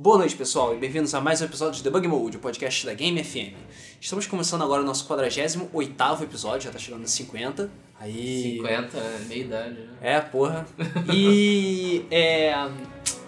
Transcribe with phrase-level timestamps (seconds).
[0.00, 2.94] Boa noite, pessoal, e bem-vindos a mais um episódio de Debug Mode, o podcast da
[2.94, 3.52] Game FM.
[4.00, 7.68] Estamos começando agora o nosso 48º episódio, já tá chegando a 50.
[7.98, 8.58] Aí...
[8.58, 9.74] 50, é meia idade.
[9.74, 9.88] Né?
[10.00, 10.64] É, porra.
[11.12, 12.54] E é,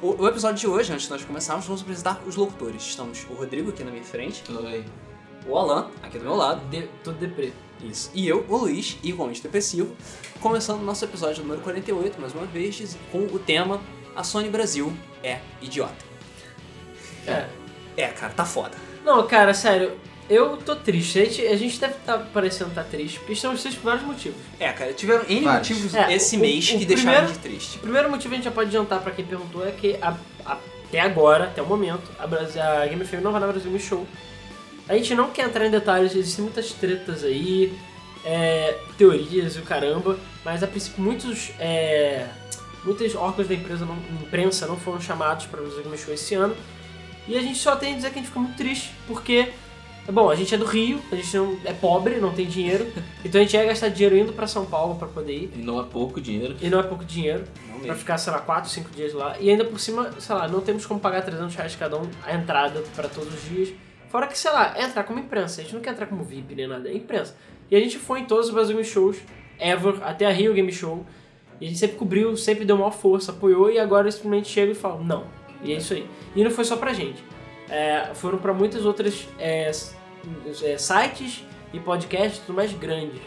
[0.01, 2.83] o, o episódio de hoje, antes de nós começarmos, vamos apresentar os locutores.
[2.85, 4.85] Estamos o Rodrigo aqui na minha frente, Oi.
[5.49, 7.53] o Alan aqui do meu lado, De, tudo deprê.
[7.83, 9.97] isso, e eu, o Luiz, igualmente depressivo,
[10.41, 13.81] começando o nosso episódio número 48, mais uma vez, com o tema
[14.15, 16.09] A Sony Brasil é idiota.
[17.27, 17.45] É.
[17.97, 18.77] É, cara, tá foda.
[19.05, 19.92] Não, cara, sério,
[20.28, 21.19] eu tô triste.
[21.20, 24.38] A gente, a gente deve estar parecendo estar triste, porque estamos tristes por vários motivos.
[24.59, 25.69] É, cara, tiveram N Vários.
[25.70, 27.77] motivos É, esse o- mês o que deixaram primeiro- de triste.
[27.78, 30.16] O primeiro motivo a gente já pode adiantar pra quem perguntou é que a-
[30.47, 33.70] a- até agora, até o momento, a, Brasil, a Game FM não vai na Brasil
[33.70, 34.06] Me Show.
[34.89, 37.73] A gente não quer entrar em detalhes, existem muitas tretas aí,
[38.25, 42.27] é, teorias e o caramba, mas a princípio muitos, é,
[42.84, 46.34] muitos órgãos da empresa, não, imprensa não foram chamados para o Brasil Game Show esse
[46.34, 46.56] ano.
[47.29, 49.51] E a gente só tem a dizer que a gente ficou muito triste, porque,
[50.11, 52.91] bom, a gente é do Rio, a gente não, é pobre, não tem dinheiro,
[53.25, 55.50] então a gente ia gastar dinheiro indo para São Paulo para poder ir.
[55.55, 56.56] E não é pouco dinheiro.
[56.61, 57.44] E não é pouco dinheiro.
[57.83, 59.39] Pra ficar, sei lá, 4, 5 dias lá.
[59.41, 62.34] E ainda por cima, sei lá, não temos como pagar 300 reais cada um a
[62.34, 63.72] entrada pra todos os dias.
[64.11, 65.61] Fora que, sei lá, é entrar como imprensa.
[65.61, 67.37] A gente não quer entrar como VIP nem nada, é imprensa.
[67.70, 69.19] E a gente foi em todos os Brasil Game Shows,
[69.59, 71.06] ever, até a Rio Game Show.
[71.61, 74.72] E a gente sempre cobriu, sempre deu maior força, apoiou e agora eu simplesmente chega
[74.72, 75.25] e fala, não.
[75.62, 76.06] E é isso aí.
[76.34, 77.22] E não foi só pra gente.
[77.69, 79.70] É, foram pra muitas outras é,
[80.62, 83.20] é, sites e podcasts tudo mais grandes.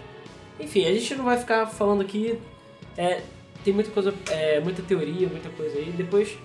[0.59, 2.37] Enfim, a gente não vai ficar falando aqui.
[2.97, 3.21] É,
[3.63, 5.91] tem muita coisa, é, muita teoria, muita coisa aí.
[5.95, 6.37] Depois,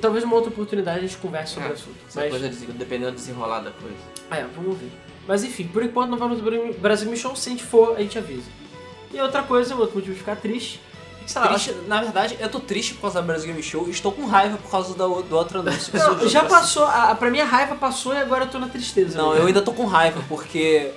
[0.00, 1.96] talvez uma outra oportunidade a gente converse sobre o assunto.
[2.14, 3.96] Mas, coisa, de- dependendo do desenrolar da coisa.
[4.30, 4.90] é, vamos ver.
[5.26, 7.36] Mas enfim, por enquanto não vamos no Brasil Me Show.
[7.36, 8.50] Se a gente for, a gente avisa.
[9.12, 10.80] E outra coisa, outro motivo de ficar triste,
[11.28, 13.90] sei lá, Triste, na verdade, eu tô triste por causa da Brasil Game Show e
[13.90, 15.92] estou com raiva por causa do, do outro anúncio.
[15.96, 18.68] Não, já passou, a, a, pra mim a raiva passou e agora eu tô na
[18.68, 19.16] tristeza.
[19.18, 19.40] Não, né?
[19.40, 20.90] eu ainda tô com raiva porque.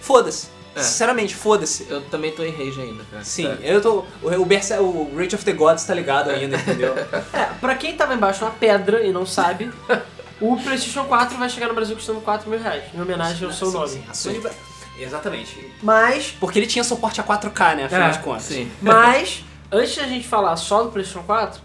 [0.00, 0.48] Foda-se.
[0.74, 0.80] É.
[0.82, 1.86] Sinceramente, foda-se.
[1.90, 3.24] Eu também tô em rage ainda, cara.
[3.24, 4.04] Sim, eu tô.
[4.22, 6.94] O, o, Berse- o Rage of the Gods tá ligado ainda, entendeu?
[7.32, 9.70] É, pra quem tava embaixo de uma pedra e não sabe,
[10.40, 13.66] o PlayStation 4 vai chegar no Brasil custando 4 mil reais, em homenagem ao seu
[13.68, 13.88] Sim, nome.
[13.88, 14.52] sim, a Sony Bra-
[14.98, 15.72] Exatamente.
[15.82, 17.84] Mas, Porque ele tinha suporte a 4K, né?
[17.86, 18.42] Afinal É, de contas.
[18.44, 18.70] Sim.
[18.80, 21.60] mas, antes da gente falar só do PlayStation 4,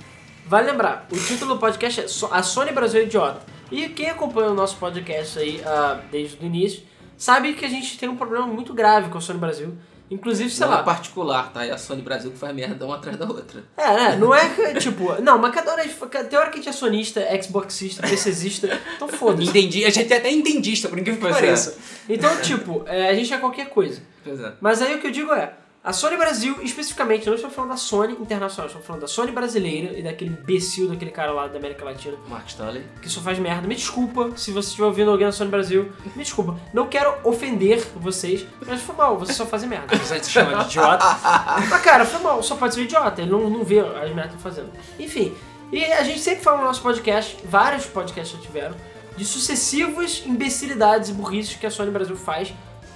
[0.48, 3.42] vale lembrar, o título do podcast é A Sony Brasil é Idiota.
[3.72, 6.84] E quem acompanha o nosso podcast aí ah, desde o início,
[7.18, 9.76] sabe que a gente tem um problema muito grave com a Sony Brasil.
[10.10, 11.66] Inclusive, sei Não lá, é particular, tá?
[11.66, 13.64] É a Sony Brasil que faz merda uma atrás da outra.
[13.76, 14.16] É, né?
[14.18, 15.20] Não é que, tipo.
[15.20, 19.50] Não, mas cada hora, tem hora que a gente é sonista, Xboxista, PCista, então foda-se.
[19.50, 19.84] Entendi.
[19.84, 21.76] A gente é até entendista, por incrível que pareça.
[22.08, 24.00] Então, tipo, é, a gente é qualquer coisa.
[24.28, 24.52] É.
[24.62, 25.54] Mas aí o que eu digo é,
[25.86, 29.96] a Sony Brasil, especificamente, não estou falando da Sony internacional, estou falando da Sony brasileira
[29.96, 32.84] e daquele imbecil daquele cara lá da América Latina Mark Stanley.
[33.00, 33.68] que só faz merda.
[33.68, 36.60] Me desculpa se você estiver ouvindo alguém da Sony Brasil, me desculpa.
[36.74, 39.96] Não quero ofender vocês, mas foi mal, vocês só fazem merda.
[39.96, 41.06] Apesar de se chamar de idiota.
[41.70, 44.32] Mas cara, foi mal, só pode ser um idiota, ele não, não vê as merdas
[44.32, 44.72] que estão fazendo.
[44.98, 45.36] Enfim,
[45.72, 48.76] e a gente sempre fala no nosso podcast, vários podcasts já tiveram,
[49.16, 52.52] de sucessivas imbecilidades e burrices que a Sony Brasil faz,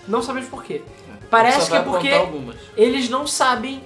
[0.07, 0.81] não sabemos por quê.
[1.29, 2.11] Parece que é porque
[2.75, 3.83] eles não sabem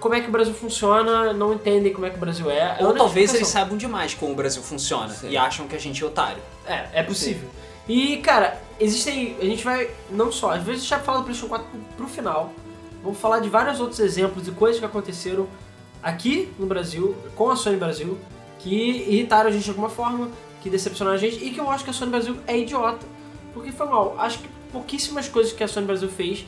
[0.00, 2.76] como é que o Brasil funciona, não entendem como é que o Brasil é.
[2.80, 5.30] Ou talvez eles saibam demais como o Brasil funciona Sim.
[5.30, 6.42] e acham que a gente é otário.
[6.66, 7.48] É, é possível.
[7.88, 9.36] E, cara, existem.
[9.40, 9.90] A gente vai.
[10.10, 12.52] Não só, às vezes a gente vai falar do PlayStation 4 pro, pro final.
[13.02, 15.46] Vamos falar de vários outros exemplos e coisas que aconteceram
[16.02, 18.18] aqui no Brasil, com a Sony Brasil,
[18.58, 20.30] que irritaram a gente de alguma forma,
[20.62, 23.06] que decepcionaram a gente e que eu acho que a Sony Brasil é idiota.
[23.52, 24.16] Porque foi mal.
[24.18, 26.46] Acho que pouquíssimas coisas que a Sony Brasil fez,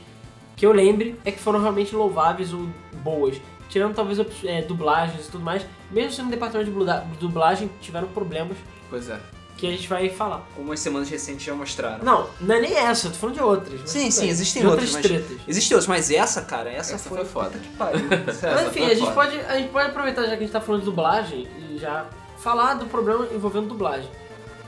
[0.56, 2.66] que eu lembre, é que foram realmente louváveis ou
[3.04, 3.36] boas.
[3.68, 8.08] Tirando talvez é, dublagens e tudo mais, mesmo sendo no departamento de dubla- dublagem, tiveram
[8.08, 8.56] problemas
[8.88, 9.18] Pois é.
[9.56, 10.46] que a gente vai falar.
[10.54, 12.02] Como as semanas recentes já mostraram.
[12.04, 13.80] Não, não é nem essa, eu tô falando de outras.
[13.80, 14.30] mas Sim, sim, bem.
[14.30, 15.48] existem de outras, outras mas- tretas.
[15.48, 17.58] Existem outros, mas essa, cara, essa, Essa foi, foi foda.
[17.58, 18.06] que pariu.
[18.08, 20.80] Mas enfim, a gente, pode, a gente pode aproveitar já que a gente tá falando
[20.82, 22.06] de dublagem e já
[22.38, 24.08] falar do problema envolvendo dublagem.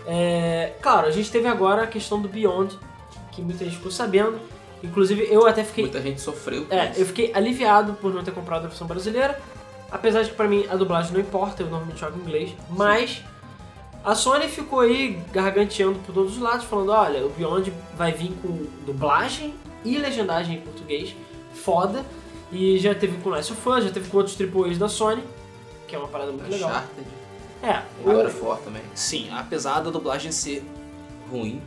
[0.07, 2.77] É, claro, a gente teve agora a questão do Beyond,
[3.31, 4.41] que muita gente ficou sabendo.
[4.83, 5.85] Inclusive eu até fiquei.
[5.85, 7.01] Muita gente sofreu com É, isso.
[7.01, 9.41] eu fiquei aliviado por não ter comprado a versão brasileira.
[9.91, 12.51] Apesar de que pra mim a dublagem não importa, eu normalmente jogo em inglês.
[12.71, 13.23] Mas
[14.05, 18.33] a Sony ficou aí garganteando por todos os lados, falando: olha, o Beyond vai vir
[18.43, 19.55] com dublagem
[19.85, 21.15] e legendagem em português.
[21.55, 22.05] Foda.
[22.53, 25.23] E já teve com Last of Us, já teve com outros AAAs da Sony,
[25.87, 26.71] que é uma parada muito legal.
[26.71, 27.07] Uncharted.
[27.63, 28.83] É, God o, of War também.
[28.95, 30.65] Sim, apesar da dublagem ser
[31.31, 31.61] Ruim.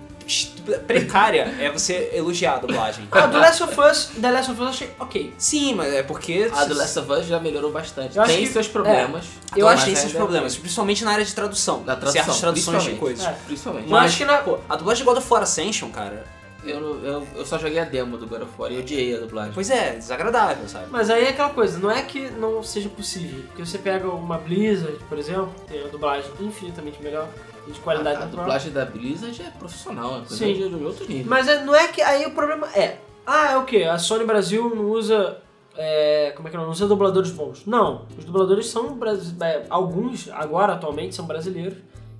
[0.88, 3.08] Precária é você elogiar a dublagem.
[3.12, 5.34] Ah, do Last of Us, The Last of Us eu achei ok.
[5.38, 6.50] Sim, mas é porque.
[6.54, 8.18] A do Last of Us já melhorou bastante.
[8.18, 9.26] Eu Tem que- seus problemas.
[9.56, 11.84] Eu mas acho que tem esses ainda- problemas, principalmente na área de tradução.
[11.84, 13.26] Da tradução, certas traduções de coisas.
[13.26, 13.36] É.
[13.46, 13.86] Principalmente.
[13.86, 16.26] Eu Mas, acho que na- pô, a dublagem de God of War Ascension, cara,
[16.64, 19.52] Eu, eu, eu só joguei a demo do God of War e odiei a dublagem.
[19.52, 20.86] pois é, desagradável, sabe?
[20.92, 23.42] Mas aí é aquela coisa, não é que não seja possível.
[23.48, 27.28] Porque você pega uma Blizzard, por exemplo, tem a dublagem infinitamente melhor
[27.68, 28.46] de qualidade a, a natural.
[28.46, 30.54] dublagem da Blizzard é profissional, é coisa Sim.
[30.54, 31.26] de, de outro nível.
[31.30, 32.02] Mas é- não é que.
[32.02, 32.98] Aí o problema é.
[33.26, 33.84] Ah, é o quê?
[33.84, 35.38] A Sony Brasil não usa.
[35.78, 36.64] é, como é que não?
[36.66, 37.66] Não usa dubladores bons.
[37.66, 38.06] Não.
[38.18, 38.98] Os dubladores são.
[39.42, 41.78] é, alguns, agora, atualmente, são brasileiros.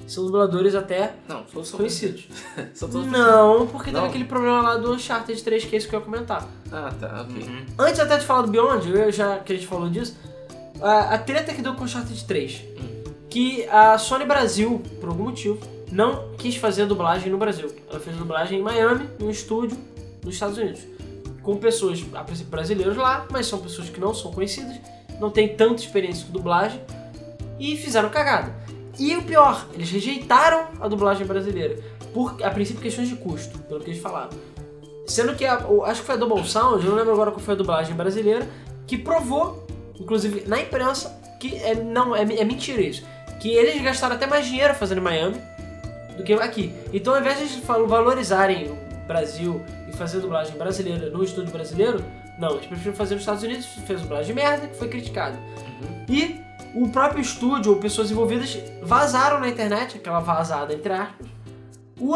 [0.08, 2.28] São dubladores até Não, são, conhecidos.
[2.74, 4.02] são todos Não, porque Não?
[4.02, 6.46] teve aquele problema lá do Uncharted 3, que é isso que eu ia comentar.
[6.72, 7.44] Ah, tá, ok.
[7.44, 7.66] Uhum.
[7.80, 10.18] Antes até de falar do Beyond, eu já que a gente falou disso,
[10.82, 12.62] a, a treta que deu com o Uncharted 3,
[13.32, 15.58] que a Sony Brasil, por algum motivo,
[15.90, 17.72] não quis fazer a dublagem no Brasil.
[17.90, 19.78] Ela fez a dublagem em Miami, num estúdio
[20.24, 20.82] nos Estados Unidos.
[21.42, 24.76] Com pessoas, a princípio brasileiros lá, mas são pessoas que não são conhecidas,
[25.20, 26.82] não têm tanta experiência com dublagem
[27.58, 28.54] e fizeram cagada.
[29.00, 31.82] E o pior, eles rejeitaram a dublagem brasileira,
[32.14, 34.32] por, a princípio questões de custo, pelo que eles falaram.
[35.08, 35.56] Sendo que, a,
[35.86, 38.48] acho que foi a Double Sound, eu não lembro agora qual foi a dublagem brasileira,
[38.86, 39.66] que provou,
[39.98, 43.04] inclusive na imprensa, que é, não, é, é mentira isso.
[43.42, 45.42] Que eles gastaram até mais dinheiro fazendo em Miami
[46.16, 46.74] do que aqui.
[46.94, 48.78] Então, ao invés de eles valorizarem o
[49.08, 52.04] Brasil e fazer dublagem brasileira no estúdio brasileiro,
[52.38, 55.38] não, eles preferiram fazer nos Estados Unidos, fez dublagem de merda, que foi criticado.
[56.08, 56.40] E
[56.74, 61.28] o próprio estúdio ou pessoas envolvidas vazaram na internet, aquela vazada entre aspas,
[62.00, 62.16] o,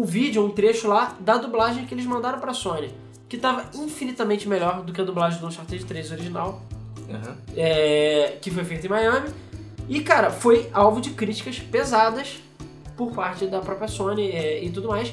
[0.00, 2.92] o vídeo, um trecho lá da dublagem que eles mandaram pra Sony,
[3.28, 6.60] que tava infinitamente melhor do que a dublagem do Uncharted 3 original,
[7.10, 7.36] Aham.
[7.56, 9.28] é, que foi feita em Miami.
[9.94, 12.40] E, cara, foi alvo de críticas pesadas
[12.96, 15.12] por parte da própria Sony é, e tudo mais.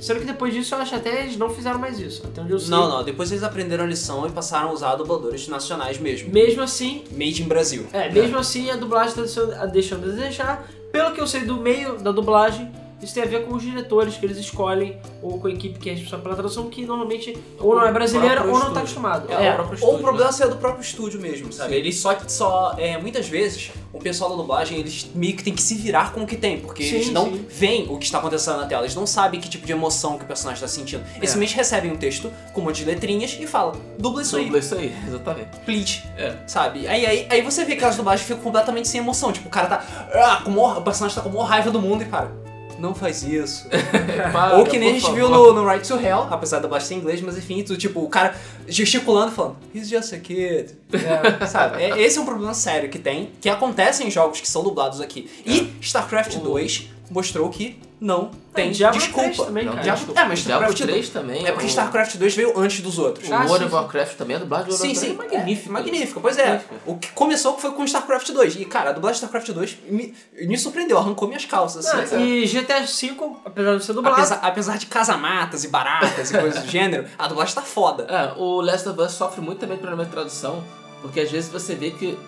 [0.00, 2.24] Sendo que depois disso, eu acho até eles não fizeram mais isso.
[2.26, 2.70] Até onde eu sei.
[2.70, 6.32] Não, não, depois eles aprenderam a lição e passaram a usar dubladores nacionais mesmo.
[6.32, 7.86] Mesmo assim, Made in Brasil.
[7.92, 9.22] é, mesmo assim a dublagem tá
[9.62, 10.68] a- deixando a desejar.
[10.92, 14.16] Pelo que eu sei do meio da dublagem, isso tem a ver com os diretores
[14.16, 17.74] que eles escolhem, ou com a equipe que é responsável pela tradução, que normalmente ou
[17.76, 18.78] não é brasileira ou não tá estúdio.
[18.80, 19.32] acostumado.
[19.32, 21.70] É, É, o próprio ou estúdio, o problema é do próprio estúdio mesmo, sabe?
[21.70, 21.76] Sim.
[21.76, 25.62] Eles só, só é, muitas vezes, o pessoal da dublagem, eles meio que tem que
[25.62, 27.46] se virar com o que tem, porque Sim, eles não sim.
[27.48, 30.24] veem o que está acontecendo na tela, eles não sabem que tipo de emoção que
[30.24, 31.00] o personagem está sentindo.
[31.16, 31.32] Eles É.
[31.32, 34.58] simplesmente recebem um texto com um monte de letrinhas e falam, dubla isso aí, Dubla
[34.58, 35.50] isso aí, exatamente.
[35.64, 36.02] please.
[36.16, 36.36] É.
[36.46, 36.86] Sabe?
[36.88, 39.32] Aí, aí, aí você vê que as dublagens ficam completamente sem emoção.
[39.32, 39.84] Tipo, o cara tá.
[40.14, 42.30] Ah, com maior, o personagem tá com a maior raiva do mundo e, cara,
[42.78, 43.66] não faz isso.
[44.32, 45.52] Para, Ou que nem a gente viu favor.
[45.54, 48.34] no, no Right to Hell, apesar da ser em inglês, mas enfim, tipo, o cara
[48.66, 50.74] gesticulando falando, he's just a kid.
[51.48, 51.82] Sabe?
[51.82, 55.00] É- Esse é um problema sério que tem, que acontece em jogos que são dublados
[55.00, 55.28] aqui.
[55.44, 59.22] E StarCraft O- 2 mostrou que não tem Diablo desculpa.
[59.28, 59.82] 3 também, Não, cara.
[59.84, 60.20] Diablo- desculpa.
[60.20, 61.46] é, mas Diablo StarCraft 3 também.
[61.46, 63.28] É porque o- StarCraft 2 veio antes dos outros.
[63.28, 65.12] O Ah, World of Warcraft também, a dublagem do World Sim, sim.
[65.12, 65.68] É magnífica.
[65.68, 66.46] É, magnífica, pois é.
[66.46, 66.74] Magnífica.
[66.86, 68.56] O que começou foi com StarCraft 2.
[68.56, 71.86] E, cara, a dublagem de StarCraft 2 me, me surpreendeu, arrancou minhas calças.
[71.86, 76.30] Assim, Ah, e GTA V, apesar de ser dublado, apesar, apesar de casamatas e baratas
[76.30, 78.04] e coisas do gênero, a dublagem tá foda.
[78.08, 80.62] É, o Last of Us sofre muito também de problema de tradução,
[81.02, 82.18] porque às vezes você vê que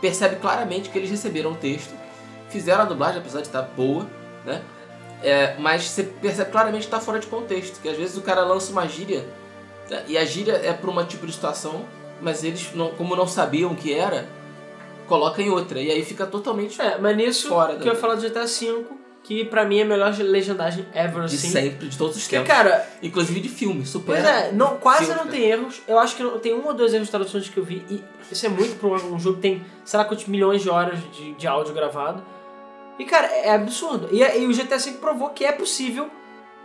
[0.00, 1.90] percebe claramente que eles receberam o texto,
[2.48, 4.06] fizeram a dublagem, apesar de estar boa,
[4.44, 4.60] né?
[5.22, 8.42] É, mas você percebe claramente que está fora de contexto, que às vezes o cara
[8.42, 9.24] lança uma gíria,
[9.90, 10.02] né?
[10.08, 11.84] e a gíria é para um tipo de situação,
[12.22, 14.26] mas eles, não- como não sabiam o que era,
[15.06, 18.14] colocam em outra, e aí fica totalmente É, mas nisso Fora que eu ia falar
[18.14, 18.84] do GTA V,
[19.22, 21.50] que pra mim é a melhor legendagem ever, de assim.
[21.50, 22.48] sempre, de todos os tempos.
[22.48, 24.14] cara, Inclusive de filme, super.
[24.14, 25.36] pois é, não, quase filme, não cara.
[25.36, 25.82] tem erros.
[25.86, 28.02] Eu acho que não- tem um ou dois erros de traduções que eu vi, e
[28.32, 31.34] isso é muito um, um jogo que tem, sei lá quantos milhões de horas de,
[31.34, 32.22] de áudio gravado.
[33.00, 34.08] E, cara, é absurdo.
[34.12, 36.08] E, e o GTA V provou que é possível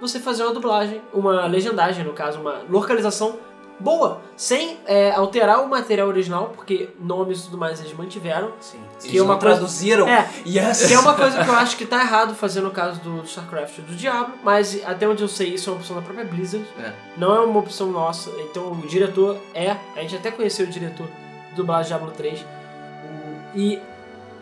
[0.02, 3.38] você fazer uma dublagem, uma legendagem, no caso, uma localização
[3.80, 8.54] boa, sem é, alterar o material original, porque nomes e tudo mais eles mantiveram.
[8.60, 8.80] Sim.
[9.02, 10.08] Que Eles é uma coisa- traduziram.
[10.08, 10.86] É, Yes!
[10.88, 13.80] Que é uma coisa que eu acho que tá errado fazer no caso do StarCraft
[13.80, 16.94] do Diablo, mas até onde eu sei isso é uma opção da própria Blizzard, É.
[17.18, 18.30] não é uma opção nossa.
[18.40, 21.08] Então o diretor é, a gente até conheceu o diretor
[21.52, 23.80] do dublagem Diablo 3, o- e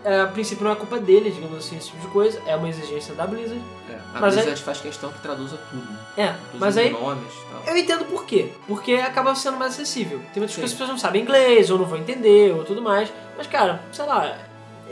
[0.03, 2.67] é, a princípio não é culpa dele, digamos assim, esse tipo de coisa, é uma
[2.67, 3.61] exigência da Blizzard.
[3.89, 5.83] É, a Mas Blizzard faz questão que traduza tudo.
[5.91, 5.99] né?
[6.17, 7.63] É, mas aí nomes tal.
[7.73, 8.51] eu entendo por quê.
[8.67, 10.19] Porque acaba sendo mais acessível.
[10.33, 10.61] Tem muitas Sim.
[10.61, 13.11] coisas que as pessoas não sabem inglês, ou não vão entender, ou tudo mais.
[13.37, 14.37] Mas, cara, sei lá,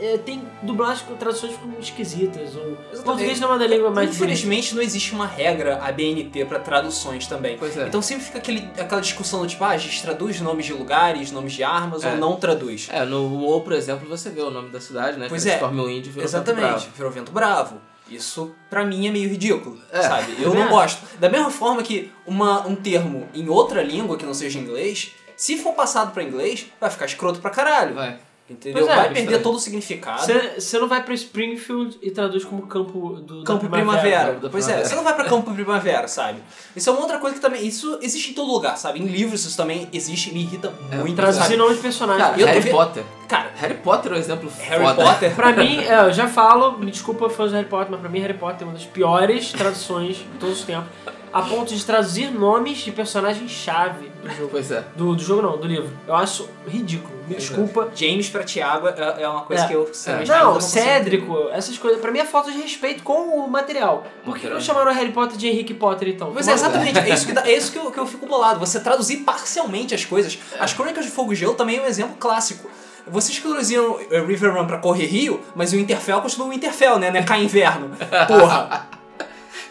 [0.00, 4.08] é, tem dublagens com traduções ficam esquisitas, ou português não é uma da língua mais
[4.08, 4.24] bonita.
[4.24, 7.56] Infelizmente não existe uma regra ABNT pra traduções também.
[7.58, 7.86] Pois é.
[7.86, 11.30] Então sempre fica aquele, aquela discussão do tipo, ah, a gente traduz nomes de lugares,
[11.30, 12.10] nomes de armas É.
[12.12, 12.88] ou não traduz.
[12.90, 15.26] É, no WoW, por exemplo, você vê o nome da cidade, né?
[15.28, 15.54] Pois que é.
[15.54, 16.86] Stormwind virou Vento Exatamente, Bravo.
[16.96, 17.80] virou vento bravo.
[18.10, 20.02] Isso, pra mim, é meio ridículo, É.
[20.02, 20.34] sabe?
[20.38, 20.70] Eu não acho.
[21.00, 21.18] gosto.
[21.18, 25.56] Da mesma forma que uma, um termo em outra língua que não seja inglês, se
[25.56, 27.94] for passado pra inglês, vai ficar escroto pra caralho.
[27.94, 28.18] Vai.
[28.50, 28.84] Entendeu?
[28.84, 29.14] É, vai estranho.
[29.26, 30.26] perder todo o significado.
[30.58, 34.26] Você não vai pra Springfield e traduz como campo do da Campo primavera.
[34.32, 34.86] Campo da Pois primavera.
[34.86, 36.42] é, você não vai pra campo primavera, sabe?
[36.76, 37.66] Isso é uma outra coisa que também.
[37.66, 39.00] Isso existe em todo lugar, sabe?
[39.00, 41.14] Em livros isso também existe e me irrita muito.
[41.16, 42.28] Traduzir nomes de personagens.
[42.28, 43.04] Cara, eu Harry Potter.
[43.28, 45.02] Cara, Harry Potter é um exemplo Harry foda.
[45.04, 45.34] Potter.
[45.34, 48.20] Pra mim, é, eu já falo, me desculpa fãs do Harry Potter, mas pra mim
[48.20, 50.90] Harry Potter é uma das piores traduções de todos os tempos.
[51.32, 54.48] A ponto de traduzir nomes de personagens-chave do jogo.
[54.52, 54.84] Pois é.
[54.96, 55.90] Do, do jogo não, do livro.
[56.06, 57.12] Eu acho ridículo.
[57.28, 57.88] Me desculpa.
[57.94, 59.68] James pra Tiago é, é uma coisa É.
[59.68, 63.02] que eu sinceramente ainda Não, consigo Cédrico, essas coisas, pra mim é falta de respeito
[63.02, 63.14] com
[63.44, 64.04] o material.
[64.24, 66.30] Por que não chamaram Harry Potter de Henrique Potter então?
[66.34, 68.58] Mas é exatamente, é isso, que, dá- é isso que, eu, que eu fico bolado.
[68.60, 70.38] Você traduzir parcialmente as coisas.
[70.58, 72.68] As Crônicas de Fogo e Gelo também é um exemplo clássico.
[73.06, 77.10] Vocês traduziam eh, River Run pra Correr Rio, mas o Interfell continua o Interfell, né?
[77.10, 77.22] Né?
[77.24, 77.90] Cai inverno.
[78.28, 78.88] Porra.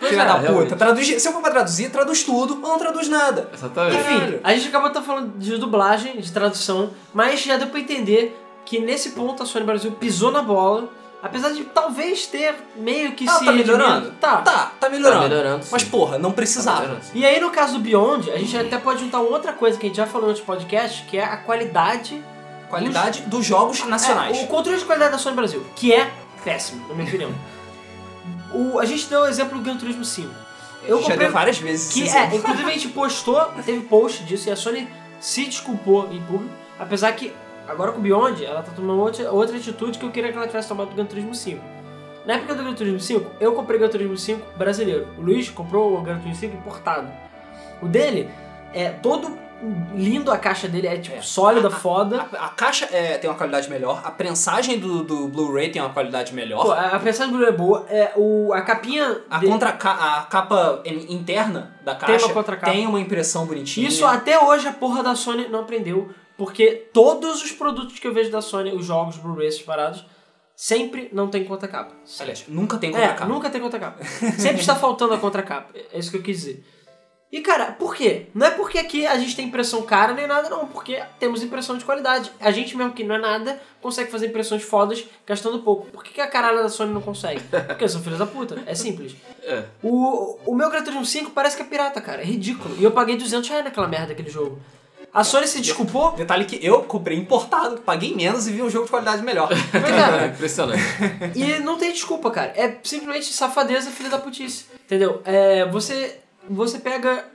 [0.09, 0.47] Filha é, da puta.
[0.47, 0.75] realmente.
[0.75, 3.49] Traduz, se eu for pra traduzir, traduz tudo ou não traduz nada.
[3.53, 3.97] Exatamente.
[3.97, 7.79] Enfim, a gente acabou de estar falando de dublagem, de tradução, mas já deu pra
[7.79, 10.89] entender que nesse ponto a Sony Brasil pisou na bola,
[11.21, 14.11] apesar de talvez ter meio que Ela se tá melhorando?
[14.19, 14.37] Tá.
[14.37, 15.21] Tá, tá melhorando.
[15.21, 15.65] Tá melhorando.
[15.71, 16.99] Mas porra, não Tá precisava.
[17.01, 17.11] sim.
[17.19, 19.85] E aí, no caso do Beyond, a gente até pode juntar uma outra coisa que
[19.85, 22.23] a gente já falou no outro podcast, que é a qualidade.
[22.69, 24.37] Qualidade dos jogos nacionais.
[24.39, 26.09] É, o controle de qualidade da Sony Brasil, que é
[26.43, 27.31] péssimo, na minha opinião.
[28.53, 30.29] O, a gente deu o exemplo do Gran Turismo 5.
[30.83, 31.19] Eu Já comprei.
[31.19, 31.93] deu várias vezes.
[31.93, 34.87] Que é, inclusive a gente postou, teve post disso e a Sony
[35.19, 37.33] se desculpou em público, apesar que
[37.67, 40.47] agora com o Beyond ela tá tomando outra, outra atitude que eu queria que ela
[40.47, 41.61] tivesse tomado do Gran Turismo 5.
[42.25, 45.07] Na época do Gran Turismo 5, eu comprei o Gran Turismo 5 brasileiro.
[45.17, 47.07] O Luiz comprou o Gran Turismo 5 importado.
[47.81, 48.29] O dele
[48.73, 49.37] é todo
[49.95, 51.21] lindo, a caixa dele é tipo É.
[51.21, 52.27] sólida, A- foda.
[52.33, 55.91] A, a caixa é, tem uma qualidade melhor, a prensagem do, do Blu-ray tem uma
[55.93, 56.63] qualidade melhor.
[56.63, 57.85] Pô, a mensagem do Blu é boa.
[57.89, 59.21] É, o, a capinha.
[59.29, 62.71] A, dele- contra, a capa in- interna da Tem caixa uma contracapa.
[62.71, 63.87] tem uma impressão bonitinha.
[63.87, 68.13] Isso até hoje a porra da Sony não aprendeu, porque todos os produtos que eu
[68.13, 70.05] vejo da Sony, os jogos, Blu-rays separados,
[70.55, 71.91] sempre não tem contracapa.
[72.19, 73.25] Aliás, nunca tem É, contracapa.
[73.25, 74.03] nunca tem contracapa.
[74.37, 75.71] Sempre está faltando a contracapa.
[75.93, 76.65] É isso que eu quis dizer.
[77.31, 78.25] E cara, por quê?
[78.35, 80.67] Não é porque aqui a gente tem impressão cara nem nada, não.
[80.67, 82.29] Porque temos impressão de qualidade.
[82.39, 85.87] A gente mesmo que não é nada, consegue fazer impressões fodas gastando pouco.
[85.87, 87.41] Por que, que a caralho da Sony não consegue?
[87.67, 88.61] Porque são filhos da puta.
[88.65, 89.15] É simples.
[89.43, 89.63] É.
[89.81, 92.21] O, o meu Gran Turismo 5 parece que é pirata, cara.
[92.21, 92.75] É ridículo.
[92.77, 94.59] E eu paguei 200 reais naquela merda daquele jogo.
[95.13, 96.13] A Sony se desculpou.
[96.13, 99.49] Detalhe que eu comprei importado, paguei menos e vi um jogo de qualidade melhor.
[99.49, 100.27] Pois É é.
[100.27, 100.81] impressionante.
[101.35, 102.53] E não tem desculpa, cara.
[102.55, 104.65] É simplesmente safadeza, filha da putice.
[104.85, 105.21] Entendeu?
[105.25, 107.25] É, você, você pega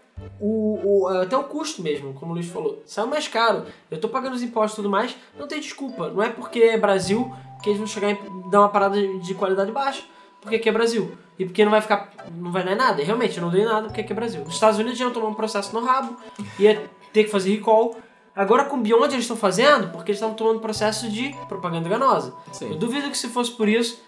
[0.40, 2.82] o, o- até o custo mesmo, como o Luiz falou.
[2.86, 3.64] Saiu mais caro.
[3.90, 5.16] Eu tô pagando os impostos e tudo mais.
[5.38, 6.08] Não tem desculpa.
[6.08, 7.32] Não é porque é Brasil
[7.62, 8.18] que eles vão chegar e
[8.50, 10.02] dar uma parada de qualidade baixa.
[10.40, 11.16] Porque aqui é Brasil.
[11.38, 12.10] E porque não vai ficar.
[12.34, 13.02] Não vai dar em nada.
[13.02, 14.42] Realmente, eu não dei nada porque aqui é Brasil.
[14.42, 16.16] Os Estados Unidos já iam tomar um processo no rabo.
[16.58, 16.82] Ia
[17.12, 17.96] ter que fazer recall.
[18.34, 22.34] Agora com o Beyond eles estão fazendo porque eles estão tomando processo de propaganda enganosa.
[22.60, 23.98] Eu duvido que se fosse por isso,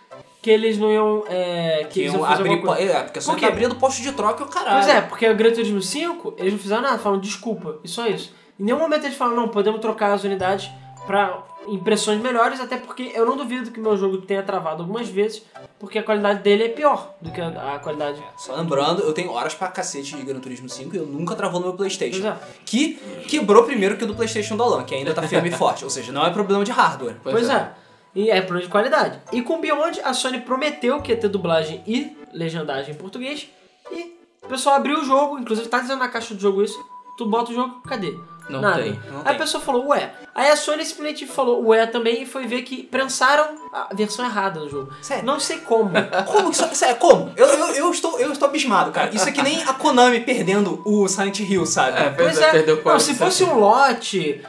[0.41, 1.25] que eles não iam.
[1.29, 4.43] É, que Que eles iam abrir, é, porque só Por tá abrindo posto de troca
[4.43, 4.85] e o caralho.
[4.85, 8.07] Pois é, porque o Gran Turismo 5, eles não fizeram nada, falam desculpa, e só
[8.07, 8.33] isso.
[8.59, 10.71] Em nenhum momento eles falam, não, podemos trocar as unidades
[11.07, 15.43] pra impressões melhores, até porque eu não duvido que meu jogo tenha travado algumas vezes,
[15.79, 18.23] porque a qualidade dele é pior do que a, a qualidade.
[18.37, 21.61] Só lembrando, eu tenho horas pra cacete de Gran Turismo 5 e eu nunca travou
[21.61, 22.21] no meu Playstation.
[22.21, 22.37] Pois é.
[22.65, 22.95] Que
[23.29, 25.85] quebrou primeiro que o do Playstation do Alan, que ainda tá firme e forte.
[25.85, 27.17] Ou seja, não é problema de hardware.
[27.23, 27.73] Pois, é.
[28.19, 29.21] E é problema de qualidade.
[29.33, 33.49] E com Beyond, a Sony prometeu que ia ter dublagem e legendagem em português.
[33.93, 36.77] E o pessoal abriu o jogo, inclusive tá dizendo na caixa do jogo isso.
[37.17, 38.19] Tu bota o jogo, cadê?
[38.51, 38.83] Não Nada.
[38.83, 39.37] tem, não Aí tem.
[39.37, 40.13] a pessoa falou, ué.
[40.35, 44.61] Aí a Sony simplesmente falou, ué também, e foi ver que prensaram a versão errada
[44.61, 44.93] do jogo.
[45.03, 45.25] Sério?
[45.25, 45.91] Não sei como.
[46.27, 47.33] Como que isso, sério, como?
[47.37, 49.15] Eu, eu, eu, estou, eu estou abismado, cara.
[49.15, 51.99] Isso é que nem a Konami perdendo o Silent Hill, sabe?
[51.99, 54.41] É, Pois é, é, perdeu não, se fosse um lote,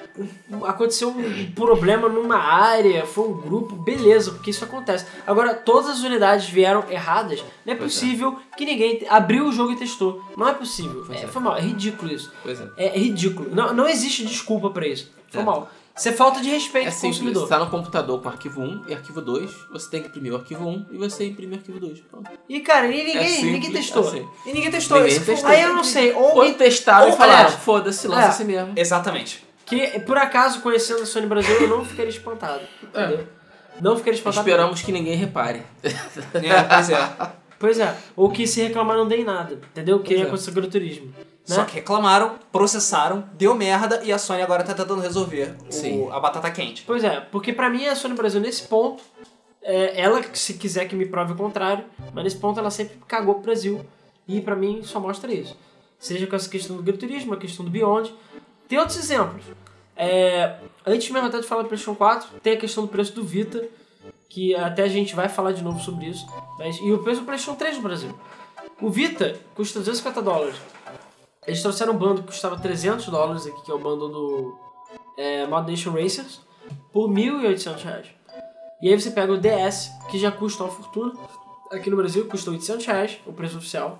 [0.65, 5.05] aconteceu um problema numa área, foi um grupo, beleza, porque isso acontece.
[5.25, 7.83] Agora, todas as unidades vieram erradas, não é Pois é.
[7.99, 10.23] possível que ninguém abriu o jogo e testou.
[10.35, 11.05] Não é possível.
[11.09, 11.27] É, é.
[11.27, 12.31] Foi mal, é ridículo isso.
[12.43, 12.67] Pois é.
[12.77, 13.49] É ridículo.
[13.53, 15.11] Não, não existe desculpa pra isso.
[15.31, 15.43] Foi É.
[15.43, 15.69] mal.
[15.97, 17.43] Isso é falta de respeito É com o consumidor.
[17.43, 20.37] você tá no computador com arquivo 1 e arquivo 2, você tem que imprimir o
[20.37, 21.99] arquivo 1 e você imprime o arquivo 2.
[21.99, 22.31] Pronto.
[22.47, 24.07] E cara, e ninguém, É simples ninguém testou.
[24.07, 24.27] assim.
[24.45, 25.49] E ninguém testou Ninguém testou.
[25.49, 28.29] Aí eu não sei, ou Ou testaram ou, e falaram, aliás, foda-se, lança é.
[28.29, 28.73] assim mesmo.
[28.77, 29.45] Exatamente.
[29.65, 32.61] que por acaso, conhecendo a Sony Brasil, eu não ficaria espantado.
[32.81, 33.27] Entendeu?
[33.81, 34.47] Não ficaria espantado.
[34.47, 35.63] Esperamos que ninguém repare.
[35.83, 37.09] É, pois é.
[37.59, 37.95] Pois é.
[38.15, 39.53] Ou que se reclamar não dê em nada.
[39.55, 39.99] Entendeu?
[39.99, 40.27] Que Pois é é.
[40.27, 41.13] acontecer com o turismo.
[41.49, 41.55] Né?
[41.55, 45.55] Só que reclamaram, processaram, deu merda e a Sony agora tá tentando resolver
[46.05, 46.83] o- a batata quente.
[46.85, 49.03] Pois é, porque pra mim a Sony Brasil nesse ponto
[49.61, 53.35] É, ela, se quiser que me prove o contrário, mas nesse ponto ela sempre cagou
[53.35, 53.85] pro Brasil.
[54.25, 55.55] E pra mim só mostra isso.
[55.99, 58.13] Seja com essa questão do Gran Turismo, a questão do Beyond.
[58.69, 59.43] Tem outros exemplos.
[59.97, 63.21] É, antes mesmo até de falar do PlayStation 4, tem a questão do preço do
[63.21, 63.67] Vita,
[64.29, 66.25] que até a gente vai falar de novo sobre isso.
[66.57, 68.17] Mas, e o preço do PlayStation 3 no Brasil.
[68.81, 70.55] O Vita custa 250 dólares.
[71.47, 74.57] Eles trouxeram um bando que custava 300 dólares aqui, que é o bando do
[75.17, 76.41] é, Mod Nation Racers,
[76.91, 78.07] por 1.800 reais.
[78.81, 81.13] E aí você pega o DS, que já custa uma fortuna.
[81.71, 83.99] Aqui no Brasil custa 800 reais, o preço oficial.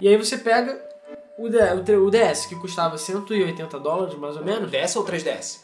[0.00, 0.80] E aí você pega
[1.38, 4.70] o, D- o o DS, que custava 180 dólares, mais ou menos.
[4.70, 5.60] DS ou 3DS?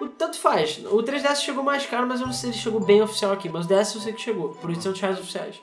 [0.00, 0.78] O tanto faz.
[0.86, 3.48] O 3DS chegou mais caro, mas eu não sei se ele chegou bem oficial aqui.
[3.48, 5.60] Mas o DS eu sei que chegou, por 800 reais oficiais.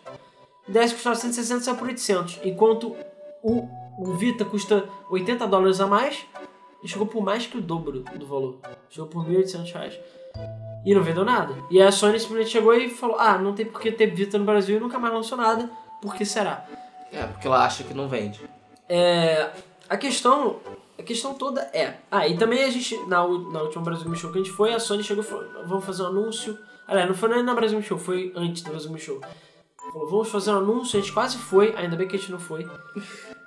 [0.67, 2.39] O DS custava 160, saiu por 800.
[2.43, 2.95] Enquanto
[3.41, 6.25] o, o Vita custa 80 dólares a mais,
[6.83, 8.59] e chegou por mais que o dobro do valor.
[8.89, 9.99] Chegou por 1.800 reais.
[10.85, 11.55] E não vendeu nada.
[11.71, 14.45] E a Sony simplesmente chegou e falou: Ah, não tem por que ter Vita no
[14.45, 15.67] Brasil e nunca mais lançou nada.
[15.99, 16.63] Por que será?
[17.11, 18.39] É, porque ela acha que não vende.
[18.87, 19.49] É,
[19.89, 20.57] a questão
[20.97, 24.31] a questão toda é ah e também a gente na, na última Brasil Game Show
[24.31, 27.15] que a gente foi a Sony chegou e falou vamos fazer um anúncio aliás não
[27.15, 29.19] foi nem na Brasil Game Show foi antes do Brasil Game Show
[29.91, 32.39] falou vamos fazer um anúncio a gente quase foi ainda bem que a gente não
[32.39, 32.65] foi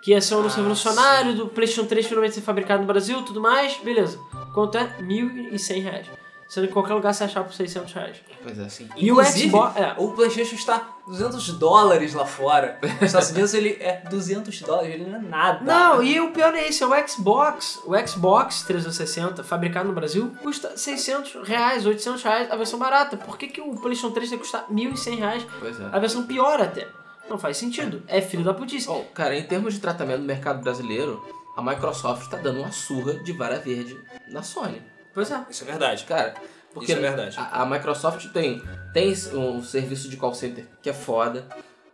[0.03, 3.23] que ia ser um anúncio Ah, revolucionário do PlayStation 3 finalmente ser fabricado no Brasil
[3.23, 4.19] tudo mais beleza
[4.55, 6.07] quanto é 1.100 reais
[6.49, 8.89] sendo que em qualquer lugar você achar por 600 reais Pois é, assim.
[8.97, 9.95] E o Inclusive, Xbox- é.
[9.99, 12.79] o PlayStation está 200 dólares lá fora.
[12.81, 15.65] Nos Estados Unidos ele é 200 dólares, ele não é nada.
[15.65, 17.81] Não, e o pior é isso, é o Xbox.
[17.85, 23.17] O Xbox 360, fabricado no Brasil, custa 600 reais, 800 reais a versão barata.
[23.17, 25.47] Por que, que o PlayStation 3 tem que custar 1.100 reais?
[25.59, 25.89] Pois é.
[25.91, 26.87] A versão pior até.
[27.29, 28.03] Não faz sentido.
[28.07, 28.87] É filho da putice.
[28.87, 31.23] Bom, cara, em termos de tratamento do mercado brasileiro,
[31.57, 34.81] a Microsoft está dando uma surra de vara verde na Sony.
[35.13, 35.45] Pois é.
[35.51, 36.05] Isso é verdade.
[36.05, 36.35] Cara,
[36.73, 37.37] porque Isso é verdade.
[37.39, 41.47] A, a Microsoft tem, tem um serviço de call center que é foda.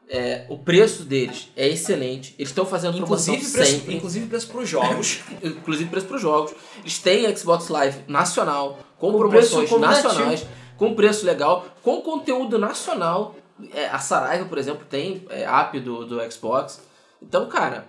[0.06, 2.34] É, o preço deles é excelente.
[2.38, 3.96] Eles estão fazendo promoção Inclusive preço, sempre.
[3.96, 5.20] inclusive preço pros jogos.
[5.42, 6.54] inclusive preço para os jogos.
[6.80, 13.34] Eles têm Xbox Live nacional, com, Com promoções nacionais, com preço legal, com conteúdo nacional.
[13.72, 16.80] É, a Saraiva, por exemplo, tem é, app do, do Xbox.
[17.22, 17.86] Então, cara,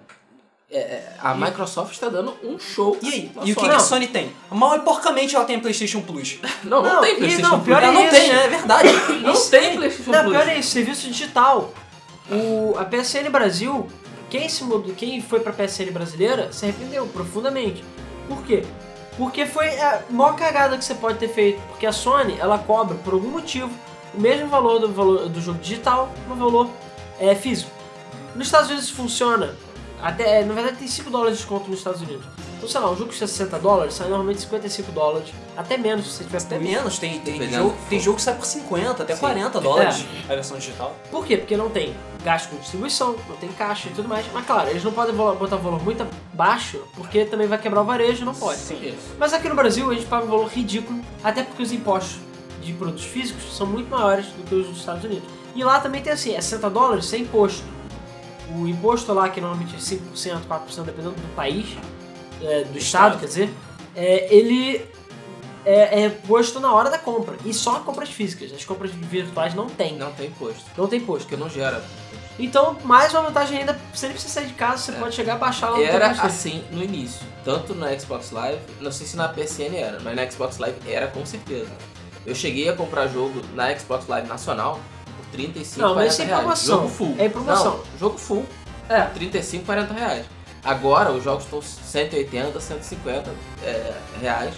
[0.70, 2.98] é, a Microsoft está dando um show.
[3.02, 3.32] E aí?
[3.44, 4.32] E o que, que a Sony tem?
[4.50, 6.40] Mal e porcamente ela tem PlayStation Plus.
[6.64, 7.66] Não, não, Não, tem e PlayStation não, Plus.
[7.66, 8.16] pior ela é não isso.
[8.16, 8.46] tem, né?
[8.46, 8.90] É verdade.
[9.22, 10.34] Não Isso tem PlayStation Não, Plus.
[10.38, 11.74] pior é isso, serviço digital.
[12.30, 13.88] O, a PSN Brasil,
[14.30, 17.84] quem, se mudou, quem foi pra PSN brasileira se arrependeu profundamente.
[18.28, 18.64] Por quê?
[19.18, 21.62] Porque foi a maior cagada que você pode ter feito.
[21.68, 23.70] Porque a Sony, ela cobra, por algum motivo,
[24.16, 26.70] o mesmo valor do, valor do jogo digital no valor
[27.20, 27.72] é, físico.
[28.36, 29.56] Nos Estados Unidos isso funciona.
[30.02, 32.26] Até, na verdade tem 5 dólares de desconto nos Estados Unidos.
[32.58, 35.30] Então, sei lá, um jogo que custa 60 dólares, sai normalmente 55 dólares.
[35.58, 38.36] Até menos se você tiver Até menos, tem, tem, Dependendo jogo, tem jogo que sai
[38.36, 39.20] por 50, até Sim.
[39.20, 40.96] 40 dólares a versão digital.
[41.12, 41.38] Por quê?
[41.38, 44.26] Porque não tem gasto com distribuição, não tem caixa e tudo mais.
[44.34, 48.26] Mas claro, eles não podem botar valor muito baixo, porque também vai quebrar o varejo,
[48.26, 48.60] não pode.
[48.60, 48.98] Isso.
[49.20, 52.18] Mas aqui no Brasil a gente paga um valor ridículo, até porque os impostos
[52.66, 55.30] de produtos físicos são muito maiores do que os dos Estados Unidos.
[55.56, 57.64] E lá também tem assim, é 60 dólares sem imposto.
[58.56, 61.66] O imposto lá, que normalmente é 5%, 4%, dependendo do país,
[62.42, 63.20] é, do, estado, estado.
[63.20, 63.50] quer dizer,
[63.96, 64.86] é, ele
[65.66, 67.36] é, é posto na hora da compra.
[67.46, 68.52] E só compras físicas.
[68.54, 69.98] As compras virtuais não tem.
[69.98, 70.64] Não tem imposto.
[70.78, 71.24] Não tem imposto.
[71.28, 71.84] Porque não gera.
[72.38, 74.96] Então, mais uma vantagem ainda, você nem precisa sair de casa, você É.
[74.96, 77.26] pode chegar, baixar lá no Era assim no início.
[77.46, 81.08] Tanto na Xbox Live, não sei se na PSN era, mas na Xbox Live era
[81.08, 81.72] com certeza.
[82.26, 84.80] Eu cheguei a comprar jogo na Xbox Live nacional
[85.18, 86.42] por 35, Não, 40 mas isso é reais.
[86.42, 86.76] promoção.
[86.78, 87.16] Jogo full.
[87.20, 87.78] É promoção.
[87.78, 88.46] Não, jogo full.
[88.90, 89.02] É.
[89.02, 90.26] 35, 40 reais.
[90.64, 93.32] Agora os jogos estão 180, 150
[93.64, 94.56] é, reais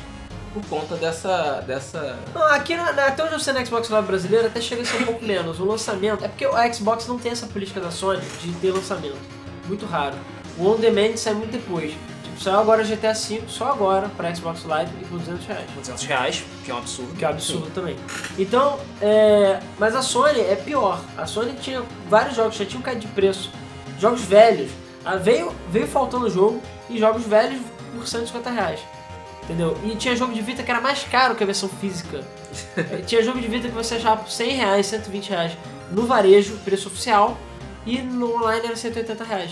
[0.53, 1.61] por conta dessa.
[1.67, 2.17] dessa.
[2.33, 4.85] Não, aqui, na, na- até onde eu sei na Xbox Live brasileira, até chega a
[4.85, 5.59] ser um pouco menos.
[5.59, 6.23] O lançamento.
[6.23, 9.17] É porque a Xbox não tem essa política da Sony de ter lançamento.
[9.65, 10.15] Muito raro.
[10.57, 11.93] O On Demand sai muito depois.
[12.39, 15.65] Saiu agora GTA V, só agora, pra Xbox Live e por 200 reais.
[15.75, 17.15] 200 reais, que é um absurdo.
[17.15, 17.95] Que é um absurdo também.
[18.37, 19.59] Então, é...
[19.79, 21.01] mas a Sony é pior.
[21.17, 23.51] A Sony tinha vários jogos, já tinham caído de preço.
[23.99, 24.71] Jogos velhos.
[25.03, 27.59] Ah, veio, veio faltando jogo e jogos velhos
[27.95, 28.79] por 150 reais.
[29.43, 29.77] Entendeu?
[29.83, 32.21] E tinha jogo de Vita que era mais caro que a versão física.
[33.07, 35.57] Tinha jogo de Vita que você achava por 100 reais, 120 reais
[35.89, 37.37] no varejo, preço oficial,
[37.85, 39.51] e no online era 180 reais.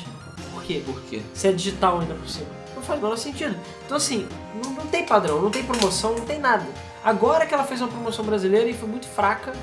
[0.51, 0.83] Por quê?
[0.85, 1.21] Por quê?
[1.33, 2.64] Se é digital ainda por cima.
[2.85, 3.55] Faz o menor sentido.
[3.85, 4.27] Então assim,
[4.63, 6.65] não, não tem padrão, não tem promoção, não tem nada.
[7.03, 9.53] Agora que ela fez uma promoção brasileira e foi muito fraca,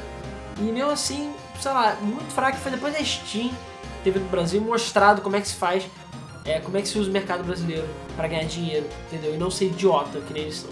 [0.59, 3.51] e mesmo assim, sei lá, muito fraca, foi depois da Steam,
[4.05, 5.85] teve no Brasil, mostrado como é que se faz,
[6.45, 9.35] é, como é que se usa o mercado brasileiro para ganhar dinheiro, entendeu?
[9.35, 10.71] E não ser idiota, que nem eles são.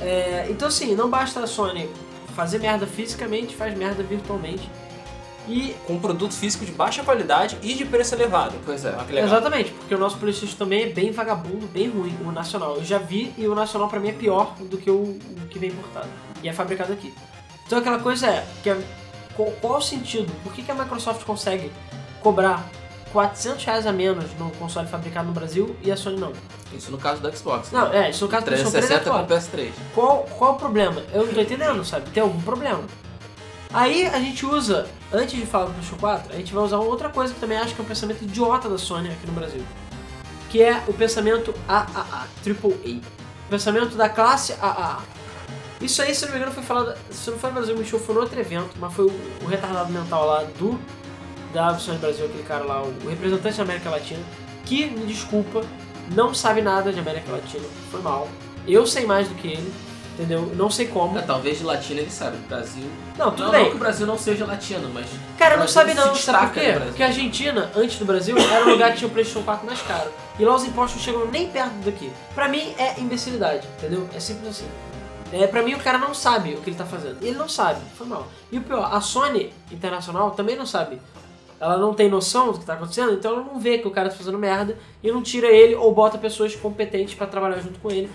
[0.00, 1.88] É, então assim, não basta a Sony
[2.34, 4.68] fazer merda fisicamente, faz merda virtualmente.
[5.48, 8.54] E Com um produto físico de baixa qualidade e de preço elevado.
[8.64, 8.90] Pois é.
[8.90, 9.24] Legal.
[9.24, 12.76] Exatamente, porque o nosso PlayStation também é bem vagabundo, bem ruim, o nacional.
[12.76, 15.58] Eu já vi e o nacional pra mim é pior do que o, o que
[15.58, 16.08] vem importado.
[16.42, 17.12] E é fabricado aqui.
[17.66, 18.80] Então aquela coisa é, que é
[19.34, 20.32] qual, qual o sentido?
[20.42, 21.72] Por que, que a Microsoft consegue
[22.20, 22.68] cobrar
[23.12, 26.32] 400 reais a menos no console fabricado no Brasil e a Sony não?
[26.72, 27.70] Isso no caso do Xbox.
[27.70, 29.36] Não, é, isso no caso do PlayStation 3 é 360 com foda.
[29.36, 29.72] PS3.
[29.94, 31.02] Qual, qual o problema?
[31.12, 32.10] Eu não tô entendendo, sabe?
[32.10, 32.82] Tem algum problema.
[33.72, 37.08] Aí a gente usa, antes de falar do PlayStation 4, a gente vai usar outra
[37.08, 39.62] coisa que também acho que é um pensamento idiota da Sony aqui no Brasil.
[40.50, 43.00] Que é o pensamento AAA, AAA.
[43.46, 45.00] O pensamento da classe AAA.
[45.80, 46.94] Isso aí, se não me engano, foi falado.
[47.10, 49.90] Se não foi no Brasil Show, foi no outro evento, mas foi o, o retardado
[49.90, 50.78] mental lá do.
[51.54, 54.22] Da Sony Brasil, aquele cara lá, o representante da América Latina,
[54.64, 55.62] que, me desculpa,
[56.14, 57.64] não sabe nada de América Latina.
[57.90, 58.26] Foi mal.
[58.66, 59.72] Eu sei mais do que ele,
[60.14, 60.52] entendeu?
[60.54, 61.18] Não sei como.
[61.18, 62.36] É, talvez de latino ele sabe.
[62.36, 62.84] Do Brasil.
[63.18, 63.62] Não, tudo não, bem.
[63.62, 65.06] não que o Brasil não seja latino, mas.
[65.38, 66.72] Cara, não sabe não, sabe por quê?
[66.84, 69.80] Porque a Argentina, antes do Brasil, era um lugar que tinha o PlayStation 4 mais
[69.82, 70.10] caro.
[70.38, 72.10] E lá os impostos não chegam nem perto daqui.
[72.34, 74.08] Pra mim é imbecilidade, entendeu?
[74.14, 74.66] É simples assim.
[75.32, 77.16] É, pra mim o cara não sabe o que ele tá fazendo.
[77.22, 78.28] Ele não sabe, foi mal.
[78.50, 81.00] E o pior, a Sony Internacional também não sabe.
[81.58, 84.10] Ela não tem noção do que tá acontecendo, então ela não vê que o cara
[84.10, 87.88] tá fazendo merda e não tira ele ou bota pessoas competentes pra trabalhar junto com
[87.88, 88.10] ele.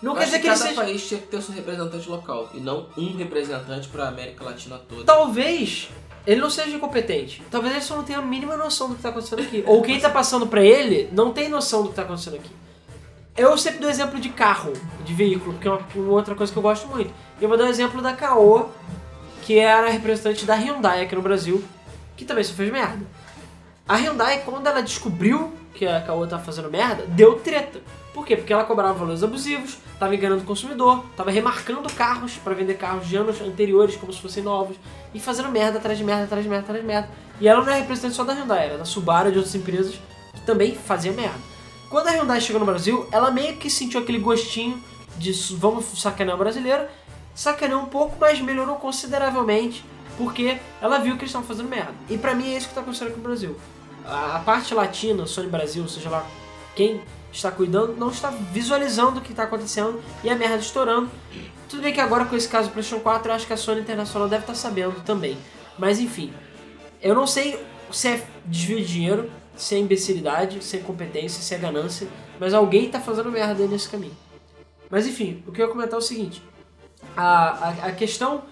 [0.00, 0.74] Não quer dizer que cada seja.
[0.74, 4.78] país tinha que ter o seu representante local e não um representante pra América Latina
[4.78, 5.04] toda.
[5.04, 5.88] Talvez
[6.26, 7.42] ele não seja incompetente.
[7.50, 9.64] Talvez ele só não tenha a mínima noção do que tá acontecendo aqui.
[9.66, 12.50] Ou quem tá passando pra ele não tem noção do que tá acontecendo aqui.
[13.36, 14.72] Eu sempre dou exemplo de carro,
[15.04, 17.14] de veículo, porque é uma, outra coisa que eu gosto muito.
[17.40, 18.68] E eu vou dar o exemplo da Caoa,
[19.42, 21.64] que era a representante da Hyundai aqui no Brasil,
[22.16, 23.06] que também só fez merda.
[23.88, 27.80] A Hyundai, quando ela descobriu que a Caoa tava fazendo merda, deu treta.
[28.18, 28.36] Por quê?
[28.36, 33.06] Porque ela cobrava valores abusivos, tava enganando o consumidor, tava remarcando carros para vender carros
[33.06, 34.76] de anos anteriores como se fossem novos
[35.14, 37.08] e fazendo merda atrás de merda, atrás de merda, atrás de merda.
[37.40, 40.00] E ela não é representante só da Hyundai, era da Subaru e de outras empresas
[40.34, 41.38] que também faziam merda.
[41.88, 44.82] Quando a Hyundai chegou no Brasil, ela meio que sentiu aquele gostinho
[45.16, 46.88] de vamos sacanear o brasileiro,
[47.36, 49.84] sacaneou um pouco, mas melhorou consideravelmente
[50.16, 51.94] porque ela viu que eles estavam fazendo merda.
[52.10, 53.56] E pra mim é isso que tá acontecendo aqui no Brasil.
[54.04, 56.26] A parte latina, Sony Brasil, seja lá
[56.74, 57.00] quem
[57.32, 61.10] está cuidando, não está visualizando o que está acontecendo e a merda estourando.
[61.68, 63.80] Tudo bem que agora com esse caso do PlayStation 4, eu acho que a Sony
[63.80, 65.36] Internacional deve estar sabendo também.
[65.78, 66.32] Mas enfim,
[67.02, 67.62] eu não sei
[67.92, 72.08] se é desvio de dinheiro, se é imbecilidade, se é incompetência, se é ganância,
[72.40, 74.16] mas alguém está fazendo merda nesse caminho.
[74.90, 76.42] Mas enfim, o que eu ia comentar é o seguinte:
[77.16, 78.42] a, a, a questão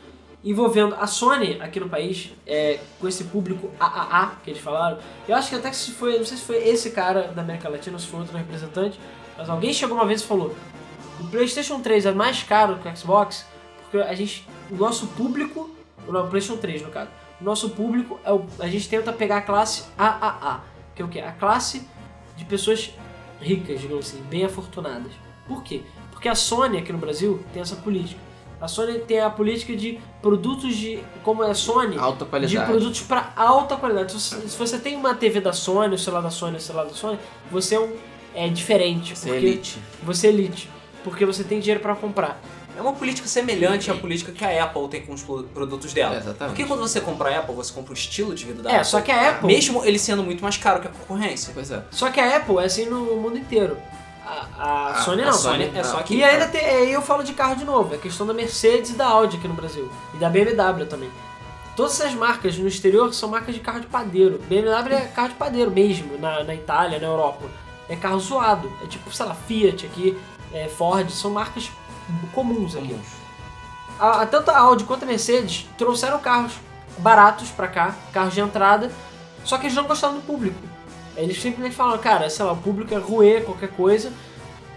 [0.47, 5.35] envolvendo a Sony aqui no país, é, com esse público AAA que eles falaram, eu
[5.35, 7.97] acho que até que se foi, não sei se foi esse cara da América Latina
[7.97, 9.01] ou se foi outro representante,
[9.37, 10.55] mas alguém chegou uma vez e falou:
[11.19, 13.45] o PlayStation 3 é mais caro que o Xbox,
[13.83, 15.69] porque a gente, o nosso público,
[16.07, 19.39] não, o PlayStation 3 no caso, o nosso público, é o, a gente tenta pegar
[19.39, 20.61] a classe AAA,
[20.95, 21.19] que é o quê?
[21.19, 21.89] A classe
[22.37, 22.95] de pessoas
[23.41, 25.11] ricas, digamos assim, bem afortunadas.
[25.49, 25.83] Por quê?
[26.13, 28.26] Porque a Sony aqui no Brasil tem essa política.
[28.61, 31.01] A Sony tem a política de produtos de.
[31.23, 32.67] Como é a Sony, Alta de qualidade.
[32.71, 34.13] produtos para alta qualidade.
[34.13, 36.85] Se você, se você tem uma TV da Sony, o celular da Sony, o celular
[36.87, 37.19] da Sony,
[37.51, 37.93] você é um.
[38.35, 39.17] É diferente.
[39.17, 39.79] Ser porque elite.
[40.03, 40.71] Você é elite.
[41.05, 42.41] Porque você tem dinheiro para comprar.
[42.77, 46.15] É uma política semelhante à política que a Apple tem com os pro- produtos dela.
[46.15, 46.55] É, exatamente.
[46.55, 48.87] Porque quando você compra a Apple, você compra o estilo de vida da É, Apple.
[48.91, 49.47] só que a Apple.
[49.47, 51.53] Mesmo ele sendo muito mais caro que a concorrência.
[51.55, 51.83] Pois é.
[51.91, 53.79] Só que a Apple é assim no mundo inteiro.
[54.27, 55.33] A, a A- Sony a não.
[55.33, 56.17] Sony é só aqui.
[56.17, 58.95] E ainda tem, aí eu falo de carro de novo, é questão da Mercedes e
[58.95, 59.91] da Audi aqui no Brasil.
[60.15, 61.11] E da BMW também.
[61.77, 64.39] Todas essas marcas no exterior são marcas de carro de padeiro.
[64.49, 67.45] BMW é carro de padeiro mesmo, na, na Itália, na Europa.
[67.89, 68.73] É carro zoado.
[68.83, 70.19] É tipo, sei lá, Fiat aqui,
[70.53, 71.71] é, Ford, são marcas
[72.35, 72.99] comuns aqui.
[73.99, 76.53] A, a- tanto a Audi quanto a Mercedes trouxeram carros
[76.99, 78.91] baratos pra cá, carros de entrada,
[79.45, 80.57] só que eles não gostaram do público.
[81.17, 84.13] Eles simplesmente falaram, cara, sei lá, o público é ruê, qualquer coisa,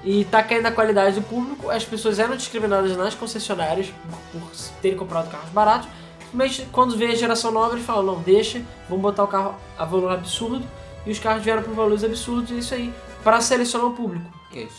[0.03, 3.87] e tá caindo a qualidade do público, as pessoas eram discriminadas nas concessionárias
[4.31, 5.89] por, por terem comprado carros baratos,
[6.33, 9.83] mas quando vê a geração nova eles falam, não, deixa, vamos botar o carro a
[9.83, 10.65] valor absurdo,
[11.05, 14.25] e os carros vieram por valores absurdos, e é isso aí, para selecionar o público.
[14.51, 14.77] Que isso.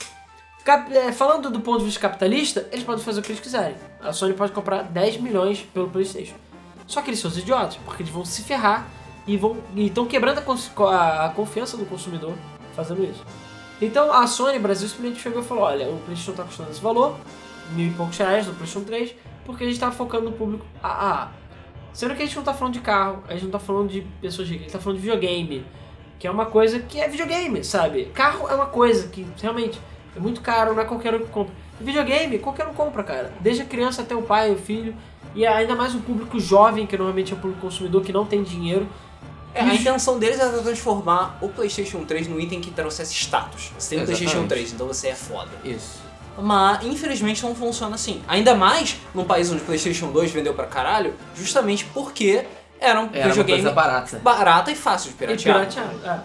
[0.64, 3.74] Cap- é, falando do ponto de vista capitalista, eles podem fazer o que eles quiserem.
[4.00, 6.34] A Sony pode comprar 10 milhões pelo PlayStation.
[6.86, 8.86] Só que eles são os idiotas, porque eles vão se ferrar
[9.26, 12.34] e vão estão quebrando a, a- a confiança do consumidor
[12.74, 13.24] fazendo isso.
[13.80, 17.16] Então a Sony Brasil simplesmente chegou e falou: olha, o PlayStation está custando esse valor,
[17.72, 21.28] mil e poucos reais do PlayStation 3, porque a gente está focando no público AA.
[21.92, 24.02] Sendo que a gente não está falando de carro, a gente não está falando de
[24.20, 25.64] pessoas ricas, a gente está falando de videogame,
[26.18, 28.04] que é uma coisa que é videogame, sabe?
[28.14, 29.80] Carro é uma coisa que realmente
[30.14, 31.52] é muito caro, não é qualquer um que compra.
[31.80, 33.32] Videogame, qualquer um compra, cara.
[33.40, 34.94] Desde a criança até o pai, o filho.
[35.34, 38.42] E ainda mais um público jovem, que normalmente é o público consumidor que não tem
[38.42, 38.86] dinheiro.
[39.54, 43.72] É, a intenção deles era transformar o PlayStation 3 no item que trouxesse status.
[43.78, 44.48] Você tem o PlayStation Exatamente.
[44.48, 45.50] 3, então você é foda.
[45.64, 45.98] Isso.
[46.38, 48.22] Mas, infelizmente, não funciona assim.
[48.28, 52.46] Ainda mais num país onde o PlayStation 2 vendeu pra caralho, justamente porque
[52.78, 54.18] era um Era uma videogame coisa barata.
[54.20, 55.90] barata e fácil de E piratear.
[56.04, 56.20] É.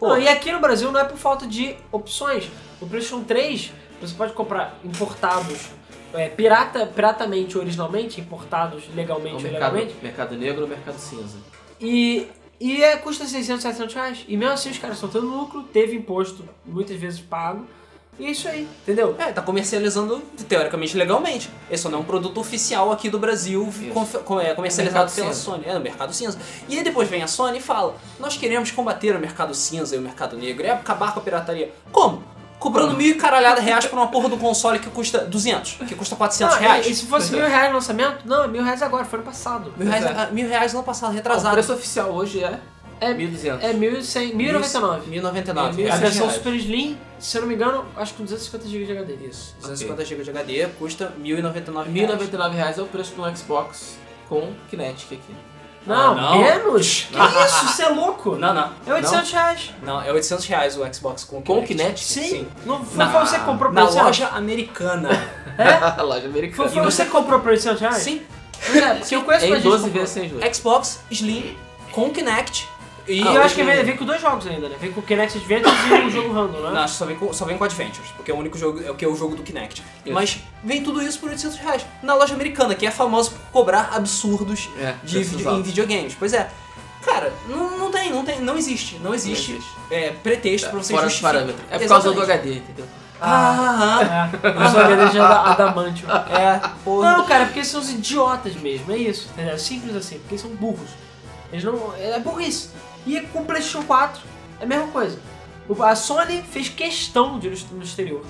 [0.00, 2.50] Não, e aqui no Brasil não é por falta de opções.
[2.80, 5.68] O PlayStation 3 você pode comprar importados,
[6.12, 10.02] é, pirata, piratamente, originalmente, importados legalmente ou É um mercado, ilegalmente.
[10.02, 11.36] mercado negro ou mercado cinza.
[11.80, 12.26] E,
[12.62, 14.24] e é, custa 600, 700 reais.
[14.28, 17.66] E mesmo assim os caras estão tendo lucro, teve imposto muitas vezes pago.
[18.18, 19.16] E é isso aí, entendeu?
[19.18, 21.48] É, tá comercializando teoricamente legalmente.
[21.70, 23.66] Esse não é um produto oficial aqui do Brasil
[24.24, 25.40] com- é, comercializado pela cinza.
[25.42, 25.64] Sony.
[25.66, 26.38] É, no mercado cinza.
[26.68, 29.98] E aí depois vem a Sony e fala: Nós queremos combater o mercado cinza e
[29.98, 31.72] o mercado negro e acabar com a pirataria.
[31.90, 32.22] Como?
[32.62, 36.14] Cobrando mil e caralhada reais por uma porra do console que custa 200, que custa
[36.14, 36.86] 400 Não, reais.
[36.86, 38.18] E, e se fosse mil reais no lançamento?
[38.24, 39.74] Não, é mil reais agora, foi ano passado.
[39.76, 40.30] Mil reais, é.
[40.30, 41.52] mil reais no passado, O retrasado.
[41.54, 42.60] preço oficial hoje é
[43.00, 43.58] É, 1.200.
[43.62, 45.06] é 1.100, 1.099.
[45.08, 45.82] 1099.
[45.82, 46.00] A Reais.
[46.00, 46.34] versão reais.
[46.36, 49.14] Super Slim, se eu não me engano, acho que com 250 GB de HD.
[49.26, 53.96] Isso, 250 GB de HD custa 1099 1.099 reais é o preço de um Xbox
[54.28, 55.34] com Kinetic aqui.
[55.86, 56.38] Não, Ah, não.
[56.38, 57.08] menos?
[57.10, 57.66] Que isso?
[57.68, 58.36] Você é louco?
[58.36, 58.70] Não, não.
[58.86, 59.70] É 800 reais.
[59.82, 62.04] Não, é 800 reais o Xbox com Com o Kinect.
[62.04, 62.38] Kinetic?
[62.38, 62.48] Sim.
[62.64, 64.04] Não foi Na- você que comprou por Na 800?
[64.06, 65.08] loja americana.
[65.58, 66.02] É?
[66.02, 66.68] loja americana.
[66.68, 67.96] foi você que comprou por 800 reais?
[67.96, 68.22] Sim.
[68.64, 70.00] Pois é, porque eu conheço Em pra gente 12 comprou.
[70.00, 70.56] vezes sem juros.
[70.56, 71.56] Xbox Slim
[71.90, 72.68] com Kinect.
[73.06, 74.76] E E eu acho que vem, vem com dois jogos ainda, né?
[74.80, 76.70] Vem com o Kinect Adventures e um jogo random, né?
[76.70, 78.80] Não, acho que só vem, com, só vem com Adventures, porque é o único jogo,
[78.84, 79.82] é o que é o jogo do Kinect.
[80.04, 80.14] Isso.
[80.14, 81.84] Mas vem tudo isso por 800 reais.
[82.02, 86.14] Na loja americana, que é famosa por cobrar absurdos É, de, preços vide- em videogames.
[86.18, 86.48] Pois é.
[87.04, 88.96] Cara, não, não tem, não tem, não existe.
[89.02, 89.70] Não existe, existe.
[89.90, 91.34] É, pretexto pra você justificar.
[91.36, 92.22] É por causa do Exatamente.
[92.30, 92.86] HD, entendeu?
[93.20, 96.08] Ah, É, eu sou HD de ada- Adamantium.
[96.10, 97.12] é, porra.
[97.18, 99.28] Não, cara, porque eles são os idiotas mesmo, é isso.
[99.32, 99.54] entendeu?
[99.54, 100.90] É simples assim, porque eles são burros.
[101.52, 101.92] Eles não.
[101.98, 102.70] É burrice.
[103.06, 104.22] E com o PlayStation 4
[104.60, 105.18] é a mesma coisa.
[105.80, 108.24] A Sony fez questão de ir no exterior.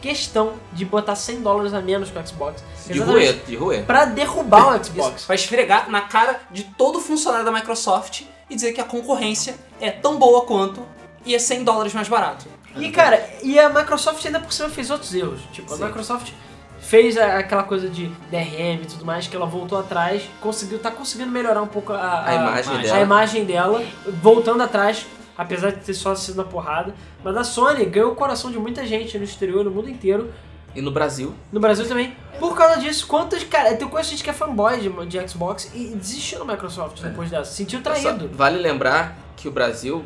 [0.00, 2.62] Questão de botar 100 dólares a menos que o Xbox.
[2.86, 3.84] De roer, de roer.
[3.84, 5.24] Pra derrubar o Isso, Xbox.
[5.26, 9.90] vai esfregar na cara de todo funcionário da Microsoft e dizer que a concorrência é
[9.90, 10.84] tão boa quanto
[11.24, 12.46] e é 100 dólares mais barato.
[12.76, 15.40] E cara, e a Microsoft ainda por cima fez outros erros.
[15.52, 15.82] Tipo, Sim.
[15.82, 16.32] a Microsoft
[16.82, 20.90] fez a- aquela coisa de DRM e tudo mais, que ela voltou atrás, conseguiu, tá
[20.90, 22.82] conseguindo melhorar um pouco a, A imagem imagem.
[22.82, 22.96] dela.
[22.98, 23.84] a imagem dela,
[24.20, 25.06] voltando atrás,
[25.38, 26.94] apesar de ter só sido na porrada.
[27.24, 30.30] Mas a Sony ganhou o coração de muita gente no exterior, no mundo inteiro,
[30.74, 32.16] E no Brasil, no Brasil também.
[32.40, 33.44] Por causa disso, quantas.
[33.44, 37.28] Cara, tem conheço gente que é fanboy de, de Xbox e desistiu da Microsoft depois
[37.30, 37.44] dessa.
[37.44, 38.30] Se sentiu só- traído.
[38.32, 40.02] vale lembrar que o Brasil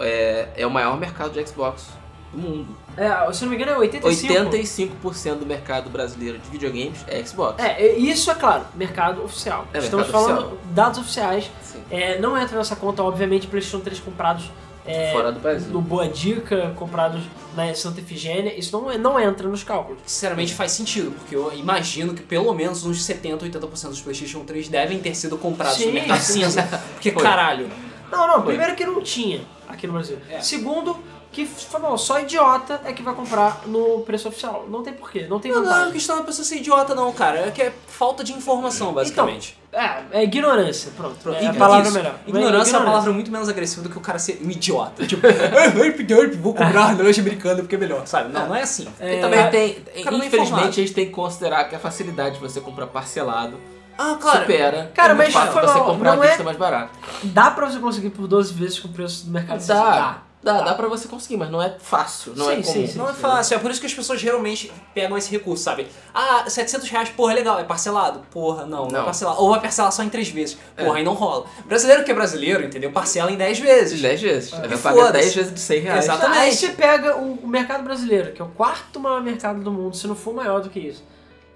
[0.00, 1.86] é, é o maior mercado de Xbox
[2.34, 2.76] do mundo.
[2.96, 4.34] É, se não me engano, é 85.
[4.50, 7.62] 85% do mercado brasileiro de videogames é Xbox.
[7.62, 9.66] É, e isso é claro, mercado oficial.
[9.72, 11.50] É, Estamos mercado falando dados oficiais.
[11.62, 11.82] Sim.
[11.90, 14.50] É, não entra nessa conta, obviamente, PlayStation 3 comprados
[14.86, 15.72] é, Fora do Brasil.
[15.72, 17.22] no Boa Dica, comprados
[17.56, 18.58] na Santa Efigênia.
[18.58, 20.00] Isso não, não entra nos cálculos.
[20.04, 24.68] Sinceramente faz sentido, porque eu imagino que pelo menos uns 70, 80% dos PlayStation 3
[24.68, 26.44] devem ter sido comprados Sim, no mercado sim.
[26.44, 26.62] cinza.
[26.92, 27.22] Porque Foi.
[27.22, 27.70] caralho.
[28.12, 28.54] Não, não, Foi.
[28.54, 30.18] primeiro que não tinha aqui no Brasil.
[30.30, 30.40] É.
[30.40, 30.98] Segundo,
[31.34, 34.66] que falou, só idiota é que vai comprar no preço oficial.
[34.70, 35.92] Não tem porquê, não tem Não, não, a vantagem.
[35.92, 37.48] questão não é pessoa ser idiota, não, cara.
[37.48, 39.58] É que é falta de informação, basicamente.
[39.72, 41.16] É, é ignorância, pronto.
[41.20, 41.58] Pronto, É a isso.
[41.58, 42.14] palavra melhor.
[42.26, 45.04] Ignorância é uma palavra muito menos agressiva do que o cara ser um idiota.
[45.08, 48.32] Tipo, "Ah, herp, herp, vou comprar na loja americana porque é melhor, sabe?
[48.32, 48.86] Não, não é assim.
[49.00, 50.26] É, E também tem, cara não é informado.
[50.26, 53.58] infelizmente, a gente tem que considerar que a facilidade de você comprar parcelado
[53.98, 54.40] Ah, claro.
[54.40, 56.90] supera Cara, o mas fato foi você comprar não é- mais barato.
[57.24, 59.74] Dá pra você conseguir por 12 vezes com o preço do mercado cinza?
[59.74, 60.64] Dá, dá, Tá.
[60.66, 62.64] dá pra você conseguir, mas não é fácil, não Sim, é comum.
[62.72, 62.98] sim, sim.
[62.98, 65.88] Não é fácil, é por isso que as pessoas geralmente pegam esse recurso, sabe?
[66.14, 68.20] Ah, 700 reais, porra, é legal, é parcelado?
[68.30, 69.04] Porra, não, não, é Não.
[69.04, 69.40] parcelado.
[69.40, 70.56] Ou vai parcelar só em três vezes.
[70.76, 70.98] Porra, É.
[70.98, 71.46] aí não rola.
[71.64, 72.92] Brasileiro que é brasileiro, entendeu?
[72.92, 74.00] Parcela em 10 vezes.
[74.00, 74.52] 10 vezes.
[74.52, 74.56] É.
[74.68, 75.12] Vai E pagar foda-se.
[75.24, 76.04] 10 vezes de 100 reais.
[76.04, 76.26] Exato.
[76.26, 76.56] Aí Exatamente.
[76.56, 80.14] você pega o, mercado brasileiro, que é o quarto maior mercado do mundo, se não
[80.14, 81.02] for maior do que isso,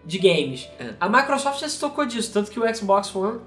[0.05, 0.67] de games.
[0.81, 0.95] É.
[0.99, 3.41] A Microsoft já se tocou disso, tanto que o Xbox One,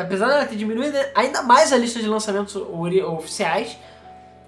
[0.00, 3.76] apesar dela ter diminuído ainda mais a lista de lançamentos oficiais,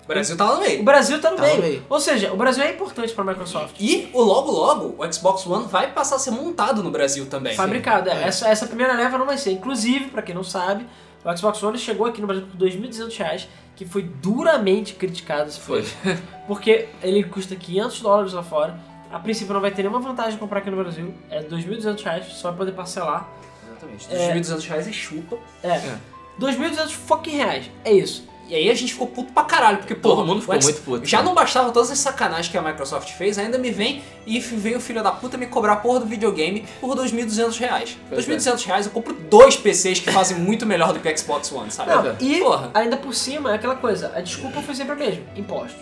[0.07, 0.83] O Brasil tá no o meio.
[0.85, 1.61] Brasil tá no, Tá no meio.
[1.63, 1.85] meio.
[1.91, 3.75] Ou seja, o Brasil é importante pra Microsoft.
[3.81, 7.57] E o logo logo, o Xbox One vai passar a ser montado no Brasil também.
[7.57, 8.23] Fabricado, é.
[8.23, 9.51] Essa, essa primeira leva não vai ser.
[9.51, 10.87] Inclusive, pra quem não sabe,
[11.25, 15.59] o Xbox One chegou aqui no Brasil por 2.200 reais, que foi duramente criticado esse
[15.59, 15.83] Foi.
[15.83, 16.23] preço.
[16.47, 18.79] Porque ele custa 500 dólares lá fora.
[19.11, 21.13] A princípio não vai ter nenhuma vantagem de comprar aqui no Brasil.
[21.29, 23.29] É 2.200 reais, só vai poder parcelar.
[23.69, 24.07] Exatamente.
[24.09, 24.35] É.
[24.37, 25.37] 2.200 reais e chupa.
[25.65, 25.81] É.
[26.41, 27.71] 2.200 fucking reais.
[27.85, 28.25] É isso.
[28.49, 31.05] E aí a gente ficou puto pra caralho, porque, Todo porra, mundo ficou muito puto,
[31.07, 31.25] Já né?
[31.25, 34.81] não bastava todas as sacanagens que a Microsoft fez, ainda me vem e veio o
[34.81, 37.99] filho da puta me cobrar a porra do videogame por 2.200 reais.
[38.09, 38.37] Pois é.
[38.37, 41.71] 2.200 reais eu compro dois PCs que fazem muito melhor do que o Xbox One,
[41.71, 41.91] sabe?
[41.91, 42.17] Não, é.
[42.21, 42.71] e Porra.
[42.73, 45.81] ainda por cima, é aquela coisa, a desculpa foi sempre a mesma, impostos.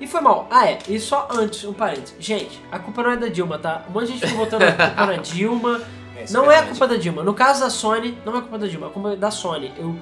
[0.00, 0.46] E foi mal.
[0.50, 2.14] Ah, é, e só antes, um parênteses.
[2.20, 3.84] Gente, a culpa não é da Dilma, tá?
[3.88, 5.80] Um monte de gente ficou botando a culpa na Dilma.
[6.24, 6.70] Isso Não é a verdade.
[6.70, 7.22] culpa da Dilma.
[7.22, 9.72] No caso da Sony, não é culpa da Dilma, é culpa da Sony.
[9.76, 9.96] Eu,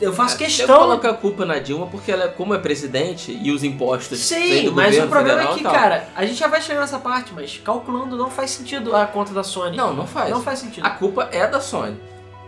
[0.00, 0.78] eu faço Eu questão.
[0.78, 4.98] coloco a culpa na Dilma porque ela, como é presidente e os impostos Sim, mas
[4.98, 8.16] o problema é e que, cara, a gente já vai chegar nessa parte, mas calculando
[8.16, 9.76] não faz sentido a conta da Sony.
[9.76, 10.30] Não, não faz.
[10.30, 10.86] Não faz sentido.
[10.86, 11.96] A culpa é da Sony.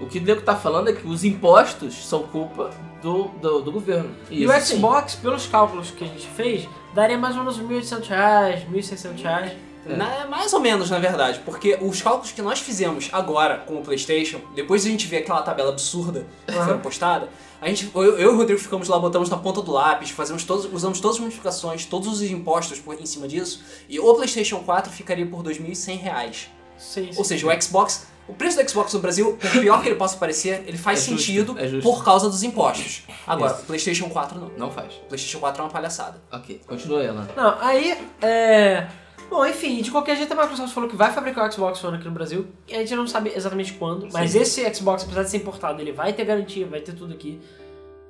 [0.00, 3.72] O que o nego tá falando é que os impostos são culpa do, do, do
[3.72, 4.10] governo.
[4.28, 4.76] E Isso o sim.
[4.76, 9.52] Xbox, pelos cálculos que a gente fez, daria mais ou menos R$ 1.800, R$ 1.600.
[9.84, 9.98] reais.
[9.98, 13.82] Na- mais ou menos, na verdade, porque os cálculos que nós fizemos agora com o
[13.82, 16.64] PlayStation, depois de a gente ver aquela tabela absurda que Aham.
[16.66, 17.28] foi postada,
[17.60, 20.44] a gente, eu, eu e o Rodrigo ficamos lá, botamos na ponta do lápis, fazemos
[20.44, 24.58] todos, usamos todas as multiplicações, todos os impostos por, em cima disso, e o PlayStation
[24.60, 26.50] 4 ficaria por 2.100 reais.
[26.76, 27.18] Sim, sim.
[27.18, 30.16] Ou seja, o Xbox, o preço do Xbox no Brasil, por pior que ele possa
[30.16, 31.88] parecer, ele faz É justo, sentido é justo.
[31.88, 33.04] por causa dos impostos.
[33.26, 33.62] Agora, Isso.
[33.62, 34.50] o PlayStation 4 não.
[34.58, 34.92] Não faz.
[34.94, 36.20] O PlayStation 4 é uma palhaçada.
[36.32, 37.28] Ok, continua ela.
[37.36, 38.86] Não, aí, é...
[39.34, 42.04] Bom, enfim, de qualquer jeito a Microsoft falou que vai fabricar o Xbox One aqui
[42.04, 42.46] no Brasil.
[42.68, 44.38] E a gente não sabe exatamente quando, mas Sim.
[44.38, 47.40] esse Xbox, apesar de ser importado, ele vai ter garantia, vai ter tudo aqui.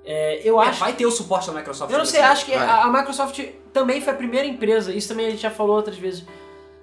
[0.05, 0.81] É, eu É, acho...
[0.81, 1.91] vai ter o suporte da Microsoft.
[1.91, 3.41] Eu não sei, acho que a, a Microsoft
[3.73, 6.27] também foi a primeira empresa, isso também a gente já falou outras vezes,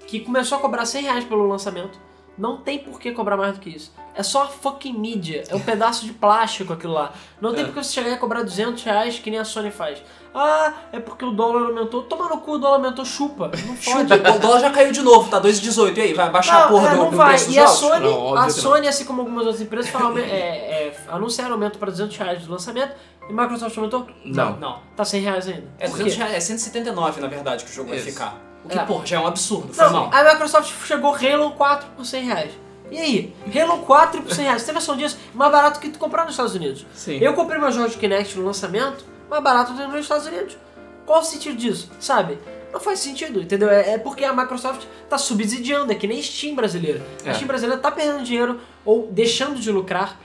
[0.07, 1.99] que começou a cobrar 100 reais pelo lançamento.
[2.37, 3.93] Não tem por que cobrar mais do que isso.
[4.15, 5.43] É só a fucking mídia.
[5.49, 7.13] É um pedaço de plástico aquilo lá.
[7.39, 7.67] Não tem É.
[7.67, 10.01] por que você chegar e cobrar 200 reais que nem a Sony faz.
[10.33, 12.03] Ah, é porque o dólar aumentou.
[12.03, 13.51] Toma no cu, o dólar aumentou, chupa.
[13.67, 14.13] Não fode.
[14.13, 15.97] O dólar já caiu de novo, tá 2,18.
[15.97, 17.29] E aí, vai baixar a porra é, do, não do vai.
[17.35, 17.67] preço E a?
[17.67, 18.49] Sony, Não, a não.
[18.49, 22.51] Sony, assim como algumas outras empresas, falam, é, é, anunciaram aumento para 200 reais do
[22.51, 22.95] lançamento.
[23.29, 24.07] E a Microsoft aumentou?
[24.25, 24.57] Não.
[24.57, 24.79] Não.
[24.95, 25.67] Tá 100 reais ainda.
[25.77, 26.03] É, Por quê?
[26.05, 28.07] 200 reais, é 179, na verdade, que o jogo vai Isso.
[28.09, 28.50] ficar.
[28.63, 28.83] O que, É.
[28.85, 29.73] porra, já é um absurdo.
[29.73, 30.09] Foi Não, mal.
[30.13, 32.51] a Microsoft chegou Halo 4 por 100 reais.
[32.91, 33.33] E aí?
[33.55, 34.61] Halo 4 por 100 reais.
[34.61, 35.17] Você tem noção disso?
[35.33, 36.85] Mais barato que tu comprar nos Estados Unidos.
[36.93, 37.17] Sim.
[37.17, 40.57] Eu comprei meu jogo de Kinect no lançamento, mais barato do que nos Estados Unidos.
[41.05, 41.89] Qual o sentido disso?
[41.99, 42.37] Sabe?
[42.71, 43.69] Não faz sentido, entendeu?
[43.69, 47.01] É, é porque a Microsoft tá subsidiando, é que nem Steam brasileira.
[47.25, 47.33] A É.
[47.33, 50.17] Steam brasileira tá perdendo dinheiro ou deixando de lucrar,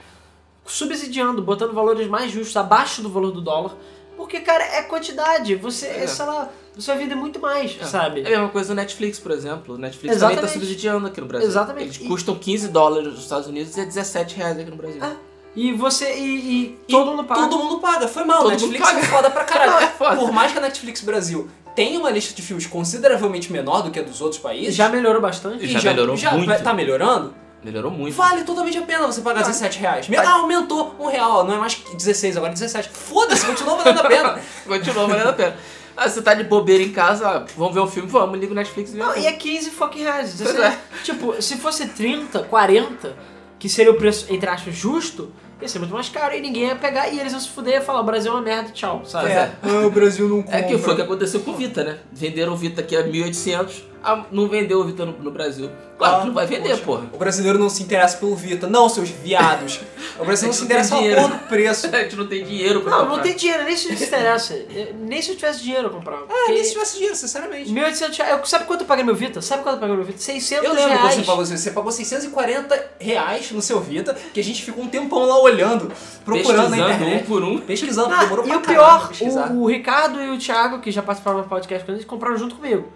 [0.65, 3.73] subsidiando, botando valores mais justos, abaixo do valor do dólar.
[4.17, 5.55] Porque, cara, é quantidade.
[5.55, 6.07] Você, É.
[6.07, 8.21] sei lá, você vai vender muito mais, sabe?
[8.23, 9.75] É a mesma coisa do Netflix, por exemplo.
[9.75, 10.53] O Netflix também Exatamente.
[10.53, 11.47] tá subsidiando aqui no Brasil.
[11.47, 11.85] Exatamente.
[11.87, 14.99] Eles E- custam 15 dólares nos Estados Unidos e é 17 reais aqui no Brasil.
[15.01, 15.15] Ah,
[15.55, 16.13] E você.
[16.15, 17.41] E, e E todo mundo paga.
[17.47, 18.07] Todo mundo paga.
[18.07, 18.39] Foi mal.
[18.39, 18.99] Todo Netflix mundo paga.
[18.99, 19.71] é foda pra caralho.
[19.71, 20.15] Não, é foda.
[20.17, 23.99] Por mais que a Netflix Brasil tenha uma lista de filmes consideravelmente menor do que
[23.99, 24.75] a dos outros países.
[24.75, 25.63] Já melhorou bastante.
[25.65, 26.63] e Já melhorou já muito.
[26.63, 27.33] tá melhorando.
[27.67, 28.15] Melhorou muito.
[28.15, 30.07] Vale totalmente a pena você pagar 17 reais.
[30.17, 31.43] Ah, aumentou um real.
[31.43, 32.87] Não é mais 16, agora é 17.
[32.87, 34.39] Foda-se, continua valendo a pena.
[34.65, 35.57] Continua valendo a pena.
[35.97, 38.91] Ah, você tá de bobeira em casa, vamos ver um filme, vamos, liga o Netflix
[38.91, 40.39] e vê Não, e é 15 fucking reais.
[40.39, 40.77] É.
[41.03, 43.15] Tipo, se fosse 30, 40,
[43.59, 46.75] que seria o preço, entre aspas, justo, ia ser muito mais caro e ninguém ia
[46.75, 49.31] pegar e eles iam se fuder e falar: o Brasil é uma merda, tchau, sabe?
[49.31, 49.51] É.
[49.61, 51.97] Ah, o Brasil não É que foi o que aconteceu com o Vita, né?
[52.13, 55.69] Venderam o Vita aqui a 1800, ah, não vendeu o Vita no, no Brasil.
[55.97, 56.83] Claro Ah, que não vai vender, poxa.
[56.83, 57.03] porra.
[57.11, 58.67] O brasileiro não se interessa pelo Vita.
[58.67, 59.79] Não, seus viados.
[60.19, 61.87] O brasileiro não se interessa porra do preço.
[61.95, 63.15] A gente não tem dinheiro pra Não, comprar.
[63.15, 64.53] não tem dinheiro, nem se interessa.
[64.99, 66.23] Nem se eu tivesse dinheiro eu comprava.
[66.23, 67.71] Ah, Porque nem se tivesse dinheiro, sinceramente.
[67.73, 68.37] 1.800 reais.
[68.39, 69.41] Eu- Sabe quanto eu paguei no meu Vita?
[69.41, 70.19] Sabe quanto eu paguei no meu Vita?
[70.19, 71.15] 600 Eu lembro reais.
[71.15, 75.25] você pagou, você pagou 640 reais no seu Vita, que a gente ficou um tempão
[75.25, 75.91] lá olhando,
[76.23, 77.23] procurando na Pesquisando internet.
[77.23, 77.57] um por um.
[77.59, 79.11] Pesquisando, Ah, demorou e pra o pior,
[79.51, 82.55] o, o Ricardo e o Thiago, que já participaram do podcast com eles, compraram junto
[82.55, 82.87] comigo.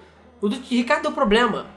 [0.41, 1.67] O do Ricardo deu problema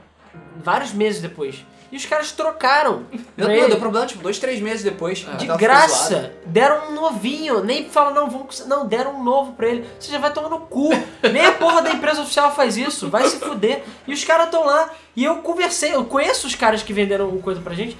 [0.63, 1.63] vários meses depois.
[1.91, 3.03] E os caras trocaram.
[3.37, 3.67] Não, ele.
[3.67, 5.19] deu problema, tipo, dois, três meses depois.
[5.19, 5.57] De ficou zoada.
[5.59, 7.63] graça, deram um novinho.
[7.63, 8.65] Nem fala, não, vamos.
[8.65, 9.87] Não, deram um novo pra ele.
[9.99, 10.89] Você já vai tomar no cu.
[11.31, 13.09] Nem a porra da empresa oficial faz isso.
[13.09, 13.83] Vai se fuder.
[14.07, 14.89] E os caras estão lá.
[15.15, 17.95] E eu conversei, eu conheço os caras que venderam coisa pra gente.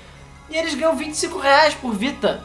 [0.49, 2.43] E eles ganham 25 reais por Vita.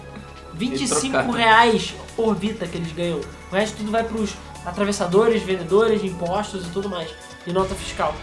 [0.55, 1.31] 25 trocaram.
[1.33, 3.21] reais por Vita que eles ganham.
[3.51, 7.11] O resto tudo vai pros atravessadores, vendedores, impostos e tudo mais.
[7.51, 8.15] E nota fiscal.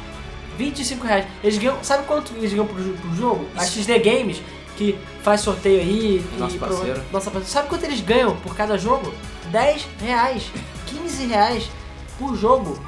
[0.57, 1.25] 25 reais.
[1.43, 1.83] Eles ganham.
[1.83, 3.45] Sabe quanto eles ganham pro, pro jogo?
[3.57, 4.41] A XD Games,
[4.77, 6.25] que faz sorteio aí.
[6.37, 7.03] Nosso parceiro.
[7.11, 7.51] Nossa parceiro.
[7.51, 9.13] Sabe quanto eles ganham por cada jogo?
[9.51, 10.49] 10 reais.
[10.87, 11.69] 15 reais
[12.17, 12.81] por jogo.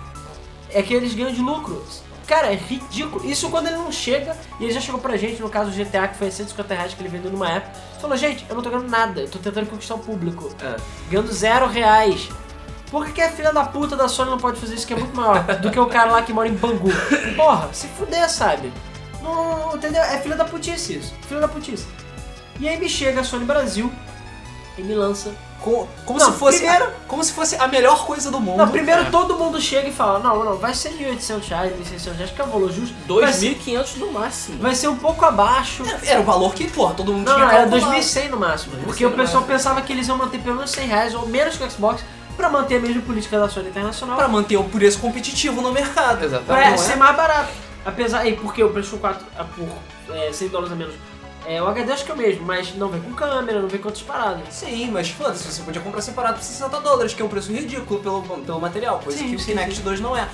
[0.71, 1.83] É que eles ganham de lucro.
[2.25, 3.25] Cara, é ridículo.
[3.25, 6.07] Isso quando ele não chega, e ele já chegou pra gente, no caso do GTA,
[6.07, 7.73] que foi a 150 reais que ele vendeu numa época.
[7.99, 10.55] Falou, gente, eu não tô ganhando nada, eu tô tentando conquistar o público.
[10.61, 10.75] É.
[11.09, 12.29] Ganhando zero reais.
[12.91, 14.97] Por que, que a filha da puta da Sony não pode fazer isso que é
[14.97, 16.89] muito maior do que o cara lá que mora em Bangu?
[17.35, 18.73] Porra, se fuder, sabe?
[19.21, 20.01] Não, entendeu?
[20.01, 21.13] É filha da putice isso.
[21.27, 21.85] Filha da putice.
[22.59, 23.91] E aí me chega a Sony Brasil
[24.77, 25.31] e me lança
[25.61, 28.59] Co- Como, Não, se fosse primeiro- como se fosse a melhor coisa do mundo.
[28.59, 29.05] Não, primeiro É.
[29.11, 32.45] todo mundo chega e fala, não, não, vai ser 1.800 reais, 1.600 reais, que é
[32.45, 32.95] o valor justo.
[33.19, 34.57] Vai ser, 2.500 no máximo.
[34.61, 35.83] vai ser um pouco abaixo.
[36.01, 37.93] Era o valor que, porra, todo mundo Não, tinha não, era calculado.
[37.93, 38.71] 2.100 no máximo.
[38.77, 41.57] 2.100 Porque o pessoal pensava que eles iam manter pelo menos 100 reais ou menos
[41.57, 42.05] que o Xbox
[42.39, 44.15] pra manter a mesma política da Sony Internacional.
[44.15, 46.23] Pra manter o preço competitivo no mercado.
[46.23, 46.45] Exatamente.
[46.45, 46.77] Pra é?
[46.77, 47.51] ser mais barato.
[47.85, 50.95] Apesar, e porque o PlayStation 4 é por é, 100 dólares a menos.
[51.45, 53.79] É, o HD acho que é o mesmo, mas não vem com câmera, não vem
[53.79, 54.41] com outras paradas.
[54.51, 57.99] Sim, mas foda-se, você podia comprar separado por 60 dólares, que é um preço ridículo
[57.99, 59.81] pelo, pelo material, coisa Sim, que o sim, Kinect sim.
[59.81, 60.27] 2 não é.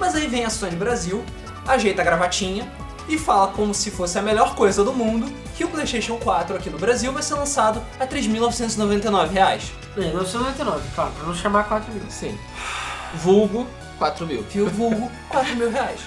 [0.00, 1.24] Mas aí vem a Sony Brasil,
[1.66, 2.66] ajeita a gravatinha
[3.08, 6.70] e fala como se fosse a melhor coisa do mundo que o PlayStation 4 aqui
[6.70, 9.72] no Brasil vai ser lançado a 3.999 reais.
[9.96, 12.02] É, 999, claro, pra não chamar 4 mil.
[12.08, 12.38] Sim.
[13.16, 13.66] Vulgo
[13.98, 14.42] 4 mil.
[14.44, 16.00] Que o vulgo 4 mil reais.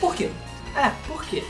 [0.00, 0.30] Por quê?
[0.76, 1.44] É, por quê?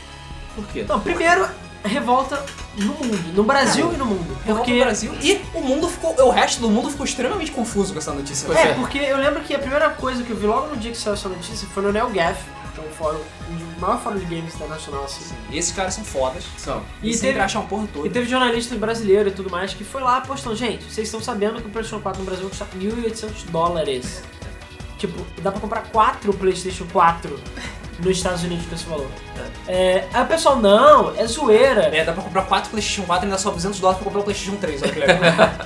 [0.55, 0.85] Por quê?
[0.87, 1.47] Não, primeiro,
[1.83, 2.43] revolta
[2.75, 4.37] no mundo, no Brasil e no mundo.
[4.43, 6.13] Revolta Porque no Brasil e o mundo ficou.
[6.27, 8.45] O resto do mundo ficou extremamente confuso com essa notícia.
[8.45, 8.73] Pois É, é.
[8.73, 11.13] porque eu lembro que a primeira coisa que eu vi logo no dia que saiu
[11.13, 12.37] essa notícia foi no NeoGaf,
[12.73, 13.19] que é um fórum,
[13.49, 15.33] um maior fórum de games internacional, assim.
[15.49, 16.43] E esses caras são fodas.
[16.57, 16.81] São.
[17.01, 18.07] E, E sempre teve- acham a porra toda.
[18.07, 21.61] E teve jornalista brasileiro e tudo mais que foi lá postando, gente, vocês estão sabendo
[21.61, 24.23] que o PlayStation 4 no Brasil custa 1.800 dólares.
[24.97, 27.39] Tipo, dá pra comprar 4 PlayStation 4
[27.99, 29.07] nos Estados Unidos com esse valor.
[29.67, 31.83] É, aí o pessoal, não, é zoeira.
[31.95, 34.23] É, dá pra comprar 4 PlayStation 4 e ainda só 200 dólares pra comprar o
[34.23, 35.17] PlayStation 3, olha que legal.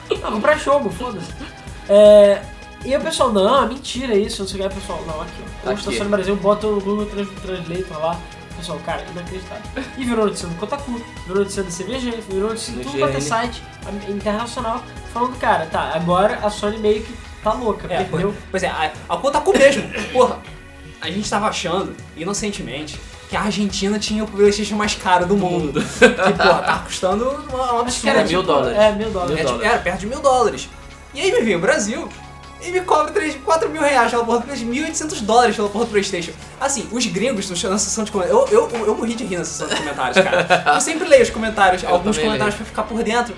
[0.21, 1.31] Não, comprar jogo, foda-se.
[1.89, 2.41] É,
[2.85, 4.67] e o pessoal, não, é mentira isso, não sei o que.
[4.67, 5.65] Aí o pessoal, não, aqui, ó.
[5.65, 5.97] Tá Posta aqui.
[5.97, 8.19] Sony Brasil, bota o Google Trans- Translator lá.
[8.57, 9.63] Pessoal, cara, inacreditável.
[9.97, 13.19] E virou notícia no Kotaku, virou notícia do CVG, virou notícia em tudo quanto é
[13.19, 13.61] site
[14.07, 14.81] internacional,
[15.13, 17.13] falando, cara, tá, agora a Sony meio que
[17.43, 18.33] tá louca, É, perdeu.
[18.49, 19.83] pois é, a, a com mesmo.
[20.13, 20.39] Porra,
[21.01, 25.81] a gente tava achando, inocentemente, que a Argentina tinha o PlayStation mais caro do mundo.
[25.99, 28.09] que, porra, tá custando uma, uma Acho que absurda.
[28.09, 28.77] era mil tipo- dólares.
[28.79, 29.31] É, mil dólares.
[29.31, 29.73] É, mil tipo, dólares.
[29.73, 30.69] era perto de mil dólares.
[31.13, 32.07] E aí me vem o Brasil
[32.61, 35.85] e me cobra 3, 4 mil reais pela porra do PlayStation, 1.800 dólares pela porra
[35.85, 36.31] do PlayStation.
[36.59, 38.51] Assim, os gringos na sessão de comentários.
[38.51, 40.73] Eu, eu, eu morri de rir na sessão de comentários, cara.
[40.73, 43.35] Eu sempre leio os comentários, Eu alguns comentários pra ficar por dentro.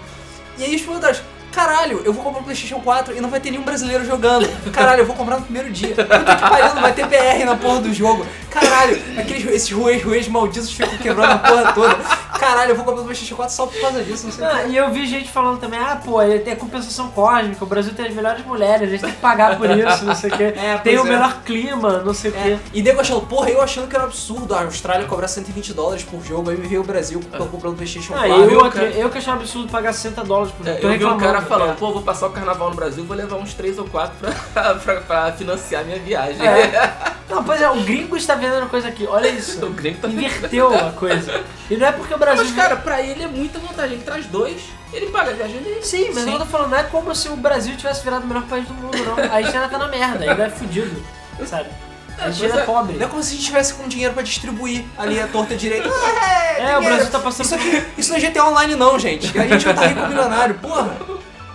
[0.57, 1.21] E aí os comentários.
[1.51, 4.47] Caralho, eu vou comprar um PlayStation 4 e não vai ter nenhum brasileiro jogando.
[4.71, 5.95] Caralho, eu vou comprar no primeiro dia.
[5.95, 6.05] Puta
[6.35, 8.27] que pariu, não vai ter PR na porra do jogo.
[8.51, 11.97] Caralho, aqueles, esses ruês, ruês malditos ficam quebrando a porra toda.
[12.39, 14.59] Caralho, eu vou comprar um PlayStation 4 só por causa disso, não sei o Ah,
[14.63, 14.69] que.
[14.69, 18.13] e eu vi gente falando também, ah, pô, a compensação cósmica, o Brasil tem as
[18.13, 20.53] melhores mulheres, a gente tem que pagar por isso, não sei o quê.
[20.57, 21.09] É, tem o é.
[21.09, 22.57] melhor clima, não sei o É, quê.
[22.73, 26.03] e nego achando, porra, eu achando que era um absurdo a Austrália cobrar 120 dólares
[26.03, 28.31] por jogo, aí me veio o Brasil eu comprar um PlayStation 4.
[28.33, 30.81] Ah, eu vi eu, cara- eu que achava absurdo pagar 60 dólares por É, jogo.
[30.81, 31.73] Tô eu vi um cara falando, É.
[31.75, 34.15] pô, vou passar o carnaval no Brasil, vou levar uns 3 ou 4
[34.53, 36.45] pra, pra, pra financiar minha viagem.
[36.45, 36.93] É.
[37.29, 39.63] Não, pois é, o gringo está vendendo coisa aqui, olha isso.
[39.65, 41.43] o gringo tá Inverteu a coisa.
[41.69, 42.45] E não é porque o Brasil.
[42.45, 43.95] Mas, cara, pra ele é muita vantagem.
[43.95, 44.61] Ele traz dois,
[44.93, 45.83] ele paga a viagem dele.
[45.83, 46.33] Sim, mas Sim.
[46.33, 48.73] eu tô falando, não é como se o Brasil tivesse virado o melhor país do
[48.73, 49.17] mundo, não.
[49.17, 51.03] A gente ainda tá na merda, ainda é fudido,
[51.45, 51.69] sabe?
[52.17, 52.65] A gente ainda é é.
[52.65, 52.97] pobre.
[52.97, 55.89] Não é como se a gente tivesse com dinheiro pra distribuir ali a torta direita.
[56.57, 59.37] É, o Brasil tá passando Isso aqui, isso não é GTA Online não, gente.
[59.37, 60.97] A gente já tá rico milionário, porra.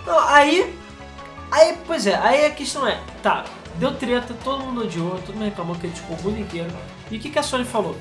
[0.07, 0.73] Não, aí.
[1.51, 3.43] Aí, pois é, aí a questão é, tá,
[3.75, 6.69] deu treta, todo mundo odiou, todo mundo reclamou, criticou o mundo inteiro.
[7.11, 7.95] E o que, que a Sony falou?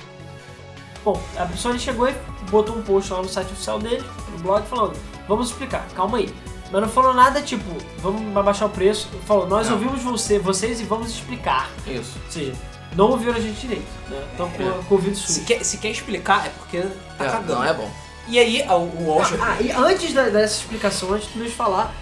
[1.05, 2.15] Bom, a Sony chegou e
[2.51, 4.97] botou um post lá no site oficial dele, no blog, falando,
[5.29, 6.33] vamos explicar, calma aí.
[6.71, 7.65] Mas não falou nada tipo,
[7.99, 9.09] vamos abaixar o preço.
[9.27, 9.75] Falou, nós Não.
[9.75, 11.71] ouvimos você, vocês e vamos explicar.
[11.87, 12.19] Isso.
[12.25, 12.53] Ou seja,
[12.97, 14.25] não ouviram a gente direito, né?
[14.33, 14.83] Então É.
[14.89, 16.81] com o Se quer, se quer explicar, é porque
[17.19, 17.55] tá É, cagando.
[17.57, 17.91] não é bom.
[18.27, 19.35] E aí, o, o Walsh...
[19.39, 21.93] Ah, e antes da- dessa explicação, antes de nos falar,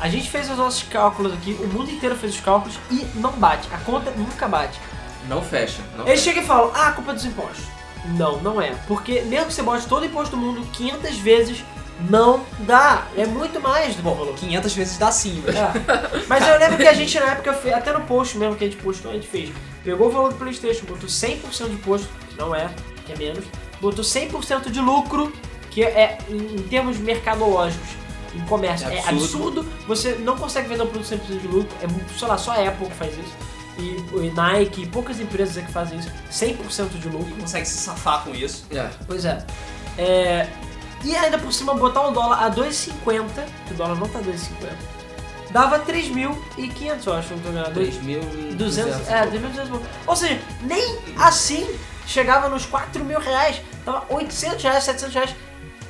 [0.00, 3.32] a gente fez os nossos cálculos aqui, o mundo inteiro fez os cálculos e não
[3.32, 3.68] bate.
[3.72, 4.80] A conta nunca bate.
[5.28, 5.82] Não fecha.
[5.96, 6.30] Não Eles fecha.
[6.30, 7.64] chegam e falam, ah, a culpa é dos impostos.
[8.16, 8.74] Não, não é.
[8.88, 11.64] Porque mesmo que você bote todo o imposto do mundo 500 vezes,
[12.08, 13.06] não dá.
[13.16, 14.34] É muito mais do que o valor.
[14.34, 15.58] 500 vezes dá sim, velho.
[15.58, 15.72] É.
[16.26, 18.68] Mas eu lembro que a gente na época, fez, até no post mesmo que a
[18.68, 19.52] gente postou, a gente fez.
[19.84, 22.70] Pegou o valor do Playstation, botou 100% de imposto, que não é,
[23.04, 23.44] que é menos.
[23.80, 25.32] Botou 100% de lucro,
[25.70, 27.88] que é, em, em termos mercadológicos,
[28.34, 29.60] em comércio, É é absurdo.
[29.60, 29.66] absurdo.
[29.86, 32.68] Você não consegue vender um produto 100% de lucro, é, muito- sei lá, só a
[32.68, 33.34] Apple que faz isso.
[33.78, 37.34] E, e Nike, poucas empresas é que fazem isso, 100% de lucro.
[37.36, 38.66] Consegue se safar com isso.
[38.70, 38.88] É.
[39.06, 39.44] Pois é.
[39.98, 40.48] É,
[41.02, 44.68] E ainda por cima botar o dólar a 2,50, que o dólar não tá 2,50,
[45.50, 47.72] dava 3.500, eu acho, não tô enganado.
[47.80, 48.54] 3.200.
[48.54, 49.80] 200, é, 3.200.
[50.06, 51.66] Ou seja, nem assim
[52.06, 53.62] chegava nos 4 mil reais.
[53.82, 55.34] Tava 800 reais, 700 reais,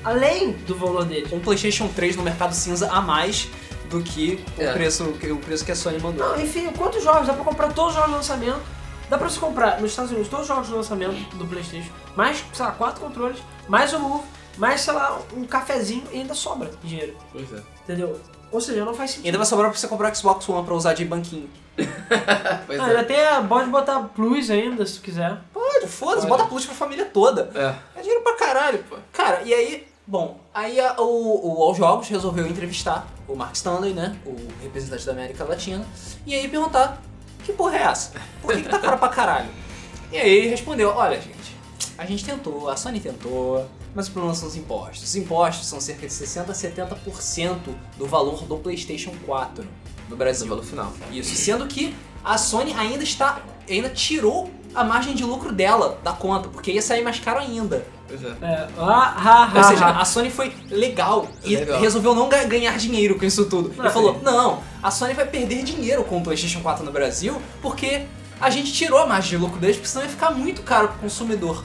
[0.05, 1.29] além do valor dele.
[1.33, 3.49] Um PlayStation 3 no mercado cinza a mais
[3.91, 4.73] do que o, É.
[4.73, 6.27] preço, que- o preço que a Sony mandou.
[6.29, 7.27] Não, enfim, quantos jogos?
[7.27, 8.61] Dá pra comprar todos os jogos de lançamento.
[9.09, 11.91] Dá pra você comprar nos Estados Unidos todos os jogos de lançamento do Playstation.
[12.15, 13.39] Mais, sei lá, 4 controles,
[13.69, 14.23] mais o Move,
[14.57, 17.17] mais, sei lá, um cafezinho e ainda sobra dinheiro.
[17.33, 17.61] Pois é.
[17.83, 18.21] Entendeu?
[18.53, 19.27] Ou seja, não faz E sentido.
[19.27, 21.49] ainda vai sobrar pra você comprar o Xbox One pra usar de banquinho.
[22.67, 22.91] Pois Ah, é.
[22.91, 23.17] ainda tem.
[23.49, 25.37] Pode botar plus ainda, se tu quiser.
[25.53, 27.51] Pode, foda-se, bota plus pra família toda.
[27.55, 27.99] É.
[27.99, 28.97] É dinheiro pra caralho, pô.
[29.13, 33.93] Cara, e aí, bom, aí a- o, o All Jogos resolveu entrevistar o Mark Stanley,
[33.95, 34.17] né?
[34.27, 35.85] O representante da América Latina,
[36.27, 37.01] e aí perguntar:
[37.45, 38.13] que porra é essa?
[38.43, 39.49] Por que, que tá cara pra caralho?
[40.13, 41.57] E aí ele respondeu: olha, gente,
[41.97, 45.03] a gente tentou, a Sony tentou, mas o problema são os impostos.
[45.05, 47.59] Os impostos são cerca de 60 a 70%
[47.97, 49.71] do valor do PlayStation 4 no
[50.11, 50.47] Do Brasil.
[50.47, 50.93] valor final.
[51.13, 56.13] Isso, sendo que a Sony ainda está, ainda tirou a margem de lucro dela da
[56.13, 57.87] conta, porque ia sair mais caro ainda.
[58.07, 58.29] Pois é.
[58.43, 58.69] É.
[58.77, 60.01] Ah, ha, ha, Ou seja, ha.
[60.01, 61.81] a Sony foi legal e Legal.
[61.81, 63.73] resolveu não ga- ganhar dinheiro com isso tudo.
[63.77, 64.21] Não, Ele falou: sim.
[64.25, 68.03] não, a Sony vai perder dinheiro com o PlayStation 4 no Brasil porque
[68.41, 70.99] a gente tirou a margem de lucro deles, porque senão ia ficar muito caro pro
[70.99, 71.63] consumidor.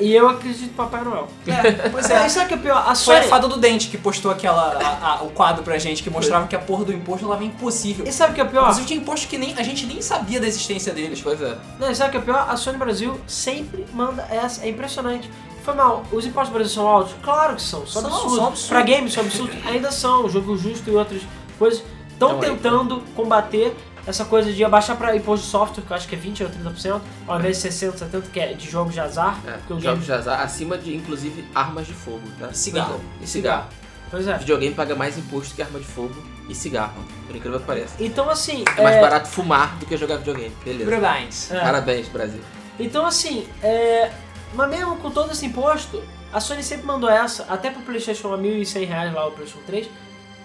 [0.00, 1.28] E eu acredito no Papai Noel.
[1.46, 2.26] É, pois É, é.
[2.26, 2.78] e sabe o que é pior?
[2.78, 3.18] A Foi Sony.
[3.18, 6.48] a fada do dente que postou aquela, a- a- o quadro pra gente, que mostrava
[6.48, 8.04] que a porra do imposto lá é impossível.
[8.04, 8.62] E sabe o que é pior?
[8.62, 11.20] Inclusive tinha imposto que nem, a gente nem sabia da existência deles.
[11.22, 11.56] Pois é.
[11.78, 12.44] Não, e sabe o que é pior?
[12.50, 14.64] A Sony Brasil sempre manda essa.
[14.64, 15.30] É impressionante.
[15.62, 17.14] Foi mal, os impostos do Brasil são altos?
[17.22, 17.86] Claro que são.
[17.86, 18.34] São São, absurdos.
[18.36, 18.68] são absurdos.
[18.68, 19.56] Pra games são absurdos?
[19.64, 20.24] Ainda são.
[20.24, 21.22] O jogo justo e outras
[21.56, 23.76] coisas estão Então, aí, tentando combater
[24.06, 26.50] essa coisa de abaixar pra imposto de software, que eu acho que é 20 ou
[26.50, 29.40] 30%, ao invés de 60, 70%, que é de jogos de azar.
[29.46, 29.98] É, jogos game...
[29.98, 32.48] de azar acima de, inclusive, armas de fogo, tá?
[32.50, 33.00] E cigarro.
[33.20, 33.68] E cigarro.
[34.10, 34.36] Pois é.
[34.36, 36.14] Videogame paga mais imposto que arma de fogo
[36.48, 37.94] e cigarro, por incrível que pareça.
[37.98, 38.62] Então assim.
[38.76, 40.54] É mais barato fumar do que jogar videogame.
[40.62, 40.90] Beleza.
[40.90, 41.50] Parabéns.
[41.50, 41.60] é.
[41.60, 42.40] Parabéns, Brasil.
[42.78, 44.10] Então assim, é...
[44.52, 48.38] mas mesmo com todo esse imposto, a Sony sempre mandou essa, até pro Playstation a
[48.38, 49.88] 1.100 reais lá, o Playstation 3,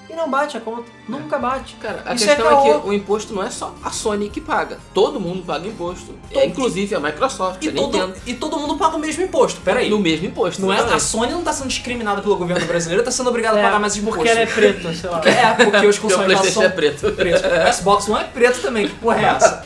[0.10, 0.90] e não bate a conta.
[1.08, 1.76] Nunca bate.
[1.76, 4.40] Cara, a Isso questão é é, que o imposto não é só a Sony que
[4.40, 4.78] paga.
[4.94, 6.14] Todo mundo paga imposto.
[6.32, 8.16] Todo- É, inclusive a Microsoft, E a todo, Nintendo.
[8.26, 9.60] e todo mundo paga o mesmo imposto.
[9.62, 9.90] Peraí.
[9.90, 10.62] No mesmo imposto.
[10.62, 11.00] Não é, a.
[11.00, 14.16] Sony não tá sendo discriminada pelo governo brasileiro, tá sendo obrigada a pagar mais imposto.
[14.18, 15.22] Porque ela é preta, sei lá.
[15.26, 17.12] É, porque os Playstation são é preto.
[17.12, 17.42] pretos.
[17.68, 19.64] O Xbox One é preto também, que porra é essa?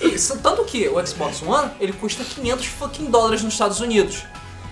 [0.00, 4.24] Isso, tanto que o Xbox One, ele custa 500 fucking dólares nos Estados Unidos.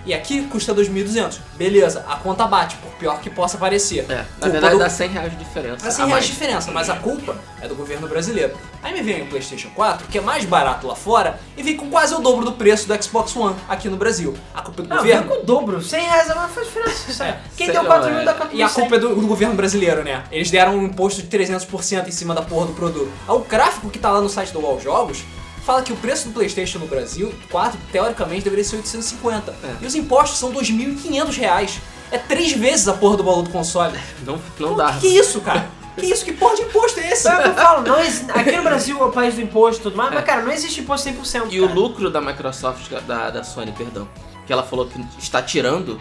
[0.07, 1.39] E aqui custa 2.200.
[1.57, 4.05] Beleza, a conta bate, por pior que possa parecer.
[4.09, 5.83] É, na verdade do- dá 100 reais de diferença.
[5.83, 6.25] Dá 100 a reais mais.
[6.25, 8.55] de diferença, mas a culpa é do governo brasileiro.
[8.81, 11.89] Aí me vem o PlayStation 4, que é mais barato lá fora, e vem com
[11.89, 14.33] quase o dobro do preço do Xbox One aqui no Brasil.
[14.55, 15.35] A culpa é do Não, vem governo.
[15.35, 15.81] com o dobro.
[15.83, 17.11] 100 reais não faz diferença.
[17.13, 17.39] sério.
[17.57, 18.23] Quem deu lá, 4 mil é.
[18.23, 18.59] dá 4 mil.
[18.59, 20.23] E a culpa é do, do governo brasileiro, né?
[20.31, 23.11] Eles deram um imposto de 300% em cima da porra do produto.
[23.27, 25.23] Aí O gráfico que tá lá no site do Wall Jogos
[25.67, 29.51] fala que o preço do PlayStation no Brasil, 4, teoricamente, deveria ser 850.
[29.63, 29.75] É.
[29.81, 31.79] E os impostos são 2.500 reais.
[32.09, 33.99] É três vezes a porra do valor do console.
[34.25, 34.93] Não, não Pô, dá.
[34.93, 35.69] Que, isso, cara?
[35.97, 36.23] Que isso?
[36.23, 37.23] Que porra de imposto é esse?
[37.23, 37.81] Sabe o que eu falo?
[37.85, 40.41] Não exi- Aqui no Brasil é o país do imposto e tudo mais, mas cara,
[40.41, 41.47] não existe imposto 100%.
[41.51, 41.77] E o cara.
[41.77, 44.07] lucro da Microsoft, da, da Sony, perdão,
[44.45, 45.99] que ela falou que está tirando,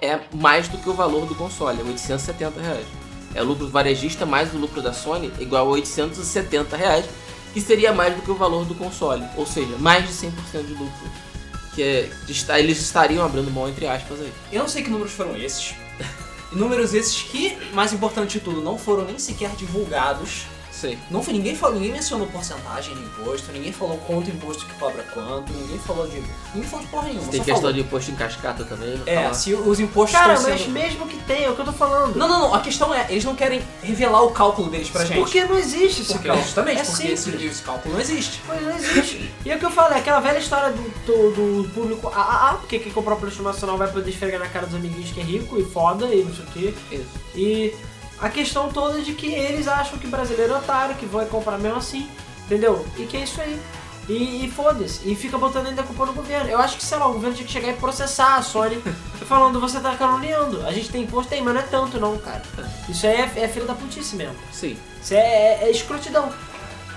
[0.00, 2.86] é mais do que o valor do console, é 870 reais.
[3.34, 7.04] É o lucro varejista mais o lucro da Sony, igual a 870 reais,
[7.52, 9.24] que seria mais do que o valor do console.
[9.36, 11.10] Ou seja, mais de 100% de lucro.
[11.74, 14.32] Que é, está, eles estariam abrindo mão, entre aspas, aí.
[14.50, 15.74] Eu não sei que números foram esses.
[16.52, 20.42] Números esses que, mais importante de tudo, não foram nem sequer divulgados.
[20.82, 20.98] Sei.
[21.08, 25.04] Não foi, ninguém falou, ninguém mencionou porcentagem de imposto, ninguém falou quanto imposto que cobra
[25.14, 26.20] quanto, ninguém falou de.
[26.52, 27.28] Ninguém falou de porra nenhuma.
[27.28, 27.72] Tem questão falou.
[27.72, 29.34] de imposto em cascata também, não É, fala.
[29.34, 30.72] se os impostos Cara, estão mas sendo.
[30.72, 32.16] mesmo que tenha, é o que eu tô falando.
[32.16, 32.54] Não, não, não.
[32.54, 35.18] A questão é, eles não querem revelar o cálculo deles pra gente.
[35.20, 36.44] Porque não existe esse Porque, cálculo.
[36.44, 38.40] justamente, é porque esse, esse cálculo não existe.
[38.44, 39.32] Pois não existe.
[39.46, 42.54] E é o que eu falo, é aquela velha história do, do, do público AAA,
[42.54, 45.22] porque quem comprou o PlayStation Nacional vai poder esfregar na cara dos amiguinhos que é
[45.22, 46.74] rico e foda e não sei o quê.
[46.90, 47.06] Isso.
[47.36, 47.72] E
[48.22, 51.58] a questão toda é de que eles acham que brasileiro é otário, que vai comprar
[51.58, 52.08] mesmo assim,
[52.44, 52.86] entendeu?
[52.96, 53.60] E que é isso aí.
[54.08, 55.10] E, e foda-se.
[55.10, 56.48] E fica botando ainda a culpa no governo.
[56.48, 58.80] Eu acho que, sei lá, o governo tinha que chegar e processar a Sony
[59.26, 60.64] falando, você tá caluniando.
[60.64, 62.42] A gente tem imposto, tem, mas não é tanto não, cara.
[62.88, 64.36] Isso aí é, é filha da putice mesmo.
[64.52, 64.76] Sim.
[65.02, 66.32] Isso é, é, é escrotidão.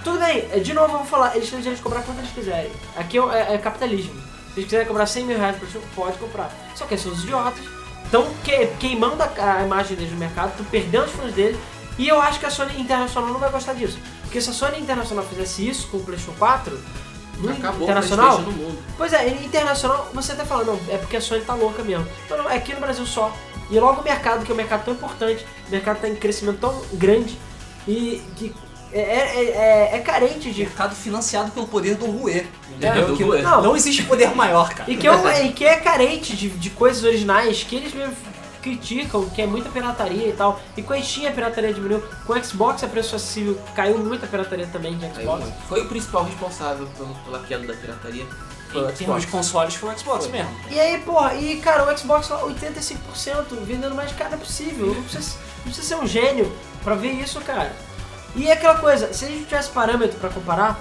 [0.03, 2.19] Tudo bem, é, de novo eu vou falar, eles têm o direito de cobrar quanto
[2.19, 2.71] eles quiserem.
[2.95, 4.13] Aqui é, é capitalismo.
[4.53, 6.51] Se eles quiserem cobrar 100 mil reais por pode comprar.
[6.75, 7.74] Só que são os idiotas.
[8.15, 11.59] Estão que, queimando a, a imagem deles no mercado, estão perdendo os fãs dele.
[11.97, 13.99] E eu acho que a Sony Internacional não vai gostar disso.
[14.21, 16.79] Porque se a Sony Internacional fizesse isso com o PlayStation 4,
[17.39, 18.83] no Acabou Internacional, o no mundo.
[18.97, 22.07] Pois é, internacional, você até fala, não, é porque a Sony tá louca mesmo.
[22.29, 23.35] Não, não, é aqui no Brasil só.
[23.69, 26.59] E logo o mercado, que é um mercado tão importante, o mercado tá em crescimento
[26.59, 27.37] tão grande
[27.85, 28.55] e que
[28.99, 30.61] é, é, é- é carente de.
[30.63, 32.31] Mercado financiado pelo poder do Rue.
[32.31, 33.15] É, Entendeu?
[33.15, 34.89] Que não, não existe poder maior, cara.
[34.91, 38.15] E que, é, um- e que é carente de, de coisas originais que eles mesmo
[38.61, 40.59] criticam, que é muita pirataria e tal.
[40.75, 44.25] E com a Steam a pirataria diminuiu, com o Xbox a preço acessível caiu muita
[44.27, 45.45] pirataria também de Xbox.
[45.69, 48.25] Foi o principal responsável pelo- pela queda da pirataria.
[48.71, 50.49] Foi Em termos de consoles, foi o Xbox mesmo.
[50.69, 54.87] E aí, porra, e cara, o Xbox lá, 85% vendendo mais caro, não é possível.
[54.87, 56.51] Não precisa, não precisa ser um gênio
[56.83, 57.71] pra ver isso, cara.
[58.35, 60.79] E é aquela coisa, se a gente tivesse parâmetro pra comparar,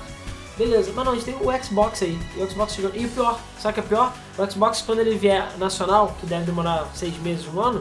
[0.58, 2.18] beleza, mas não, a gente tem o Xbox aí.
[2.36, 2.90] E o Xbox chegou.
[2.94, 4.12] E o pior, sabe o que é pior?
[4.36, 7.80] O Xbox, quando ele vier nacional, que deve demorar seis meses, um ano,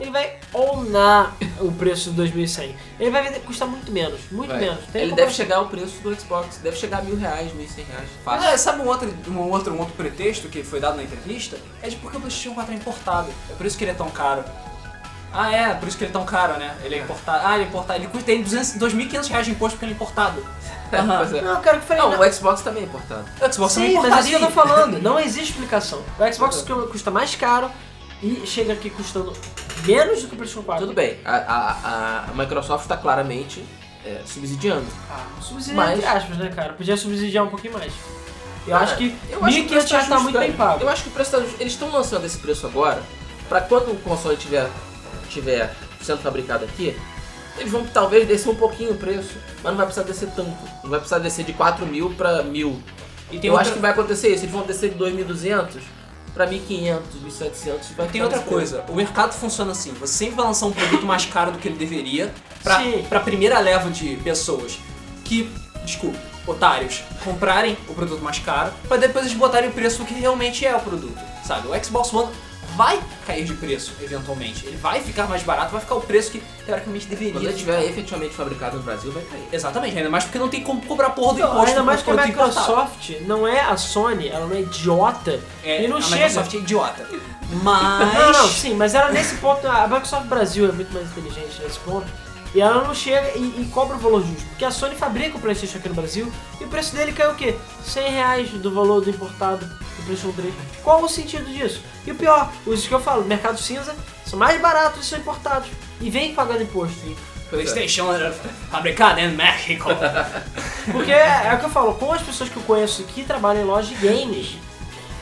[0.00, 2.76] ele vai ownar o preço de 2100.
[3.00, 4.60] Ele vai vender, custar muito menos, muito Vai.
[4.60, 4.84] menos.
[4.92, 6.58] Tem Ele deve chegar ao preço do Xbox.
[6.58, 8.08] Deve chegar a mil reais, mil e cem reais.
[8.24, 8.48] Fácil.
[8.48, 11.58] Ah, sabe um outro, um, outro, um outro pretexto que foi dado na entrevista?
[11.82, 13.28] É de porque o PlayStation 4 é importado.
[13.50, 14.44] É por isso que ele é tão caro.
[15.32, 16.74] Ah, é, por isso que ele é tão caro, né?
[16.82, 17.40] Ele é importado.
[17.46, 17.98] Ah, ele é importado.
[18.00, 20.44] Ele custa tem 200 2.500 reais de imposto porque ele é importado.
[20.92, 21.16] Aham.
[21.18, 21.42] Pois é.
[21.42, 23.24] Não, cara, eu falei, Não, não, o Xbox também é importado.
[23.40, 24.20] O Xbox também é Sim, mas é importado.
[24.20, 25.02] isso que eu tô falando.
[25.02, 26.02] Não existe explicação.
[26.18, 27.70] O Xbox custa mais caro
[28.22, 29.32] e chega aqui custando
[29.84, 30.86] menos do que o PlayStation 4.
[30.86, 33.62] Tudo bem, a, a, a- a Microsoft está claramente
[34.04, 34.86] é, subsidiando.
[35.42, 36.72] Subsidiar Mas- entre aspas, né, cara?
[36.72, 37.92] Podia subsidiar um pouquinho mais.
[38.66, 40.46] Eu Cara, acho que eu acho que o 1.500 preço já tá justo, muito cara.
[40.46, 40.82] bem pago.
[40.82, 41.56] Eu acho que o preço tá justo.
[41.60, 43.02] Eles estão lançando esse preço agora,
[43.48, 44.68] pra quando o console tiver,
[45.28, 46.96] tiver sendo fabricado aqui,
[47.58, 50.56] eles vão talvez descer um pouquinho o preço, mas não vai precisar descer tanto.
[50.82, 52.76] Não vai precisar descer de 4 mil pra 1.000.
[53.30, 54.44] E tem eu outra, acho que vai acontecer isso.
[54.44, 55.80] Eles vão descer de 2.200
[56.32, 57.94] pra 1.500, 1.700.
[57.96, 58.84] Vai tem ficar outra nesse coisa.
[58.88, 59.92] O mercado funciona assim.
[59.94, 63.04] Você sempre vai lançar um produto mais caro do que ele deveria pra, Sim.
[63.08, 64.78] pra primeira leva de pessoas
[65.24, 65.50] que,
[65.84, 70.64] desculpa, otários, comprarem o produto mais caro pra depois eles botarem o preço que realmente
[70.64, 71.68] é o produto, sabe?
[71.68, 72.32] O Xbox One
[72.78, 74.64] vai cair de preço, eventualmente.
[74.64, 77.32] Ele vai ficar mais barato, vai ficar o preço que teoricamente deveria.
[77.32, 79.48] Quando ele estiver efetivamente fabricado no Brasil, vai cair.
[79.52, 81.66] Exatamente, ainda mais porque não tem como cobrar porra do imposto.
[81.66, 82.38] ainda mais que a importado.
[82.38, 86.16] Microsoft não é a Sony, ela não é idiota É, e não a chega.
[86.28, 87.08] Microsoft é idiota.
[87.64, 88.14] Mas.
[88.14, 91.80] Não, não, sim, mas ela nesse ponto, a Microsoft Brasil é muito mais inteligente nesse
[91.80, 92.06] ponto.
[92.54, 94.44] E ela não chega e, e cobra o valor justo.
[94.46, 97.34] Porque a Sony fabrica o Playstation aqui no Brasil e o preço dele caiu o
[97.34, 97.56] quê?
[97.84, 100.54] 100 reais do valor do importado do Playstation 3.
[100.82, 101.82] Qual o sentido disso?
[102.06, 103.94] E o pior, os que eu falo, mercado cinza,
[104.24, 105.68] são mais baratos e são importados.
[106.00, 106.98] E vem pagando imposto.
[107.50, 108.32] PlayStation era
[108.70, 109.88] fabricado em México.
[110.92, 113.66] Porque é o que eu falo, com as pessoas que eu conheço que trabalham em
[113.66, 114.56] loja de games,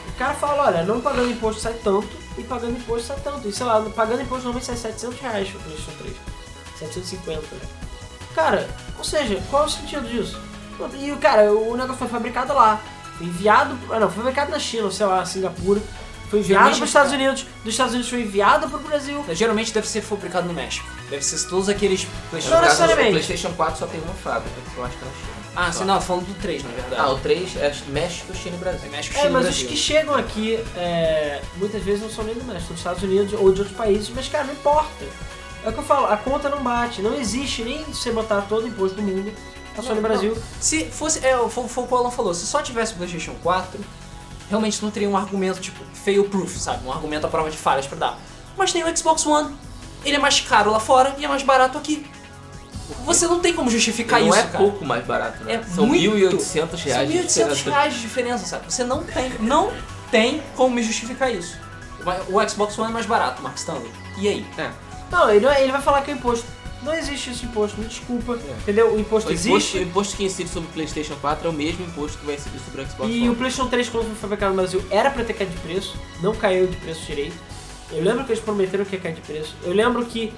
[0.08, 3.48] o cara fala, olha, não pagando imposto sai tanto e pagando imposto sai tanto.
[3.48, 6.35] E sei lá, pagando imposto normalmente sai 700 reais pro PlayStation 3.
[6.78, 7.42] 750.
[8.34, 8.68] Cara,
[8.98, 10.38] ou seja, qual é o sentido disso?
[10.98, 12.80] E o cara, o negócio foi fabricado lá.
[13.16, 13.78] Foi enviado.
[13.90, 15.80] Ah não, foi fabricado na China, ou sei lá, Singapura.
[16.28, 17.46] Foi enviado Geralmente- para os Estados Unidos.
[17.64, 19.24] Dos Estados Unidos foi enviado para o Brasil.
[19.30, 20.86] Geralmente deve ser fabricado no México.
[21.08, 22.56] Deve ser todos aqueles PlayStation.
[22.56, 23.08] Não necessariamente.
[23.08, 25.36] o PlayStation 4 só tem uma fábrica, que eu acho que é na China.
[25.58, 26.94] Ah, sim, não, falando do 3, na verdade.
[27.00, 28.90] Ah, o 3 é México, China e É Brasil.
[28.90, 29.68] México, É, China e mas os Brasil.
[29.68, 33.32] que chegam aqui, é, muitas vezes não são nem do México, são dos Estados Unidos
[33.32, 35.06] ou de outros países, mas cara, não importa.
[35.66, 38.62] É o que eu falo, a conta não bate, não existe nem você botar todo
[38.64, 39.32] o imposto do mundo
[39.76, 40.38] a Sony Não, Brasil.
[40.60, 43.34] Se fosse, é, foi, foi o que o Alan falou, se só tivesse o PlayStation
[43.42, 43.80] 4,
[44.48, 46.86] realmente não teria um argumento tipo fail proof, sabe?
[46.86, 48.18] Um argumento à prova de falhas pra dar.
[48.56, 49.56] Mas tem o Xbox One,
[50.04, 52.06] ele é mais caro lá fora e é mais barato aqui.
[53.04, 54.58] Você não tem como justificar não isso, é cara.
[54.58, 55.54] pouco mais barato, né?
[55.54, 56.16] É São muito.
[56.16, 57.70] 1.800 São reais de 1.800 diferença.
[57.70, 58.72] reais de diferença, sabe?
[58.72, 59.72] Você não tem, não
[60.12, 61.58] tem como me justificar isso.
[62.28, 63.90] O Xbox One é mais barato, Mark Stanley.
[64.16, 64.46] E aí?
[64.56, 64.70] É.
[65.10, 66.46] Não, ele, é- ele vai falar que é imposto.
[66.82, 68.34] Não existe esse imposto, me desculpa.
[68.34, 68.52] É.
[68.60, 68.94] Entendeu?
[68.94, 69.48] O imposto O existe.
[69.50, 72.34] imposto, o imposto que incide sobre o PlayStation 4 é o mesmo imposto que vai
[72.36, 73.30] incidir sobre o Xbox E One.
[73.30, 76.34] o PlayStation 3, quando foi fabricado no Brasil, era pra ter caído de preço, não
[76.34, 77.34] caiu de preço direito.
[77.90, 79.56] Eu lembro que eles prometeram que ia cair de preço.
[79.64, 80.32] Eu lembro que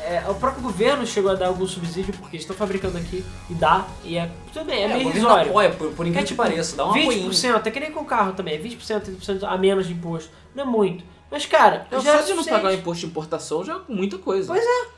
[0.00, 3.54] é, o próprio governo chegou a dar algum subsídio, porque eles estão fabricando aqui e
[3.54, 3.84] dá.
[4.04, 4.30] E é.
[4.52, 5.50] Tudo bem, é, o meio irrisório.
[5.50, 7.28] apoia, por, por incrível É que tipo, pareça, dá um apoio.
[7.30, 10.30] 20%, é que nem com o carro também, é 20%, 30% a menos de imposto.
[10.54, 11.04] Não é muito.
[11.30, 13.80] Mas, cara, Não, já só é de não pagar o imposto de importação já é
[13.88, 14.48] muita coisa.
[14.48, 14.88] Pois é.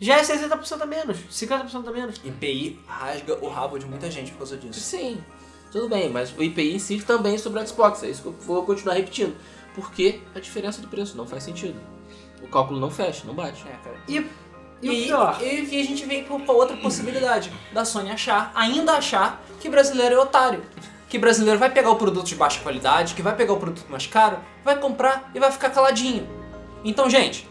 [0.00, 2.20] Já é 60% a menos, 50% a menos.
[2.24, 4.78] IPI rasga o rabo de muita gente por causa disso.
[4.78, 5.18] Sim,
[5.72, 8.02] tudo bem, mas o IPI incide também sobre o Xbox.
[8.04, 9.36] É isso que eu vou continuar repetindo.
[9.74, 11.80] Porque a diferença do preço não faz sentido.
[12.42, 13.64] O cálculo não fecha, não bate.
[13.66, 13.96] É, cara.
[14.08, 14.26] E, e,
[14.82, 18.92] E, o pior, e, e a gente vem pra outra possibilidade da Sony achar, ainda
[18.92, 20.62] achar, que brasileiro é otário.
[21.08, 24.06] Que brasileiro vai pegar o produto de baixa qualidade, que vai pegar o produto mais
[24.06, 26.28] caro, vai comprar e vai ficar caladinho.
[26.84, 27.48] Então, gente,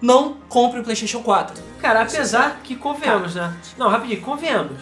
[0.00, 1.62] não compre o PlayStation 4.
[1.80, 3.54] cara, apesar que convenhamos, né?
[3.76, 4.78] Não, rapidinho, convenhamos.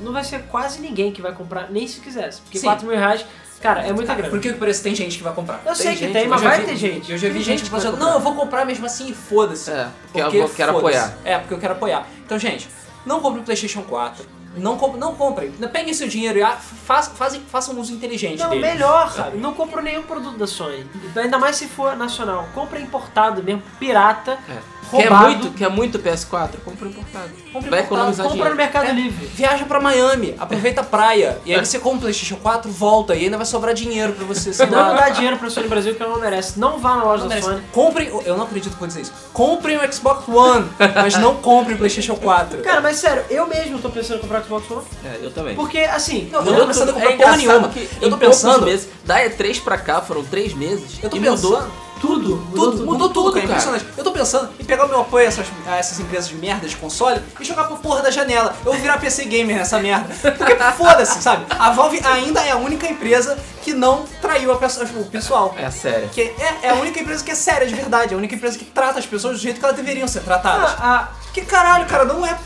[0.00, 2.40] Não vai ser quase ninguém que vai comprar, nem se quisesse.
[2.40, 2.66] Porque Sim.
[2.66, 3.24] 4 mil reais,
[3.60, 4.28] cara, é muita grana.
[4.30, 5.62] Por que que parece que tem gente que vai comprar?
[5.64, 7.12] Eu sei que gente, tem, eu mas vai vi- ter gente.
[7.12, 8.04] Eu já vi Tem gente que falando, comprar.
[8.04, 9.70] não, eu vou comprar mesmo assim e foda-se.
[9.70, 11.16] É, porque eu vou- quero apoiar.
[11.24, 12.04] É, porque eu quero apoiar.
[12.26, 12.68] Então, gente,
[13.06, 14.24] não compre o PlayStation 4.
[14.56, 15.50] Não, comp- não comprem.
[15.72, 16.44] Peguem seu dinheiro e
[16.86, 18.62] faz, fazem, façam um uso inteligente Não, dele.
[18.62, 19.38] melhor, sabe?
[19.38, 20.86] Não compro nenhum produto da Sony.
[21.16, 22.46] Ainda mais se for nacional.
[22.54, 24.58] Compra importado mesmo, pirata, É.
[24.90, 25.24] Quer roubado.
[25.30, 26.50] muito, quer muito PS4?
[26.64, 27.30] Compra importado.
[27.52, 28.56] Compra Vai importado, economizar Compra no dinheiro.
[28.56, 28.92] Mercado É.
[28.92, 29.26] Livre.
[29.26, 33.24] Viaja pra Miami, aproveita a praia, e aí você compra o PlayStation 4, volta, e
[33.24, 34.52] ainda vai sobrar dinheiro pra você.
[34.52, 34.88] sei Não, lá.
[34.88, 36.58] não dá dinheiro pra Sony Brasil que ela não merece.
[36.58, 37.48] Não vá na loja Não da merece.
[37.48, 37.62] Sony.
[37.72, 39.12] Comprem, eu não acredito que vou dizer isso.
[39.32, 42.58] Comprem o Xbox One, mas não comprem o PlayStation 4.
[42.62, 44.82] Cara, mas sério, eu mesmo tô pensando em comprar o Xbox One.
[45.04, 45.54] É, eu também.
[45.54, 47.68] Porque, assim, Não, eu- eu tô pensando em comprar é porra engraçado nenhuma.
[47.68, 51.10] que Eu tô em poucos pensando- meses, da E3 pra cá foram três meses Eu
[51.10, 51.70] tô e pensando.
[52.04, 52.54] Mudou tudo.
[52.54, 53.46] Tudo, mudou, tudo, cara.
[53.46, 53.60] cara.
[53.60, 53.86] Impressionante.
[53.96, 56.66] Eu tô pensando em pegar o meu apoio a essas, a essas empresas de merda
[56.68, 58.54] de console e jogar pra porra da janela.
[58.64, 60.14] Eu vou virar PC gamer nessa merda.
[60.36, 61.46] Porque foda-se, sabe?
[61.50, 65.54] A Valve ainda é a única empresa que não traiu a pessoa- o pessoal.
[65.58, 66.08] É sério.
[66.10, 68.58] Que é, é a única empresa que é séria de verdade, é a única empresa
[68.58, 70.70] que trata as pessoas do jeito que elas deveriam ser tratadas.
[70.78, 72.36] Ah, ah, Que caralho, cara, não é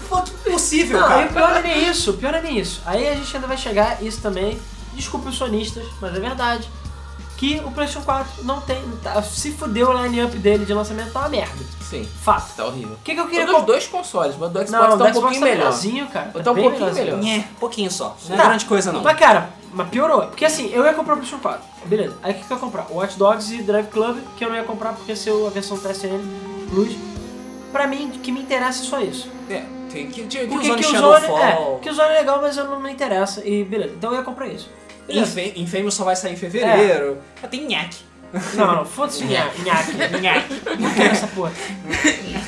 [0.45, 1.27] possível, não, e cara.
[1.27, 2.81] o pior não é nem isso, o pior é nem isso.
[2.87, 4.59] Aí a gente ainda vai chegar, isso também,
[4.95, 6.69] desculpa os sonistas, mas é verdade,
[7.39, 11.21] que o PlayStation 4 não tem, tá- se fudeu o line-up dele de lançamento, tá
[11.21, 11.55] uma merda.
[11.89, 12.55] Sim, Fato.
[12.57, 12.95] tá horrível.
[12.95, 13.67] O que, que eu queria dos comprar?
[13.67, 15.59] dois consoles, mas do Xbox Não, tá um do Xbox pouquinho tá melhor.
[15.59, 16.31] melhorzinho, cara.
[16.43, 17.17] Tá um bem pouquinho melhorzinho.
[17.19, 17.39] melhor.
[17.39, 18.17] Nhé, pouquinho só.
[18.29, 18.47] Não é Tá.
[18.49, 19.03] grande coisa, não.
[19.03, 20.23] Mas cara, mas piorou.
[20.27, 21.61] Porque assim, eu ia comprar o PlayStation 4.
[21.87, 22.17] Beleza.
[22.23, 22.87] Aí o que, que eu ia comprar?
[22.91, 26.21] Watch Dogs e Drive Club, que eu não ia comprar porque ser a versão TSN
[26.69, 26.97] Plus.
[27.73, 29.31] Pra mim, o que me interessa é só isso.
[29.49, 30.63] É, tem que, que, que que o
[30.99, 33.47] Zone, é, que o Zone é legal, mas eu não me interessa.
[33.47, 33.95] E beleza.
[33.97, 34.69] Então eu ia comprar isso.
[35.09, 35.41] Beleza.
[35.41, 37.19] Infe- Infamous só vai sair em fevereiro.
[37.51, 38.07] Tem nhaque.
[38.55, 40.63] Não, não, foda-se nhaque, nhaque, nhaque.
[40.79, 41.51] Não quero essa porra.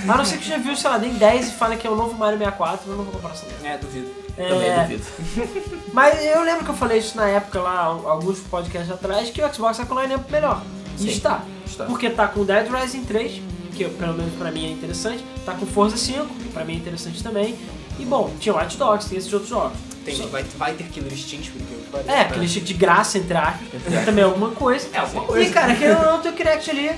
[0.09, 1.97] A não ser que já viu, sei lá, nem 10 e fala que é o
[1.97, 3.67] novo Mario 64, eu não vou comprar essa merda.
[3.67, 4.11] É, duvido.
[4.37, 5.05] Também É, duvido.
[5.95, 9.55] Mas eu lembro que eu falei isso na época lá, alguns podcasts atrás, que o
[9.55, 10.63] Xbox tá com o line-up melhor.
[10.99, 11.43] E Sim, está.
[11.67, 11.85] está.
[11.87, 13.41] Porque tá com Dead Rising 3,
[13.75, 16.77] que pelo menos pra mim é interessante, tá com Forza 5, que pra mim é
[16.77, 17.59] interessante também.
[17.99, 19.79] E bom, tinha Watch Dogs, tem esses outros jogos.
[20.05, 22.09] Tem, Só- vai, vai ter Killer Instinct, porque eu parei.
[22.09, 23.69] É, aquele chique de graça, entre aspas,
[24.05, 24.89] também é alguma coisa.
[24.93, 25.49] É, alguma coisa.
[25.49, 26.91] E cara, querendo ou não, tem o Kinect ali,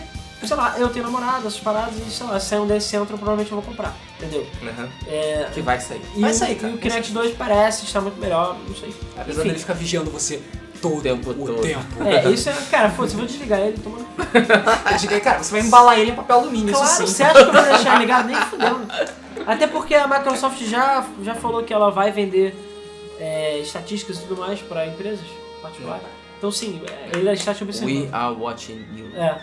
[0.44, 3.16] sei lá, eu tenho namorado, essas paradas, e sei lá, se sair um desse centro,
[3.16, 4.46] provavelmente eu vou comprar, entendeu?
[4.62, 4.88] Aham.
[5.08, 6.00] É, Que vai sair.
[6.16, 8.94] e Vai o- sair, cara, E o Kinect 2 parece estar muito melhor, não sei.
[9.16, 9.48] Apesar Enfim.
[9.48, 10.40] dele ficar vigiando você
[10.80, 11.60] todo O tempo o todo.
[11.62, 12.02] tempo.
[12.04, 12.52] É, isso é.
[12.70, 13.98] Cara, foda-se, eu vou desligar ele, toma.
[14.92, 17.50] Eu digo, cara, você vai embalar ele em papel alumínio, Claro, isso você acha que
[17.50, 18.26] eu vou deixar ligado?
[18.26, 18.80] Nem fudendo.
[19.46, 22.54] Até porque a Microsoft já, já falou que ela vai vender
[23.22, 25.24] é, estatísticas e tudo mais para empresas
[25.62, 26.04] particulares.
[26.36, 28.02] Então, sim, é, ele está te observando.
[28.02, 29.16] We are watching you.
[29.16, 29.40] É.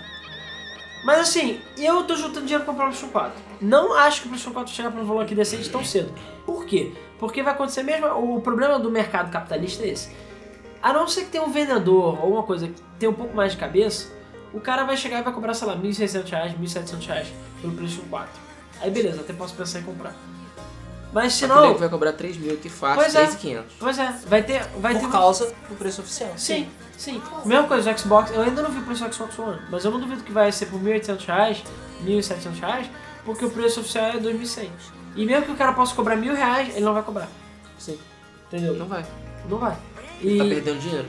[1.05, 3.41] Mas assim, eu tô juntando dinheiro pra comprar o PlayStation 4.
[3.61, 6.13] Não acho que o PlayStation 4 vai chegar pra um valor aqui decente tão cedo.
[6.45, 6.91] Por quê?
[7.17, 8.05] Porque vai acontecer mesmo.
[8.07, 10.11] O problema do mercado capitalista é esse.
[10.83, 13.53] A não ser que tenha um vendedor ou uma coisa que tenha um pouco mais
[13.53, 14.11] de cabeça,
[14.53, 17.27] o cara vai chegar e vai cobrar, sei lá, 1.600 reais, 1.700 reais
[17.61, 18.29] pelo PlayStation 4.
[18.81, 20.13] Aí beleza, até posso pensar em comprar.
[21.11, 21.75] Mas se não.
[21.75, 23.19] vai cobrar 3 mil que faz Pois é.
[23.25, 23.75] 3,500.
[23.79, 24.63] Pois é, vai ter.
[24.79, 26.31] Vai ter Por causa do preço oficial.
[26.37, 27.21] Sim, sim.
[27.45, 29.91] Mesma coisa, o Xbox, eu ainda não vi o preço do Xbox One, mas eu
[29.91, 31.63] não duvido que vai ser por 1.800 reais,
[32.05, 32.89] 1.700 reais,
[33.25, 34.69] porque o preço oficial é 2.100.
[35.15, 37.27] E mesmo que o cara possa cobrar mil reais, ele não vai cobrar.
[37.79, 37.97] Sim.
[38.47, 38.75] Entendeu?
[38.75, 39.03] Não vai.
[39.49, 39.71] Não vai.
[39.71, 39.79] Tá
[40.21, 41.07] E, perdendo dinheiro.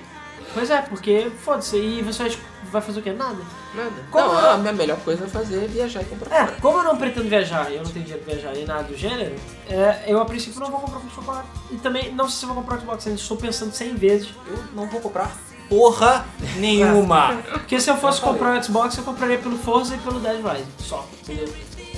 [0.55, 2.39] Pois é, porque foda-se, e você vai,
[2.73, 3.13] vai fazer o quê?
[3.13, 3.39] Nada.
[3.75, 3.91] Nada.
[4.11, 6.57] Como- Não, a minha melhor coisa é fazer é viajar e comprar É, fora.
[6.61, 8.97] como eu não pretendo viajar e eu não tenho dinheiro pra viajar nem nada do
[8.97, 9.35] gênero,
[9.69, 11.49] é, eu a princípio não vou comprar PlayStation 4.
[11.71, 14.29] E também não sei se eu vou comprar o Xbox, ainda estou pensando 100 vezes.
[14.47, 15.31] Eu não vou comprar
[15.69, 16.25] porra
[16.59, 17.37] nenhuma.
[17.53, 20.37] Porque se eu fosse Eu comprar o Xbox, eu compraria pelo Forza e pelo Dead
[20.45, 21.07] Rising, só.
[21.23, 21.49] Entendeu?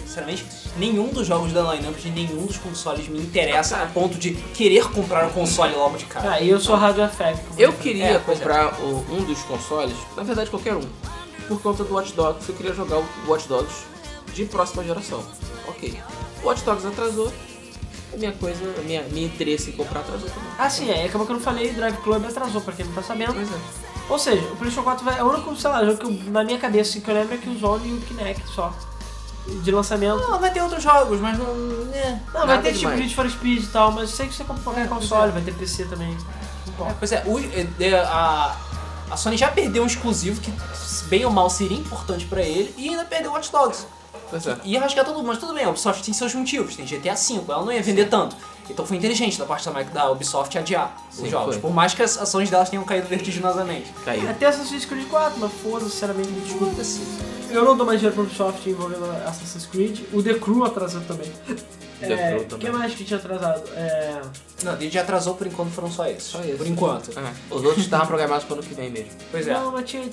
[0.04, 0.44] Sinceramente,
[0.76, 4.90] nenhum dos jogos da lineup de nenhum dos consoles me interessa a ponto de querer
[4.90, 6.32] comprar o console logo de cara.
[6.32, 7.38] Ah, e eu sou hardware fag.
[7.40, 8.18] como Eu queria É, é.
[8.18, 10.82] comprar o- um dos consoles, na verdade qualquer um,
[11.48, 12.48] por conta do Watch Dogs.
[12.48, 13.74] Eu queria jogar o Watch Dogs
[14.34, 15.22] de próxima geração.
[15.68, 15.98] Ok.
[16.42, 17.32] O Watch Dogs atrasou,
[18.12, 20.48] a minha coisa, a minha, minha interesse em comprar atrasou também.
[20.58, 21.04] Ah, sim, é.
[21.04, 23.34] Acabou que eu não falei, Drive Club atrasou, pra quem não tá sabendo.
[23.34, 23.58] Pois é.
[24.08, 25.18] Ou seja, o PlayStation 4 vai.
[25.18, 27.34] É o único, sei lá, jogo que eu- na minha cabeça assim, que eu lembro
[27.34, 28.74] é que o Zone e o Kinect só.
[29.46, 30.18] De lançamento.
[30.20, 31.46] Não, vai ter outros jogos, mas não.
[31.92, 32.18] É.
[32.32, 33.00] Não, vai ter tipo demais.
[33.00, 35.32] Need for Speed e tal, mas sei que você compra qualquer É, console, é.
[35.32, 36.16] vai ter PC também.
[36.80, 38.56] É, pois é, o- é, é, a,
[39.10, 40.52] a Sony já perdeu um exclusivo que,
[41.08, 43.86] bem ou mal, seria importante pra ele e ainda perdeu o Watch Dogs.
[44.30, 44.56] Pois é.
[44.64, 47.42] Ia rasgar todo mundo, mas tudo bem, a Ubisoft tem seus motivos, tem GTA V,
[47.48, 48.36] ela não ia vender tanto.
[48.70, 51.62] Então foi inteligente da parte da, da Ubisoft adiar Sim, os jogos, foi.
[51.62, 53.92] por mais que as ações delas tenham caído vertiginosamente.
[54.04, 54.28] Caiu.
[54.30, 56.82] Até Assassin's Creed 4, mas foda-se, sinceramente, me desculpa.
[57.50, 60.00] Eu não dou mais dinheiro pra Ubisoft envolvendo Assassin's Creed.
[60.12, 61.30] O The Crew atrasou também.
[62.00, 62.66] The é, Crew O também.
[62.70, 63.62] que mais que tinha atrasado?
[63.74, 64.20] É...
[64.64, 66.24] Não, ele já atrasou por enquanto foram só esses.
[66.24, 66.56] Só esses.
[66.56, 67.10] Por enquanto.
[67.18, 69.10] É, Os outros estavam programados para o ano que vem mesmo.
[69.30, 69.52] Pois é.
[69.52, 70.08] Não, mas tinha.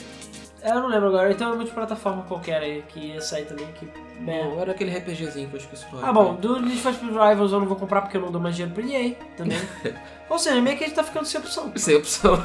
[0.61, 3.85] É, Eu não lembro agora, então é multiplataforma qualquer aí que ia sair também, que...
[4.19, 4.43] né?
[4.43, 6.03] Não, era aquele RPGzinho que eu esqueci o nome.
[6.07, 8.41] Ah, bom, do Need for Speed Rivals eu não vou comprar porque eu não dou
[8.41, 9.59] mais dinheiro pra EA também.
[10.29, 11.71] Ou seja, meio que a gente tá ficando sem opção.
[11.75, 12.37] Sem opção.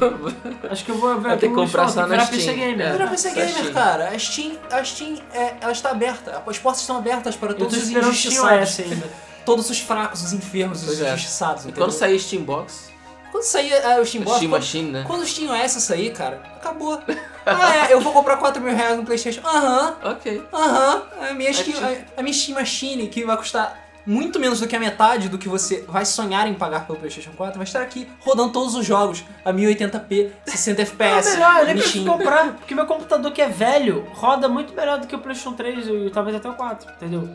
[0.70, 2.38] Acho que eu vou ver Vai ter que comprar só na virar Steam.
[2.40, 2.86] PC Gamer.
[2.86, 2.90] É.
[2.94, 3.72] Era PC Gamer, Steam.
[3.74, 4.08] cara.
[4.08, 6.42] A Steam, a Steam é, ela está aberta.
[6.46, 8.70] As portas estão abertas para todos os Steam injustiçados.
[8.70, 9.10] OS ainda.
[9.44, 11.08] Todos os fracos, os enfermos, os Pois é.
[11.12, 11.64] injustiçados.
[11.64, 11.84] E entendeu?
[11.84, 12.90] quando sair Steambox,
[13.30, 15.04] Quando sair é, o Steam Box, Steam quando, Machine, né?
[15.06, 16.98] quando o Steam OS sair, cara, acabou.
[17.46, 19.40] ah, é, eu vou comprar 4 mil reais no Playstation.
[19.46, 20.42] Aham, Ok.
[20.52, 21.02] aham.
[21.30, 24.76] A minha Steam, a, a minha Steam Machine, que vai custar muito menos do que
[24.76, 28.06] a metade do que você vai sonhar em pagar pelo Playstation 4, vai estar aqui
[28.20, 32.74] rodando todos os jogos a 1080p, 60 É FPS, melhor, eu nem preciso comprar, porque
[32.74, 36.36] meu computador que é velho roda muito melhor do que o PlayStation 3 e talvez
[36.36, 37.30] até o 4, entendeu?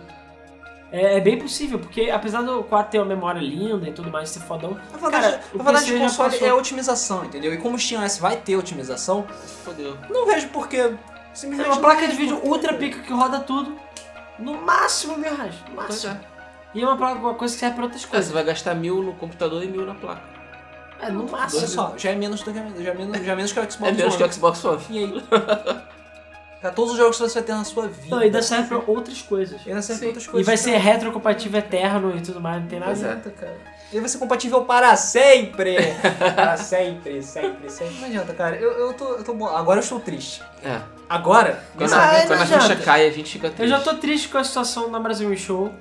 [0.91, 4.29] É, é bem possível, porque apesar do 4 ter uma memória linda e tudo mais,
[4.29, 6.47] ser fodão, A vantagem, Cara, o PC console passou.
[6.47, 7.53] é a otimização, entendeu?
[7.53, 9.25] E como o Steam OS vai ter otimização,
[9.63, 9.95] Fodeu.
[10.09, 10.87] não vejo por que é
[11.67, 13.77] uma placa de vejo vídeo ultra pica que roda tudo,
[14.39, 16.13] no máximo mil reais, no máximo.
[16.13, 16.19] é.
[16.73, 18.31] E é uma, placa, uma coisa que serve pra outras É, você coisas.
[18.31, 20.21] vai gastar mil no computador e mil na placa.
[21.01, 21.67] É, no Olha máximo.
[21.67, 23.81] só, já é menos do que já é menos, já é menos que o Xbox
[23.91, 24.23] É menos One.
[24.23, 24.81] que o Xbox One.
[24.89, 25.23] E aí?
[26.61, 28.15] Cara, todos os jogos que você vai ter na sua vida.
[28.15, 29.61] Não, e ainda serve pra outras coisas.
[29.65, 30.45] E ainda serve pra outras E coisas.
[30.45, 32.91] vai ser retrocompatível eterno e tudo mais, não tem nada.
[32.91, 33.55] Exato, cara.
[33.91, 35.75] Ele vai ser compatível para sempre!
[36.35, 37.95] para sempre, sempre, sempre.
[37.95, 38.55] Não adianta, cara.
[38.57, 39.47] Eu, eu, tô, eu tô bom.
[39.47, 40.43] Agora eu estou triste.
[40.63, 40.79] É.
[41.09, 43.61] Agora, Quando, Ah, a, quando a ficha cai, a gente fica triste.
[43.63, 45.73] Eu já tô triste com a situação da Brasil Show.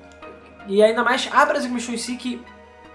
[0.66, 2.40] E ainda mais a Brasil Show em si, que,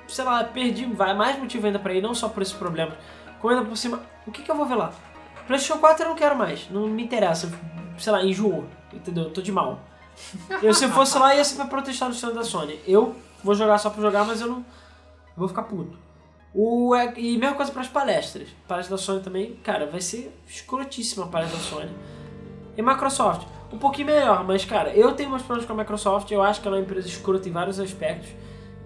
[0.08, 2.96] sei lá, perdi vai mais motivo ainda pra ir, não só por esse problema.
[3.40, 4.92] Como ainda por cima, o que, que eu vou ver lá?
[5.48, 7.52] PlayStation 4 eu não quero mais, não me interessa.
[7.98, 9.26] Sei lá, enjoou, entendeu?
[9.26, 9.80] Eu tô de mal.
[10.62, 12.80] Eu, se eu fosse lá, ia ser pra protestar no stand da Sony.
[12.88, 14.58] Eu vou jogar só pra jogar, mas eu não.
[14.58, 14.64] eu
[15.38, 15.98] vou ficar puto.
[16.54, 18.48] O, é- e mesma coisa pras palestras.
[18.68, 21.92] Palestra da Sony também, cara, vai ser escrotíssima a palestra da Sony.
[22.78, 26.42] E Microsoft, um pouquinho melhor, mas cara, eu tenho meus problemas com a Microsoft, eu
[26.42, 28.30] acho que ela é uma empresa escrota em vários aspectos,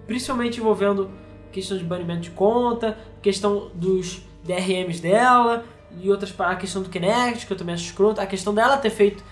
[0.06, 1.10] principalmente envolvendo
[1.52, 5.64] questão de banimento de conta, questão dos DRMs dela
[6.00, 8.90] e outras a questão do Kinect, que eu também acho escroto, a questão dela ter
[8.90, 9.22] feito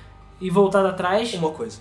[0.40, 1.32] e voltado atrás.
[1.34, 1.78] uma coisa.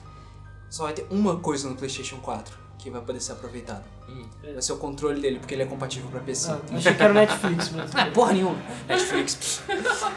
[0.69, 3.84] Só vai ter uma coisa no PlayStation 4 que vai poder ser aproveitada.
[4.07, 4.26] Hum.
[4.43, 6.51] Vai ser o controle dele, porque ele é compatível pra PC.
[6.51, 7.91] Ah, achei que era o Netflix, mas.
[7.95, 8.57] Ah, porra nenhuma.
[8.88, 9.63] Netflix.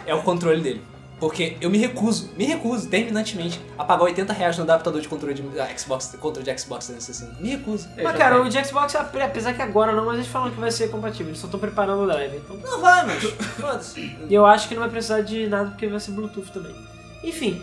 [0.05, 0.83] é o controle dele.
[1.21, 5.35] Porque eu me recuso, me recuso, terminantemente, a pagar 80 reais no adaptador de controle
[5.35, 5.43] de
[5.79, 7.43] Xbox, controle de Xbox 360.
[7.43, 7.89] Me recuso.
[8.01, 10.91] Mas cara, o de Xbox, apesar que agora não, mas eles falam que vai ser
[10.91, 12.37] compatível, eles só estão preparando o drive.
[12.37, 14.17] Então Não vai, mas foda-se.
[14.29, 16.75] E eu acho que não vai precisar de nada porque vai ser Bluetooth também.
[17.25, 17.61] Enfim,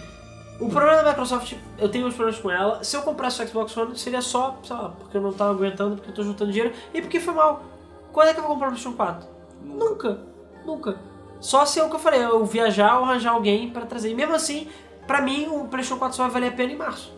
[0.60, 2.84] o problema da Microsoft, eu tenho uns problemas com ela.
[2.84, 5.96] Se eu comprasse o Xbox One, seria só, sei lá, porque eu não tava aguentando,
[5.96, 7.64] porque eu tô juntando dinheiro e porque foi mal.
[8.12, 9.28] Quando é que eu vou comprar o PlayStation 4?
[9.64, 10.20] Nunca.
[10.66, 10.98] Nunca.
[11.40, 14.10] Só se é o que eu falei, eu viajar ou arranjar alguém pra trazer.
[14.10, 14.68] E mesmo assim,
[15.06, 17.14] pra mim, o PlayStation 4 só vai valer a pena em março.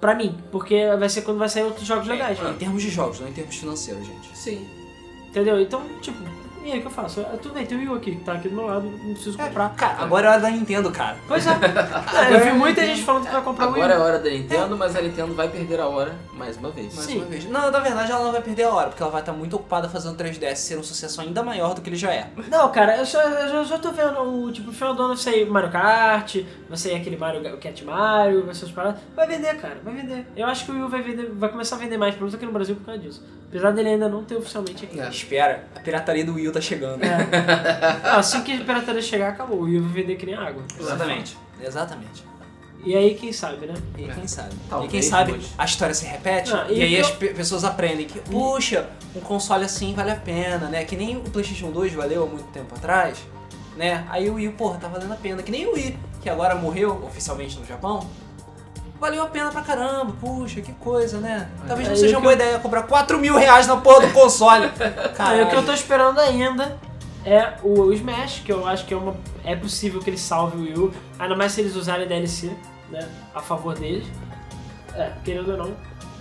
[0.00, 2.38] Pra mim, porque vai ser quando vai sair outros jogos legais.
[2.40, 4.36] Em termos de jogos, não em termos financeiros, gente.
[4.36, 4.66] Sim.
[5.28, 5.60] Entendeu?
[5.60, 6.18] Então, tipo,
[6.68, 7.20] e aí o que eu faço?
[7.20, 9.14] Ah, Tudo bem, tem o Wii U aqui, que tá aqui do meu lado, não
[9.14, 9.74] preciso comprar.
[9.74, 11.16] Cara, agora é hora da Nintendo, cara.
[11.26, 11.50] Pois é.
[12.18, 14.02] É, eu vi muita gente falando que vai comprar o Wii Agora é U.
[14.02, 16.94] hora da Nintendo, mas a Nintendo vai perder a hora mais uma vez.
[16.94, 17.18] Mais Sim.
[17.18, 17.44] uma vez.
[17.44, 19.88] Não, na verdade ela não vai perder a hora, porque ela vai estar muito ocupada
[19.88, 22.30] fazendo o 3DS ser um sucesso ainda maior do que ele já é.
[22.50, 25.14] Não, cara, eu só, eu já, já tô vendo o tipo, no final do ano
[25.14, 26.36] vai sair Mario Kart,
[26.68, 29.00] vai sair aquele Mario o Cat Mario, vai ser os paradas.
[29.14, 30.26] Vai vender, cara, vai vender.
[30.36, 32.34] Eu acho que o Wii U vai vender, vai começar a vender mais, pelo menos
[32.34, 33.22] aqui no Brasil por causa disso.
[33.48, 35.00] Apesar dele ainda não ter oficialmente aqui.
[35.00, 35.08] É.
[35.08, 37.02] Espera, a pirataria do Wii U tá chegando.
[37.04, 37.16] É.
[38.16, 39.62] Assim que a pirataria chegar, acabou.
[39.62, 40.62] O vai vender que nem água.
[40.78, 41.36] Exatamente.
[41.62, 42.24] Exatamente.
[42.84, 43.74] E aí, quem sabe, né?
[43.98, 44.54] E quem sabe?
[44.70, 47.34] Talvez e quem sabe a história se repete Ah, e, e aí eu- as pe-
[47.34, 50.84] pessoas aprendem que, puxa, um console assim vale a pena, né?
[50.84, 53.18] Que nem o PlayStation 2 valeu há muito tempo atrás,
[53.76, 54.06] né?
[54.08, 55.42] Aí o Wii, porra, tá valendo a pena.
[55.42, 58.06] Que nem o Wii, que agora morreu oficialmente no Japão.
[59.00, 61.48] Valeu a pena pra caramba, puxa, que coisa, né?
[61.66, 64.12] Talvez não Aí seja uma boa eu- ideia comprar 4 mil reais na porra do
[64.12, 64.68] console.
[65.16, 66.76] Cara, e o que eu tô esperando ainda
[67.24, 69.14] é o Smash, que eu acho que é uma.
[69.44, 72.50] É possível que ele salve o Wii U, ainda mais se eles usarem DLC,
[72.90, 73.08] né?
[73.34, 74.06] A favor deles.
[74.94, 75.76] É, querendo ou não.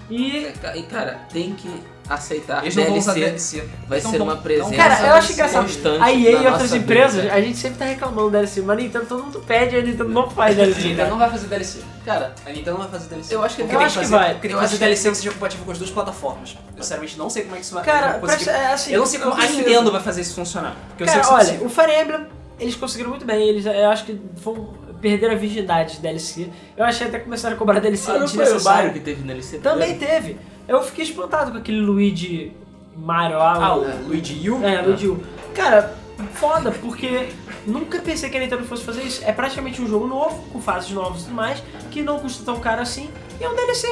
[0.10, 0.52] E.
[0.76, 3.58] E cara, tem que aceitar eles não vão usar DLC.
[3.58, 3.74] DLC.
[3.88, 5.64] vai Então ser uma presença Cara, eu acho engraçado.
[5.64, 7.34] constante A EA e outras empresas, vida.
[7.34, 10.10] a gente sempre tá reclamando DLC, mas a Nintendo todo mundo pede e a Nintendo
[10.10, 10.80] não faz DLC.
[10.80, 11.80] A Nintendo não vai fazer DLC.
[12.06, 13.36] Cara, A Nintendo não vai fazer DLC.
[13.36, 14.34] Eu acho que- eu tem acho que fazer- vai.
[14.34, 16.58] Porque tem que fazer acho que- DLC que seja compatível com as duas plataformas.
[16.76, 19.06] Eu sinceramente não sei como é que isso vai Cara, parece- é assim, Eu não
[19.06, 20.76] sei como a Nintendo vai fazer isso funcionar.
[20.90, 22.26] Porque eu Cara, que é olha, o Fire Emblem,
[22.60, 23.48] eles conseguiram muito bem.
[23.50, 26.50] Eles, eu acho que vão perder a virgindade de DLC.
[26.76, 28.64] Eu achei até que começaram a cobrar DLC ah, não foi o.
[28.64, 29.58] Mario que teve no DLC?
[29.60, 30.38] Também teve.
[30.68, 32.52] Eu fiquei espantado com aquele Luigi
[32.96, 33.54] Mario lá.
[33.56, 34.64] Ah, o- o Luigi U?
[34.64, 35.20] É, Luigi U.
[35.54, 35.96] Cara,
[36.34, 37.30] foda, porque
[37.66, 39.22] nunca pensei que a Nintendo fosse fazer isso.
[39.24, 41.62] É praticamente um jogo novo, com fases novas e tudo mais,
[41.92, 43.10] que não custa tão caro assim,
[43.40, 43.88] e é um DLC.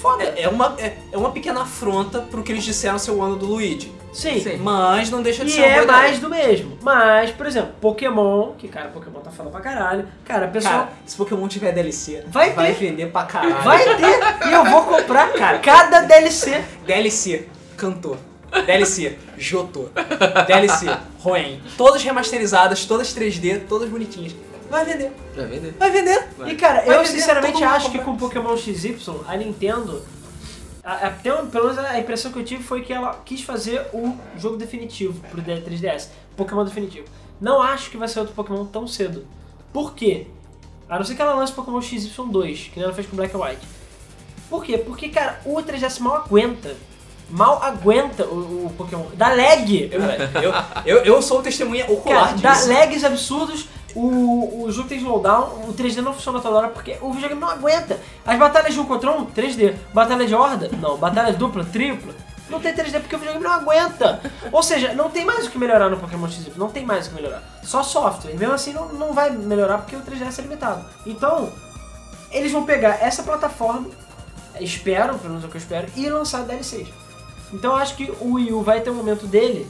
[0.00, 0.22] Foda.
[0.22, 3.36] É, é uma, é, é uma pequena afronta pro que eles disseram ser o ano
[3.36, 3.92] do Luigi.
[4.12, 4.40] Sim.
[4.40, 4.56] Sim.
[4.56, 6.78] Mas não deixa de E ser é mais do mesmo.
[6.82, 10.06] Mas, por exemplo, Pokémon, que cara, Pokémon tá falando pra caralho.
[10.24, 12.72] Cara, a pessoa Cara, se Pokémon tiver DLC, Vai ter.
[12.74, 13.62] vender pra caralho.
[13.62, 15.58] vai ter e eu vou comprar, cara.
[15.58, 16.62] Cada DLC.
[16.86, 17.46] DLC,
[17.76, 18.18] cantor.
[18.66, 19.88] DLC, Jotô.
[20.46, 20.86] DLC,
[21.20, 21.60] Roen.
[21.76, 24.34] Todas remasterizadas, todas 3D, todas bonitinhas.
[24.68, 25.12] Vai vender.
[25.34, 25.74] Vai vender.
[25.78, 26.28] Vai vender.
[26.46, 28.96] E cara, Vai eu vender, sinceramente acho que com Pokémon XY,
[29.26, 30.02] a Nintendo.
[30.84, 33.42] A- a- tem uma- pelo menos a impressão que eu tive foi que ela quis
[33.42, 36.08] fazer o jogo definitivo pro D- 3DS.
[36.36, 37.06] Pokémon definitivo.
[37.40, 39.26] Não acho que vai ser outro Pokémon tão cedo.
[39.72, 40.26] Por quê?
[40.88, 43.40] A não ser que ela lance Pokémon XY2, que nem ela fez com Black and
[43.40, 43.66] White.
[44.48, 44.76] Por quê?
[44.78, 46.74] Porque, cara, o 3DS mal aguenta.
[47.28, 49.04] Mal aguenta o, o Pokémon.
[49.14, 49.88] Dá lag.
[49.92, 50.00] Eu,
[50.42, 50.52] eu,
[50.84, 52.68] eu, eu sou testemunha ocular Cara, dá disso.
[52.68, 57.12] lags absurdos, o, o jogo tem slowdown, o 3D não funciona toda hora porque o
[57.12, 57.98] videogame não aguenta.
[58.24, 59.74] As batalhas de um contra um, 3D.
[59.92, 60.96] Batalha de horda, não.
[60.96, 62.14] Batalha dupla, tripla,
[62.50, 64.20] não tem 3D porque o videogame não aguenta.
[64.50, 67.10] Ou seja, não tem mais o que melhorar no Pokémon XY, não tem mais o
[67.10, 67.42] que melhorar.
[67.62, 68.32] Só software.
[68.32, 70.84] E mesmo assim não, não vai melhorar porque o 3DS é limitado.
[71.06, 71.52] Então,
[72.30, 73.88] eles vão pegar essa plataforma,
[74.60, 76.88] espero, pelo menos é o que eu espero, e lançar DLCs.
[77.52, 79.66] Então eu acho que o Wii U vai ter um momento dele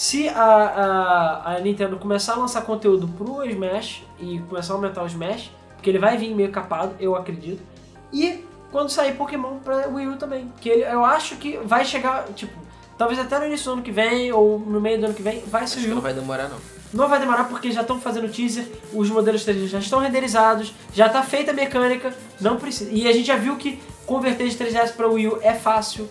[0.00, 5.02] se a, a, a Nintendo começar a lançar conteúdo pro Smash e começar a aumentar
[5.02, 7.62] o Smash, porque ele vai vir meio capado, eu acredito.
[8.10, 8.42] E
[8.72, 10.50] quando sair Pokémon pra Wii U também.
[10.58, 12.58] Que ele, eu acho que vai chegar, tipo,
[12.96, 15.40] talvez até no início do ano que vem ou no meio do ano que vem,
[15.40, 15.94] vai Acho Wii U.
[15.96, 16.58] não vai demorar, não.
[16.94, 21.08] Não vai demorar porque já estão fazendo teaser, os modelos 3D já estão renderizados, já
[21.08, 22.90] está feita a mecânica, não precisa.
[22.90, 26.08] E a gente já viu que converter de 3DS para Wii U é fácil.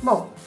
[0.00, 0.30] Bom,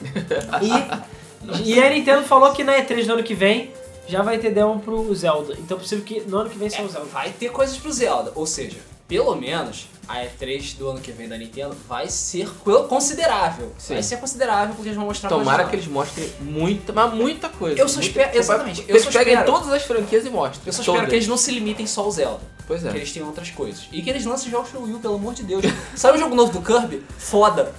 [0.62, 1.23] e,
[1.64, 3.70] e a Nintendo falou que na E3 do ano que vem
[4.06, 5.54] já vai ter demo pro Zelda.
[5.58, 7.06] Então é possível que no ano que vem seja o Zelda.
[7.06, 8.32] Vai ter coisas pro Zelda.
[8.34, 8.78] Ou seja,
[9.08, 13.72] pelo menos a E3 do ano que vem da Nintendo vai ser co- considerável.
[13.78, 13.94] Sim.
[13.94, 17.78] Vai ser considerável porque eles vão mostrar Tomara que eles mostrem muita, mas muita coisa.
[17.80, 20.62] Eu só espero- exatamente, Que eu eles só peguem espero- todas as franquias e mostrem.
[20.66, 21.10] Eu só espero Todas.
[21.10, 22.54] que eles não se limitem só ao Zelda.
[22.66, 22.90] Pois é.
[22.90, 23.86] Que eles tenham outras coisas.
[23.92, 25.62] E que eles lancem jogos pro Wii U, pelo amor de Deus.
[25.94, 27.04] Sabe o jogo novo do Kirby?
[27.18, 27.74] Foda.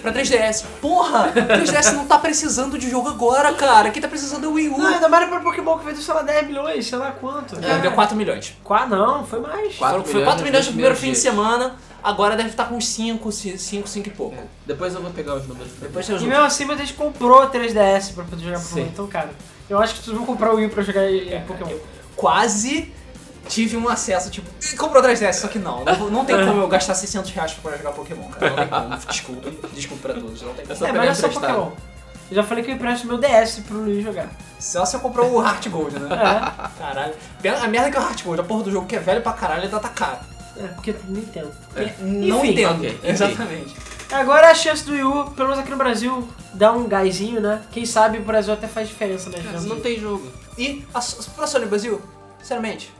[0.00, 0.64] Pra 3DS.
[0.80, 1.30] Porra!
[1.34, 3.90] 3DS não tá precisando de jogo agora, cara.
[3.90, 4.78] Quem tá precisando é o Wii U.
[4.78, 7.56] Não, ainda mais para Pokémon que vendeu, sei lá, 10 milhões, sei lá quanto.
[7.62, 8.56] É, deu 4 milhões.
[8.64, 9.76] Qua- não, foi mais.
[9.76, 11.22] Quatro Foram- foi milhões 4 nos milhões no primeiro fim de dias.
[11.62, 11.76] Semana.
[12.02, 14.36] Agora deve estar com uns 5, 5, 5 e pouco.
[14.66, 15.70] Depois eu vou pegar os números.
[15.80, 18.86] Depois E mesmo assim, muita gente comprou 3DS pra poder jogar Pokémon.
[18.86, 19.30] Então, cara,
[19.70, 21.76] eu acho que vocês vão comprar o Wii pra jogar eh, Pokémon.
[22.16, 22.92] quase
[23.48, 25.84] tive um acesso, tipo, "Ih, comprou 3DS, só que não.
[25.84, 28.50] Não, não tem como eu gastar 600 reais pra jogar Pokémon, cara.
[28.50, 28.96] Não tem como.
[29.06, 30.42] Desculpe, desculpe pra todos.
[30.42, 30.78] Não tem como.
[30.78, 31.28] Só É, pegar mas é só.
[31.28, 31.70] Pokémon.
[32.30, 34.28] Eu já falei que eu empresto meu DS pro Luiz jogar.
[34.58, 36.08] Só se eu comprar o Heart Gold, né?
[36.14, 37.14] É, Caralho.
[37.62, 39.20] A merda é que é o Heart Gold, a porra do jogo que é velho
[39.20, 40.18] pra caralho, ele tá caro.
[40.56, 41.50] É porque não entendo.
[42.00, 42.74] Não Enfim, entendo.
[42.76, 43.08] ok, enfim.
[43.08, 43.76] Exatamente.
[44.10, 47.62] Agora a chance do Wii U, pelo menos aqui no Brasil, dá um gásinho, né?
[47.72, 49.64] Quem sabe o Brasil até faz diferença nas Mas vendas.
[49.64, 50.26] não tem jogo.
[50.58, 51.00] E a,
[51.34, 52.00] pra Sony Brasil,
[52.38, 52.92] sinceramente,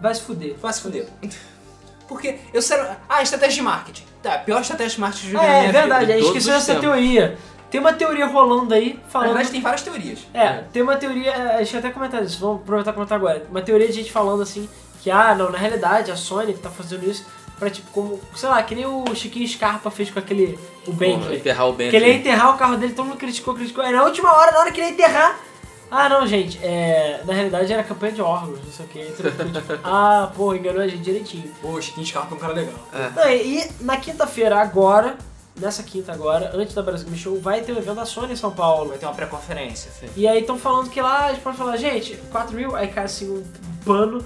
[0.00, 0.54] Vai se fuder.
[0.60, 1.06] vai se fuder.
[2.06, 2.86] Porque eu sério.
[3.08, 4.04] Ah, estratégia de marketing.
[4.22, 6.18] Tá, a pior estratégia de marketing vi Ah, na é minha verdade, vida.
[6.28, 6.80] os dessa tempos.
[6.82, 7.38] teoria.
[7.70, 9.28] Tem uma teoria rolando aí Na falando.
[9.30, 10.20] verdade, tem várias teorias.
[10.32, 13.44] É, tem uma teoria, é, deixa eu até comentar isso, vamos aproveitar e comentar agora.
[13.50, 14.68] Uma teoria de gente falando assim,
[15.04, 17.26] que ah, não, na realidade a Sony tá fazendo isso
[17.58, 21.36] pra tipo, como, sei lá, que nem o Chiquinho Scarpa fez com aquele, o Bentley.
[21.36, 22.02] Enterrar o Que Bentley.
[22.02, 23.84] ele ia enterrar o carro dele, todo mundo criticou, criticou.
[23.84, 25.38] Aí na última hora, na hora que ele ia enterrar,
[25.90, 29.04] ah não, gente, é, na realidade era campanha de órgãos, não sei o que.
[29.04, 31.52] Tipo, ah, pô, enganou a gente direitinho.
[31.60, 32.74] Pô, Chiquinho Scarpa é um cara legal.
[33.14, 35.16] Não, e, e na quinta-feira, agora,
[35.54, 38.36] nessa quinta agora, antes da Brasil Game Show, vai ter o evento da Sony em
[38.36, 38.88] São Paulo.
[38.88, 39.90] Vai ter uma pré-conferência.
[40.16, 43.04] E aí estão falando que lá a gente pode falar, gente, 4 mil, aí cai
[43.04, 43.44] assim um
[43.84, 44.24] pano,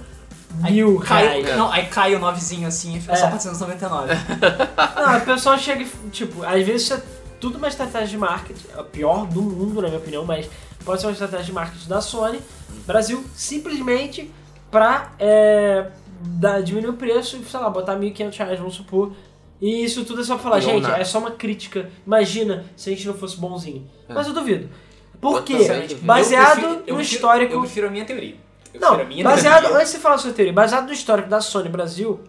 [0.71, 1.57] mil Cai, reais.
[1.57, 3.17] não, aí cai o novezinho assim e fica É.
[3.17, 4.15] só 499.
[4.97, 7.03] Não, o pessoal chega e, tipo, às vezes isso é
[7.41, 10.49] tudo uma estratégia de marketing, é a pior do mundo, na minha opinião, mas
[10.85, 12.41] pode ser uma estratégia de marketing da Sony,
[12.87, 14.31] Brasil, simplesmente
[14.71, 15.87] pra é,
[16.21, 19.13] dar- diminuir o preço e, sei lá, botar 1.500 reais, vamos supor.
[19.61, 20.99] E isso tudo é só pra falar, Ou gente, nada.
[20.99, 21.91] é só uma crítica.
[22.07, 23.89] Imagina se a gente não fosse bonzinho.
[24.09, 24.15] É.
[24.15, 24.69] Mas eu duvido.
[25.21, 25.57] Por quê?
[26.03, 27.53] Baseado Eu prefiro- eu no histórico.
[27.55, 28.37] Eu prefiro a minha teoria.
[28.75, 29.79] Eu Não, minha baseado, teoria.
[29.79, 32.21] antes de você falar a sua teoria, baseado no histórico da Sony Brasil,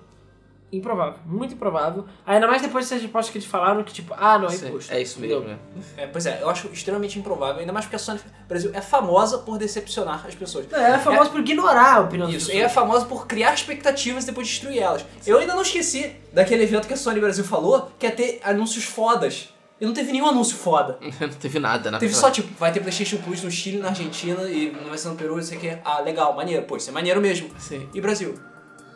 [0.72, 2.06] improvável, muito improvável.
[2.26, 4.94] Ainda mais depois dessas respostas que eles falaram que, tipo, ah, não, é Sim, imposto.
[4.94, 5.58] É isso mesmo, né?
[5.98, 9.40] É, pois é, eu acho extremamente improvável, ainda mais porque a Sony Brasil é famosa
[9.40, 10.68] por decepcionar as pessoas.
[10.70, 14.24] Não, ela é famosa por ignorar a opinião Isso, e é famosa por criar expectativas
[14.24, 15.06] e depois destruir elas.
[15.26, 18.84] Eu ainda não esqueci daquele evento que a Sony Brasil falou, que é ter anúncios
[18.86, 20.98] fodas E não teve nenhum anúncio foda.
[21.22, 24.42] Não teve nada, na Teve só, tipo, vai ter PlayStation Plus no Chile, na Argentina
[24.50, 25.78] e não vai ser no Peru, não sei o que.
[25.86, 26.64] Ah, legal, maneiro.
[26.66, 27.50] Pô, isso é maneiro mesmo.
[27.58, 27.88] Sim.
[27.94, 28.36] E Brasil?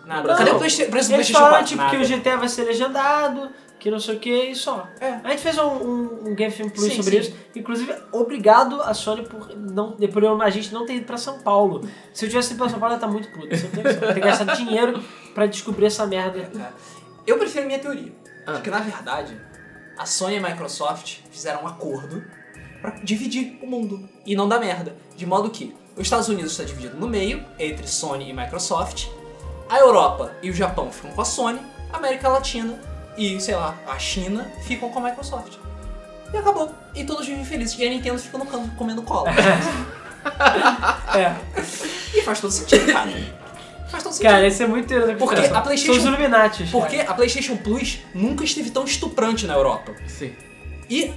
[0.05, 0.23] Nada.
[0.23, 0.57] Brasil Cadê não.
[0.57, 1.67] o Playsta- preço do Eles PlayStation falaram 4?
[1.69, 1.97] tipo, Nada.
[1.97, 4.86] que o GTA vai ser legendado, que não sei o que e só.
[4.99, 5.19] É.
[5.23, 7.29] A gente fez um, um, um Game Film Plus Sim, sobre sim.
[7.29, 7.36] isso.
[7.55, 11.39] Inclusive, obrigado a Sony por, não, por eu- a gente não ter ido pra São
[11.39, 11.88] Paulo.
[12.13, 13.47] Se eu tivesse ido pra São Paulo, ia estar muito puto.
[13.55, 14.03] Você tem noção.
[14.09, 15.01] Eu ter gastado dinheiro
[15.34, 16.39] pra descobrir essa merda.
[16.39, 16.67] É.
[17.25, 18.11] Eu prefiro a minha teoria.
[18.45, 18.51] Ah.
[18.53, 19.39] De que, na verdade,
[19.97, 22.23] a Sony e a Microsoft fizeram um acordo
[22.81, 24.95] pra dividir o mundo e não dar merda.
[25.15, 29.07] De modo que os Estados Unidos está dividido no meio, entre Sony e Microsoft,
[29.69, 31.59] a Europa e o Japão ficam com a Sony,
[31.91, 32.79] a América Latina
[33.17, 35.57] e, sei lá, a China ficam com a Microsoft.
[36.33, 36.71] E acabou.
[36.95, 37.77] E todos vivem felizes.
[37.77, 39.29] E a Nintendo fica no canto comendo cola.
[41.13, 41.35] É.
[42.17, 43.11] e faz todo sentido, cara.
[43.93, 44.29] Faz todo sentido.
[44.31, 45.17] Cara, isso é muito interessante.
[45.19, 46.63] Porque a PlayStation- São os Illuminati.
[46.71, 49.93] Porque a PlayStation Plus nunca esteve tão estuprante na Europa.
[50.07, 50.33] Sim.
[50.89, 51.13] E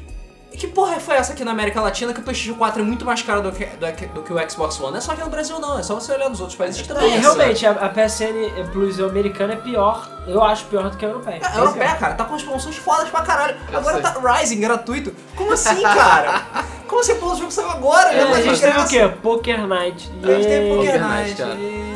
[0.53, 3.21] que porra foi essa aqui na América Latina que o PlayStation 4 é muito mais
[3.21, 4.91] caro do que, do, que- do que o Xbox One?
[4.93, 6.89] Não é só aqui no Brasil não, é só você olhar nos outros países que
[6.89, 7.19] também É, é.
[7.21, 11.41] realmente, a, a PSN Plus americana é pior, eu acho pior do que a europeia.
[11.43, 13.57] A europeia, cara, tá com as promoções fodas pra caralho.
[13.71, 14.03] Eu Agora sei.
[14.03, 15.15] tá Rising gratuito.
[15.35, 16.43] Como assim, cara?
[16.89, 18.13] Como assim, pô, o jogo saiu agora?
[18.15, 18.33] É, né?
[18.33, 19.09] a gente teve o quê?
[19.23, 20.11] Poker Night.
[20.23, 20.69] A gente teve.
[20.69, 21.25] Poker Poker Night.
[21.29, 21.96] Night, cara.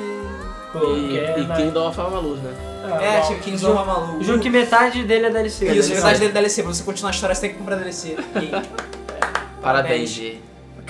[0.70, 1.62] E- Poker E, e Night.
[1.62, 2.52] Kingdom of Amalur, né?
[2.84, 3.26] Ah, É, bom.
[3.26, 4.22] tinha o Kings Jogo- of Amalur.
[4.22, 5.66] Jogo que metade dele é DLC.
[5.72, 5.96] Isso, né?
[5.96, 6.62] metade dele é DLC.
[6.62, 8.16] Pra você continuar a história, você tem que comprar DLC.
[8.36, 10.38] E- Parabéns, G.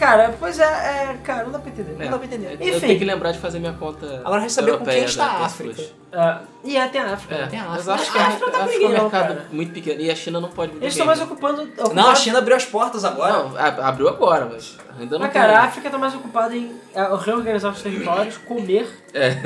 [0.01, 1.94] Cara, pois é, é, cara, não dá pra entender.
[2.01, 2.05] É.
[2.05, 2.57] Não dá pra entender.
[2.59, 2.80] Eu Enfim.
[2.80, 4.22] tenho que lembrar de fazer minha conta.
[4.24, 5.74] Agora resta saber com quem está a PS África.
[5.74, 5.94] Plus.
[6.12, 7.34] Ah, e é, tem a África.
[7.34, 7.92] É, Tem a mas África.
[8.03, 9.46] acho que A a África tá África é um mercado cara.
[9.53, 10.01] muito pequeno.
[10.01, 11.68] E a China não pode Eles estão mais ocupando.
[11.94, 13.32] Não, a China abriu as portas agora.
[13.32, 15.64] Não, a- abriu agora, mas ainda não Mas, cara, a.
[15.64, 19.36] África tá mais ocupada em é, reorganizar os territórios, comer É.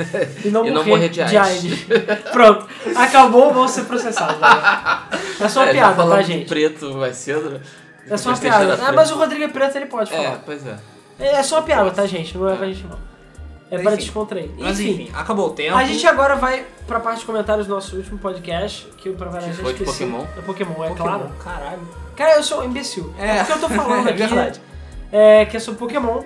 [0.45, 1.35] e não, E não morrer, morrer de AIDS.
[1.35, 1.85] AIDS.
[2.31, 4.39] Pronto, acabou, vão ser processados.
[4.39, 4.47] Né?
[5.37, 6.47] É só uma É, piada, tá, de gente?
[6.47, 7.59] preto mais cedo, né?
[8.09, 8.77] É só uma piada.
[8.77, 10.41] da Ah, mas o Rodrigo é preto, ele pode É, falar.
[10.45, 10.77] pois é.
[11.19, 12.37] É só uma piada, tá, gente?
[12.37, 12.99] Não é pra gente, não.
[13.71, 14.03] É pra Enfim.
[14.03, 14.49] descontrair.
[14.59, 15.75] Mas Enfim, enfim, acabou o tempo.
[15.75, 19.27] a gente agora vai pra parte de comentários do nosso último podcast, que o pra
[19.29, 19.85] variar Que já esqueci.
[20.05, 20.25] Pokémon?
[20.37, 21.31] É Pokémon, é Pokémon, claro.
[21.43, 21.79] Caralho.
[22.15, 23.11] Cara, eu sou um imbecil.
[23.17, 23.43] É, É.
[23.43, 24.61] porque eu tô falando É aqui, verdade.
[25.11, 26.21] é, que é sobre Pokémon.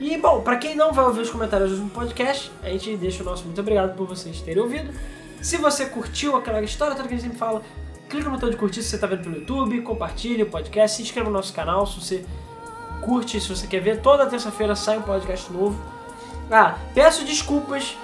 [0.00, 3.22] E, bom, pra quem não vai ouvir os comentários do último podcast, a gente deixa
[3.22, 4.92] o nosso muito obrigado por vocês terem ouvido.
[5.40, 7.62] Se você curtiu aquela história toda que a gente sempre fala,
[8.12, 11.02] clica no botão de curtir se você tá vendo pelo YouTube, compartilhe o podcast, se
[11.02, 12.24] inscreva no nosso canal se você
[13.00, 14.00] curte, se você quer ver.
[14.00, 15.76] Toda terça-feira sai um podcast novo.
[16.50, 17.96] Ah, peço desculpas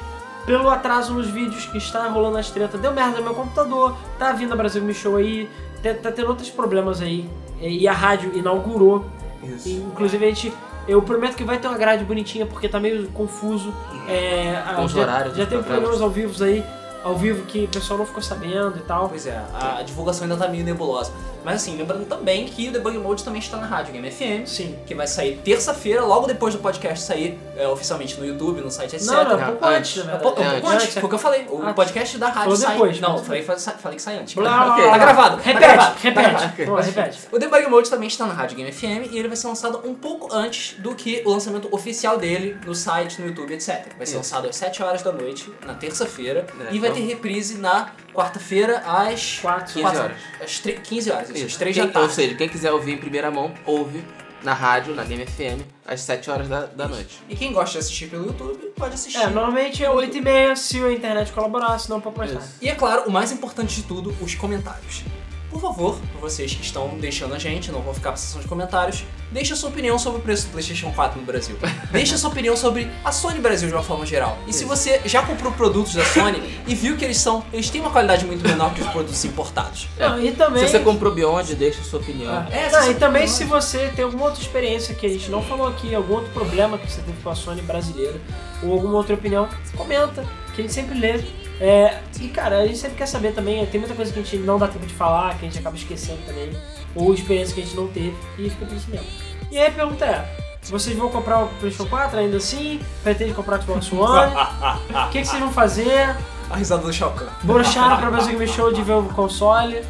[0.47, 2.81] pelo atraso nos vídeos que está rolando as tretas.
[2.81, 5.49] Deu merda no meu computador, tá vindo a Brasil Me Show aí,
[5.83, 7.29] tá, tá tendo outros problemas aí.
[7.61, 9.05] E a rádio inaugurou.
[9.43, 9.69] Isso.
[9.69, 10.53] E, inclusive a gente.
[10.87, 13.75] Eu prometo que vai ter uma grade bonitinha porque tá meio confuso.
[14.09, 15.67] É, a- Com os já, horários Já teve programas.
[15.99, 16.65] programas ao vivo aí,
[17.05, 19.09] ao vivo que o pessoal não ficou sabendo e tal.
[19.09, 21.13] Pois é, a divulgação ainda tá meio nebulosa.
[21.45, 24.77] Mas assim, lembrando também que o Debug Mode também está na Rádio Game FM, Sim.
[24.85, 28.97] que vai sair terça-feira, logo depois do podcast sair é, oficialmente no YouTube, no site,
[28.97, 29.07] etc.
[29.09, 29.91] Não, não, um É, pouco antes.
[29.99, 31.47] antes, na É um pouco antes, foi o que eu falei.
[31.49, 32.73] O Ah, podcast da rádio sai.
[32.73, 34.35] depois, não, falei, falei que sai antes.
[34.35, 34.83] Blá, blá, Ok.
[34.83, 35.07] blá, Tá blá.
[35.07, 36.13] gravado, tá Repete, tá repete.
[36.29, 36.53] gravado.
[36.59, 37.19] Vamos lá, repete.
[37.33, 39.95] O Debug Mode também está na Rádio Game FM e ele vai ser lançado um
[39.95, 43.69] pouco antes do que o lançamento oficial dele no site, no YouTube, etc.
[43.97, 44.17] Vai ser Isso.
[44.17, 47.91] lançado às 7 horas da noite, na terça-feira, É, e vai então- ter reprise na
[48.15, 49.67] quarta-feira às Quatro.
[49.75, 50.17] 15 quatro- horas.
[50.43, 51.59] Às tre- 15 horas, isso, às Isso.
[51.59, 52.09] 3 Quem- da tarde.
[52.09, 54.03] Ou seja, quem quiser ouvir em primeira mão, ouve
[54.43, 57.21] na rádio, na Game FM, às 7 horas da, da noite.
[57.29, 59.19] E quem gosta de assistir pelo YouTube, pode assistir.
[59.19, 62.47] É, normalmente é 8h30 se a internet colaborar, senão um pouco mais tarde.
[62.47, 62.57] Isso.
[62.63, 65.03] E é claro, o mais importante de tudo, os comentários.
[65.51, 69.05] Por favor, vocês que estão deixando a gente, não vão ficar pra sessão de comentários,
[69.33, 71.57] deixe a sua opinião sobre o preço do PlayStation 4 no Brasil.
[71.91, 74.39] Deixe a sua opinião sobre a Sony Brasil de uma forma geral.
[74.47, 74.69] E se Isso.
[74.69, 78.27] você já comprou produtos da Sony e viu que eles são, eles têm uma qualidade
[78.27, 79.89] muito menor que os produtos importados.
[79.99, 80.65] Não, e também...
[80.67, 82.33] Se você comprou Beyond, deixa a sua opinião.
[82.33, 85.31] Ah, É, não, se e também se você tem alguma outra experiência que a gente
[85.31, 88.21] não falou aqui, algum outro problema que você teve com a Sony brasileira,
[88.63, 91.25] ou alguma outra opinião, comenta, que a gente sempre lê.
[91.61, 94.37] É, e cara, a gente sempre quer saber também, tem muita coisa que a gente
[94.39, 96.51] não dá tempo de falar, que a gente acaba esquecendo também,
[96.95, 99.07] ou experiência que a gente não teve, e fica por isso mesmo.
[99.51, 100.29] E aí a pergunta é,
[100.63, 102.81] vocês vão comprar o PlayStation 4 ainda assim?
[103.03, 104.33] Pretende comprar o Xbox One?
[105.09, 106.15] O que, que vocês vão fazer?
[106.51, 107.27] A risada do Shao Kahn.
[107.43, 109.83] Broxaram pra Brasil Game Show de ver o console?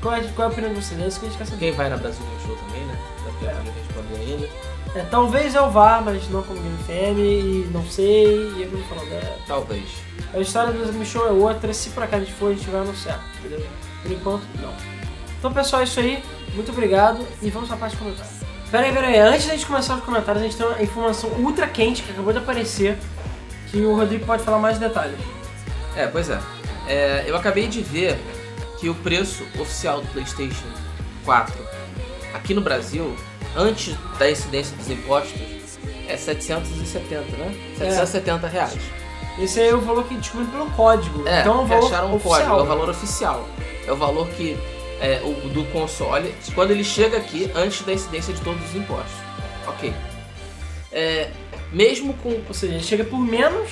[0.00, 1.00] Qual é, qual é a opinião de vocês?
[1.00, 1.58] É isso que a gente quer saber.
[1.58, 2.98] Quem vai na Brasil Game Show também, né?
[3.24, 4.48] Dá tempo de responder ainda.
[4.94, 8.80] É, talvez eu vá, mas não como Game FM, e não sei, e eu vou
[8.84, 9.12] falando.
[9.12, 10.05] É, Talvez.
[10.34, 12.68] A história do Game Show é outra, se por acaso a gente for, a gente
[12.68, 13.66] vai anunciar, entendeu?
[14.02, 14.72] Por enquanto, não.
[15.38, 16.22] Então, pessoal, é isso aí.
[16.54, 18.36] Muito obrigado e vamos pra parte de comentários.
[18.70, 19.18] Pera aí, pera aí.
[19.18, 22.32] Antes da gente começar os comentários, a gente tem uma informação ultra quente que acabou
[22.32, 22.98] de aparecer,
[23.70, 25.18] que o Rodrigo pode falar mais detalhes.
[25.94, 26.40] É, pois é.
[26.88, 28.18] É, Eu acabei de ver
[28.78, 30.66] que o preço oficial do PlayStation
[31.24, 31.54] 4
[32.34, 33.16] aqui no Brasil,
[33.56, 35.40] antes da incidência dos impostos,
[36.08, 37.54] é 770, né?
[37.78, 38.78] 770 reais.
[39.38, 41.26] Esse aí é o valor que descobriu pelo código.
[41.28, 42.34] É, então é o valor acharam um oficial.
[42.34, 43.48] código, é o valor oficial.
[43.86, 44.56] É o valor que
[45.00, 49.14] é, o do console, quando ele chega aqui, antes da incidência de todos os impostos.
[49.66, 49.92] Ok.
[50.90, 51.30] É,
[51.72, 52.40] mesmo com.
[52.48, 53.70] Ou seja, ele chega por menos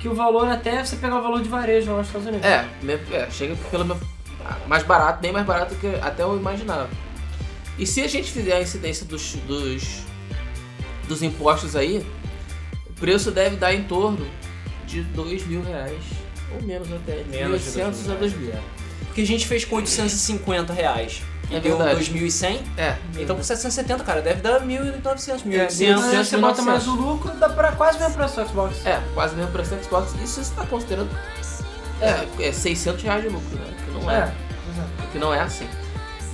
[0.00, 2.46] que o valor até você pegar o valor de varejo lá nos Estados Unidos.
[2.46, 2.66] É,
[3.12, 3.98] é, chega pelo meu,
[4.66, 6.88] mais barato, bem mais barato que até eu imaginava.
[7.78, 10.02] E se a gente fizer a incidência dos, dos,
[11.06, 12.04] dos impostos aí,
[12.88, 14.26] o preço deve dar em torno
[14.90, 16.02] de 2 mil reais.
[16.54, 17.22] Ou menos até.
[17.28, 18.52] Menos de 1.800 a 2 mil.
[19.06, 21.22] Porque a gente fez com 850 reais.
[21.50, 22.12] E É deu verdade.
[22.12, 22.60] 2.100.
[22.76, 22.96] É.
[23.18, 25.52] Então com 770, cara, deve dar 1.900, 1.800.
[25.54, 26.40] É, você 1.900.
[26.40, 28.86] bota mais o lucro, dá pra quase mesmo preço do Xbox.
[28.86, 30.12] É, quase mesmo preço do Xbox.
[30.22, 31.10] Isso você está considerando.
[32.00, 33.74] É, é 600 reais de lucro, né?
[33.84, 34.32] Que não é.
[35.12, 35.68] que não é assim.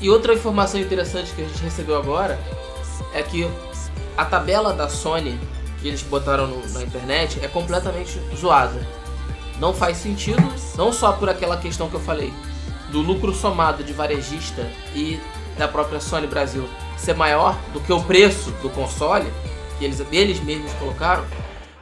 [0.01, 2.39] E outra informação interessante que a gente recebeu agora
[3.15, 3.49] é que
[4.17, 5.41] a tabela da Sony
[5.81, 8.87] que eles botaram no- na internet é completamente zoada.
[9.59, 10.43] Não faz sentido,
[10.77, 12.33] não só por aquela questão que eu falei
[12.91, 15.19] do lucro somado de varejista e
[15.59, 19.31] da própria Sony Brasil ser maior do que o preço do console
[19.79, 21.25] que eles deles mesmos colocaram,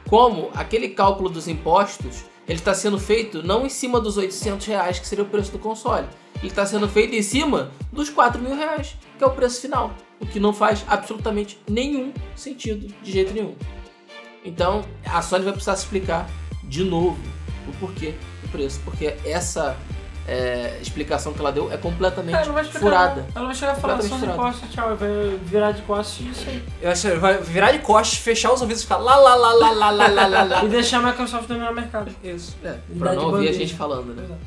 [0.09, 4.99] como aquele cálculo dos impostos ele está sendo feito não em cima dos 800 reais
[4.99, 6.07] que seria o preço do console,
[6.37, 9.93] ele está sendo feito em cima dos 4 mil reais que é o preço final,
[10.19, 13.55] o que não faz absolutamente nenhum sentido de jeito nenhum.
[14.45, 16.29] Então a Sony vai precisar se explicar
[16.63, 17.17] de novo
[17.67, 18.13] o porquê
[18.43, 19.75] do preço, porque essa
[20.27, 23.21] é, explicação que ela deu é completamente vai explicar, furada.
[23.21, 23.27] não.
[23.35, 26.49] Ela vai chegar falando só Completamente de impostos, tchau, vai virar de costas e isso
[26.49, 26.63] aí.
[26.81, 29.53] Eu acho que vai virar de costas, fechar os ouvidos e ficar lá, lá, lá,
[29.53, 30.63] lá, lá, lá, lá, lá, lá.
[30.63, 32.15] E deixar a Microsoft dominar o mercado.
[32.23, 32.55] Isso.
[32.63, 34.37] É, pra não ouvir a gente falando, né?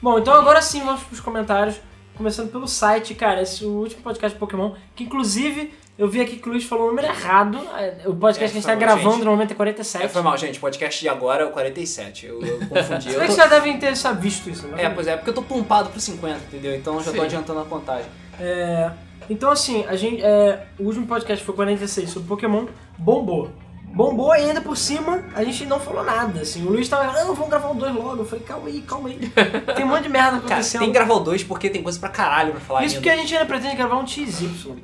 [0.00, 1.76] Bom, então agora sim vamos pros comentários.
[2.16, 6.20] Começando pelo site, cara, esse é o último podcast de Pokémon, que inclusive eu vi
[6.20, 7.58] aqui que o Luiz falou o número errado.
[7.76, 9.24] É, O podcast É, que a gente tá mal, gravando gente.
[9.24, 10.04] no momento é 47.
[10.04, 10.60] É, foi mal, gente.
[10.60, 12.26] Podcast de agora é o 47.
[12.26, 13.12] Eu, eu confundi.
[13.12, 14.84] Eu bem que tô- já devem ter já visto isso, né?
[14.84, 16.74] É, pois é, porque eu tô pumpado pro 50, entendeu?
[16.76, 17.24] Então eu já tô Sim.
[17.24, 18.06] adiantando a contagem.
[18.40, 18.90] É,
[19.28, 22.66] então assim, a gente, é, o último podcast foi 46 sobre Pokémon,
[22.96, 23.50] bombou.
[23.90, 26.64] Bombou e ainda por cima a gente não falou nada, assim.
[26.64, 28.18] O Luiz tava, não, vamos gravar o 2 logo.
[28.18, 29.18] Eu falei, calma aí, calma aí.
[29.74, 30.80] Tem um monte de merda Cara, acontecendo.
[30.80, 33.00] tem que gravar o 2 porque tem coisa pra caralho pra falar Isso ainda.
[33.00, 34.76] porque a gente ainda pretende gravar um XY.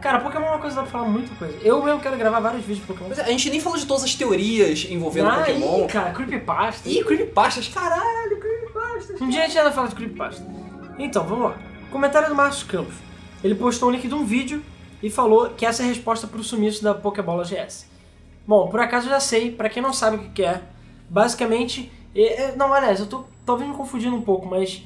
[0.00, 1.58] Cara, Pokémon é uma coisa que dá pra falar muita coisa.
[1.62, 3.06] Eu mesmo quero gravar vários vídeos de Pokémon.
[3.08, 5.84] Pois é, a gente nem falou de todas as teorias envolvendo Ah, Pokémon.
[5.84, 6.88] ih, cara, creepypasta.
[6.88, 9.20] Ih, creepypastas, caralho, creepypastas.
[9.20, 10.44] Um dia a gente ainda fala de creepypasta.
[10.98, 11.58] Então, vamos lá.
[11.90, 12.94] Comentário do Marcos Campos.
[13.44, 14.62] Ele postou um link de um vídeo
[15.02, 17.86] e falou que essa é a resposta pro sumiço da Pokébola GS.
[18.46, 20.60] Bom, por acaso eu já sei, pra quem não sabe o que que é,
[21.08, 21.90] basicamente...
[22.14, 24.82] é- é- não, aliás, eu tô talvez me confundindo um pouco, mas...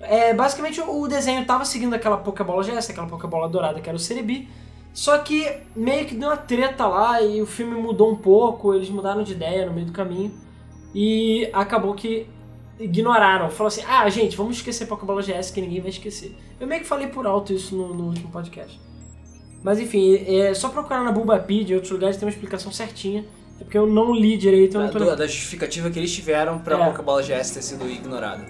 [0.00, 4.00] É, basicamente o desenho tava seguindo aquela Pokébola GS, aquela Pokébola dourada que era o
[4.00, 4.48] Cerebi,
[4.92, 8.88] só que meio que deu uma treta lá e o filme mudou um pouco, eles
[8.90, 10.32] mudaram de ideia no meio do caminho
[10.94, 12.26] e acabou que
[12.78, 13.50] ignoraram.
[13.50, 16.34] Falou assim: ah, gente, vamos esquecer Pokébola GS que ninguém vai esquecer.
[16.60, 18.80] Eu meio que falei por alto isso no, no último podcast.
[19.62, 23.24] Mas enfim, é só procurar na Bulbapedia e outros lugares tem uma explicação certinha.
[23.60, 26.60] É porque eu não li direito, eu Da, não tô da justificativa que eles tiveram
[26.60, 26.90] pra É.
[26.90, 28.46] Pokébola GS ter sido ignorada.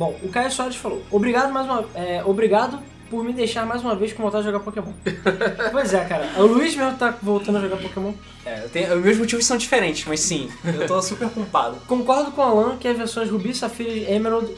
[0.00, 3.94] Bom, o Caio Soares falou: Obrigado mais uma é, Obrigado por me deixar mais uma
[3.94, 4.92] vez com vontade de jogar Pokémon.
[5.72, 6.26] pois é, cara.
[6.38, 8.14] O Luiz mesmo tá voltando a jogar Pokémon.
[8.46, 11.76] É, eu tenho, os meus motivos são diferentes, mas sim, eu tô super pumpado.
[11.86, 14.50] Concordo com o Alan que as versões Ruby, Safira e Emerald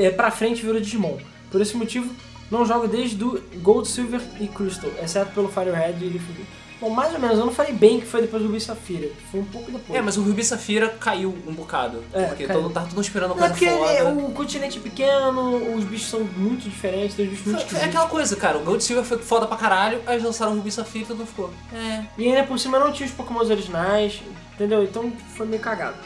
[0.00, 1.18] é, pra frente virou Digimon.
[1.50, 2.10] Por esse motivo,
[2.50, 6.46] não jogo desde do Gold, Silver e Crystal, exceto pelo Fire Red e Leaf Green.
[6.78, 9.08] Bom, mais ou menos, eu não falei bem que foi depois do Ruby e Safira.
[9.30, 9.98] Foi um pouco depois.
[9.98, 12.04] É, mas o Ruby Safira caiu um bocado.
[12.12, 12.60] É, porque caiu.
[12.62, 13.92] todo, tava todo mundo esperando Não é coisa porque foda.
[14.10, 17.68] ele- o continente é pequeno, os bichos são muito diferentes, tem os bichos muito Foi-
[17.68, 17.96] foi esquisitos.
[17.96, 20.70] aquela coisa, cara, o Gold Silver foi foda pra caralho, aí eles lançaram o Ruby
[20.70, 21.50] Safira e todo mundo ficou.
[21.72, 22.04] É.
[22.18, 24.20] E ainda por cima não tinha os Pokémons originais,
[24.54, 24.84] entendeu?
[24.84, 25.96] Então foi meio cagado.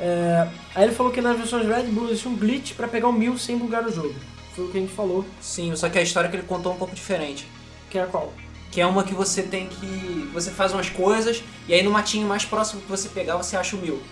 [0.00, 3.12] É, Aí ele falou que nas versões Red Blue existe um glitch pra pegar o
[3.12, 4.14] Mil sem bugar o jogo.
[4.54, 6.74] Foi o que a gente falou, Sim, só que a história que ele contou é
[6.74, 7.46] um pouco diferente.
[7.90, 8.32] que é qual?
[8.70, 10.30] Que é uma que você tem que.
[10.32, 13.76] Você faz umas coisas e aí no matinho mais próximo que você pegar, você acha
[13.76, 14.02] o mil.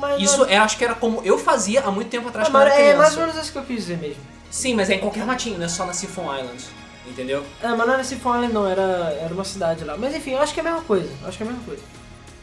[0.00, 2.64] Mas Isso é, acho que era como eu fazia há muito tempo atrás Ah, quando
[2.64, 4.22] mas era é mais ou menos isso que eu quis dizer mesmo.
[4.50, 6.64] Sim, mas é em qualquer matinho, não é só na Siphon Island.
[7.06, 7.44] Entendeu?
[7.62, 8.82] É, mas não era Siphon Island não, era,
[9.20, 9.96] era uma cidade lá.
[9.96, 11.10] Mas enfim, eu acho que é a mesma coisa.
[11.20, 11.82] eu Acho que é a mesma coisa.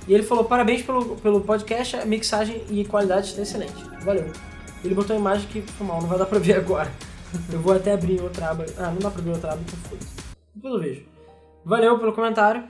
[0.08, 3.84] E ele falou, parabéns pelo, pelo podcast, a mixagem e qualidade está excelente.
[4.02, 4.32] Valeu.
[4.84, 6.92] Ele botou a imagem que foi mal, não vai dar pra ver agora.
[7.52, 8.66] Eu vou até abrir outra aba.
[8.78, 10.16] Ah, não dá pra ver outra aba, então foda-se.
[10.56, 11.06] Depois eu vejo.
[11.64, 12.64] Valeu pelo comentário.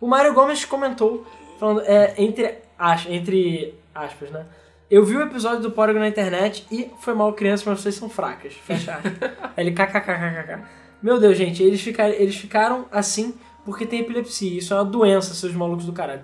[0.00, 1.26] O Mário Gomes comentou,
[1.58, 4.46] falando, é, entre, as, entre aspas, né?
[4.90, 8.08] Eu vi o episódio do Porygon na internet e foi mal criança, mas vocês são
[8.08, 8.54] fracas.
[8.54, 9.12] Fecha aspas.
[9.56, 10.62] Aí ele kkkkkk.
[11.02, 14.58] Meu Deus, gente, eles ficaram, eles ficaram assim porque tem epilepsia.
[14.58, 16.22] Isso é uma doença, seus malucos do caralho.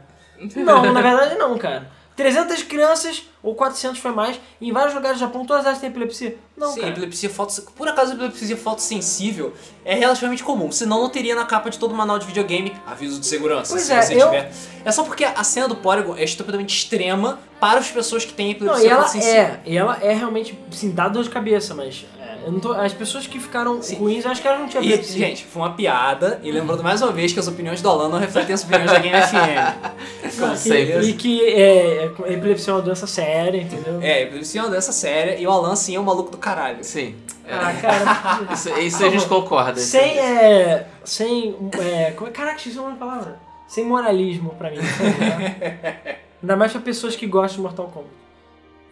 [0.57, 1.91] Não, na verdade não, cara.
[2.17, 6.37] 300 crianças, ou 400 foi mais, em vários lugares do Japão todas elas têm epilepsia.
[6.57, 6.93] Não, Sim, cara.
[6.93, 7.63] epilepsia foto...
[7.75, 9.53] Por acaso, a epilepsia fotossensível
[9.85, 10.71] é relativamente comum.
[10.71, 13.73] Senão, não teria na capa de todo manual de videogame aviso de segurança.
[13.73, 14.53] Pois se é, você eu- tiver.
[14.85, 18.47] É só porque a cena do Porygon é estupidamente extrema para as pessoas que têm
[18.49, 19.37] Não, epilepsia e ela fotossensível.
[19.41, 22.22] é, e ela é realmente, assim, dá dor de cabeça, mas não
[22.61, 25.27] tô- as pessoas que ficaram ruins, eu acho que elas não tinham E, epilepsia.
[25.27, 26.41] gente, foi uma piada.
[26.43, 28.99] E lembrando mais uma vez que as opiniões do Alan não refletem as opiniões da
[28.99, 30.33] Game FM.
[30.39, 31.01] Como E- sempre.
[31.09, 34.01] E que é, é, epilepsia é uma doença séria, entendeu?
[34.03, 36.83] É, epilepsia é uma doença séria e o Alan, sim, é um maluco do caralho.
[36.83, 37.15] Sim.
[37.47, 37.55] É.
[37.55, 38.43] Ah, cara.
[38.55, 39.73] Isso, isso a gente concorda.
[39.81, 43.39] isso- sem, é, sem, é, como é, caraca, esqueci o nome da palavra.
[43.67, 44.77] Sem moralismo pra mim.
[44.79, 46.13] tá?
[46.43, 48.11] Ainda mais pra pessoas que gostam de Mortal Kombat.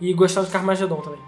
[0.01, 1.18] E gostam de Carmageddon também.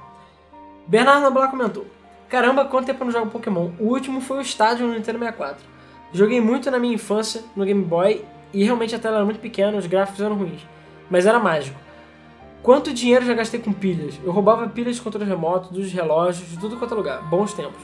[0.87, 1.85] Bernardo Noblar comentou.
[2.33, 3.73] Caramba, quanto tempo eu não jogo Pokémon?
[3.79, 5.63] O último foi o estádio no Nintendo 64.
[6.15, 9.77] Joguei muito na minha infância, no Game Boy, e realmente a tela era muito pequena,
[9.77, 10.67] os gráficos eram ruins.
[11.11, 11.79] Mas era mágico.
[12.63, 14.19] Quanto dinheiro já gastei com pilhas?
[14.25, 17.23] Eu roubava pilhas de controle remoto, dos relógios, de tudo quanto é lugar.
[17.29, 17.83] Bons tempos.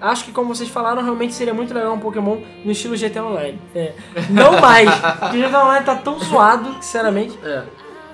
[0.00, 3.60] Acho que, como vocês falaram, realmente seria muito legal um Pokémon no estilo GTA Online.
[3.74, 3.92] É.
[4.30, 4.88] Não mais,
[5.20, 7.38] porque o GTA Online tá tão zoado, sinceramente.
[7.44, 7.62] É.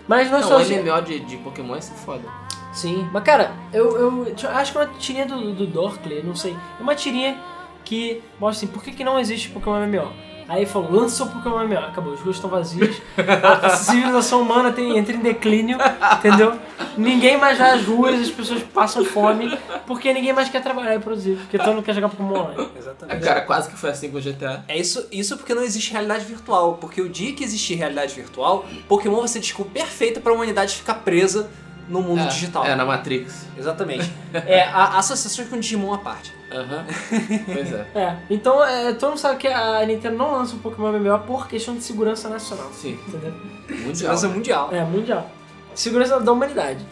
[0.09, 0.83] Mas Não, o nostalgia...
[0.83, 2.42] MMO de, de Pokémon é foda.
[2.73, 6.57] Sim, mas cara, eu, eu acho que é uma tirinha do, do Dorkley, não sei.
[6.79, 7.39] É uma tirinha
[7.85, 10.11] que mostra assim, por que, que não existe Pokémon MMO?
[10.49, 11.79] Aí falou, lança o Pokémon MMO.
[11.79, 13.01] Acabou, as ruas estão vazias,
[13.63, 15.79] a civilização humana tem, entra em declínio,
[16.19, 16.59] entendeu?
[16.97, 20.99] Ninguém mais vai às ruas, as pessoas passam fome, porque ninguém mais quer trabalhar e
[20.99, 22.71] produzir, porque todo mundo quer jogar Pokémon online.
[22.75, 23.25] É, Exatamente.
[23.25, 24.65] cara, quase que foi assim com o GTA.
[24.69, 26.75] É isso, isso porque não existe realidade virtual.
[26.75, 30.75] Porque o dia que existir realidade virtual, Pokémon vai ser a desculpa perfeita pra humanidade
[30.75, 31.51] ficar presa
[31.89, 32.65] no mundo é, digital.
[32.65, 33.47] É, na Matrix.
[33.57, 34.11] Exatamente.
[34.33, 36.33] é, a, associações com Digimon à parte.
[36.51, 36.85] Aham.
[37.47, 37.87] pois é.
[37.95, 41.49] É, então é, todo mundo sabe que a Nintendo não lança o Pokémon MMO por
[41.49, 42.99] questão de segurança nacional, Sim.
[43.09, 43.33] entendeu?
[43.69, 43.95] Mundial.
[43.95, 44.69] Segurança mundial.
[44.73, 45.31] É, mundial.
[45.75, 46.85] Segurança da humanidade.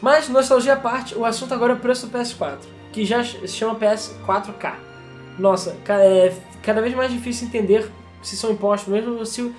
[0.00, 2.58] Mas, nostalgia à parte, o assunto agora é o preço do PS4,
[2.92, 4.74] que já se chama PS4K.
[5.38, 7.90] Nossa, é cada vez mais difícil entender
[8.22, 9.54] se são impostos mesmo ou se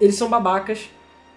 [0.00, 0.88] eles são babacas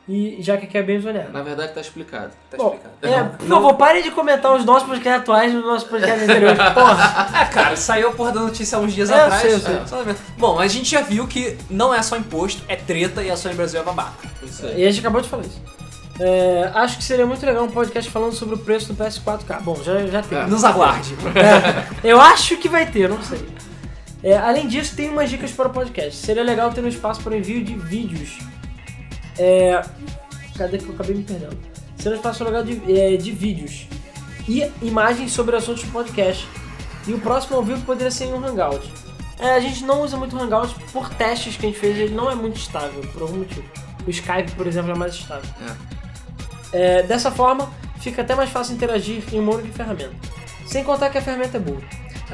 [0.08, 1.32] e já que aqui é bem zoneado.
[1.32, 2.32] Na verdade tá explicado.
[2.52, 2.96] Tá Bom, explicado.
[3.04, 6.58] é, por favor, parem de comentar os nossos podcasts atuais nos nossos podcasts anteriores.
[6.74, 7.30] Porra!
[7.34, 9.42] Ah, cara, saiu a porra da notícia há uns dias É, atrás.
[9.42, 9.76] sei, eu sei.
[9.76, 10.16] É.
[10.38, 13.56] Bom, a gente já viu que não é só imposto, é treta e a Sony
[13.56, 14.28] Brasil é babaca.
[14.44, 14.82] Isso aí.
[14.82, 15.62] E a gente acabou de falar isso.
[16.20, 19.62] É, acho que seria muito legal um podcast falando sobre o preço do PS4K.
[19.62, 20.38] Bom, já, já tem.
[20.38, 20.46] É.
[20.46, 21.16] Nos aguarde.
[22.04, 23.40] É, eu acho que vai ter, não sei.
[24.22, 26.16] É, além disso, tem umas dicas para o podcast.
[26.16, 28.38] Seria legal ter um espaço para o envio de vídeos.
[29.38, 29.82] É,
[30.58, 31.58] cadê que eu acabei me perdendo?
[31.98, 33.88] Seria um espaço legal de, é, de vídeos
[34.48, 36.48] e imagens sobre assuntos do podcast.
[37.08, 38.92] E o próximo ao vivo poderia ser em um Hangout.
[39.40, 42.32] É, a gente não usa muito Hangout por testes que a gente fez, ele não
[42.32, 43.64] é muito estável, por algum motivo.
[44.06, 45.50] O Skype, por exemplo, é mais estável.
[46.72, 50.14] É, dessa forma, fica até mais fácil interagir em um monte de ferramenta.
[50.66, 51.82] Sem contar que a ferramenta é boa.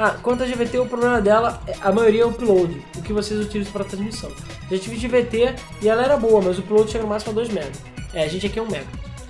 [0.01, 3.11] Ah, quanto a GVT, o problema dela, é- a maioria é o upload, o que
[3.11, 4.31] vocês utilizam para transmissão.
[4.71, 7.49] Já tive GVT e ela era boa, mas o upload chega no máximo a 2
[7.49, 7.71] MB.
[8.13, 8.87] É, a gente aqui é 1 MB.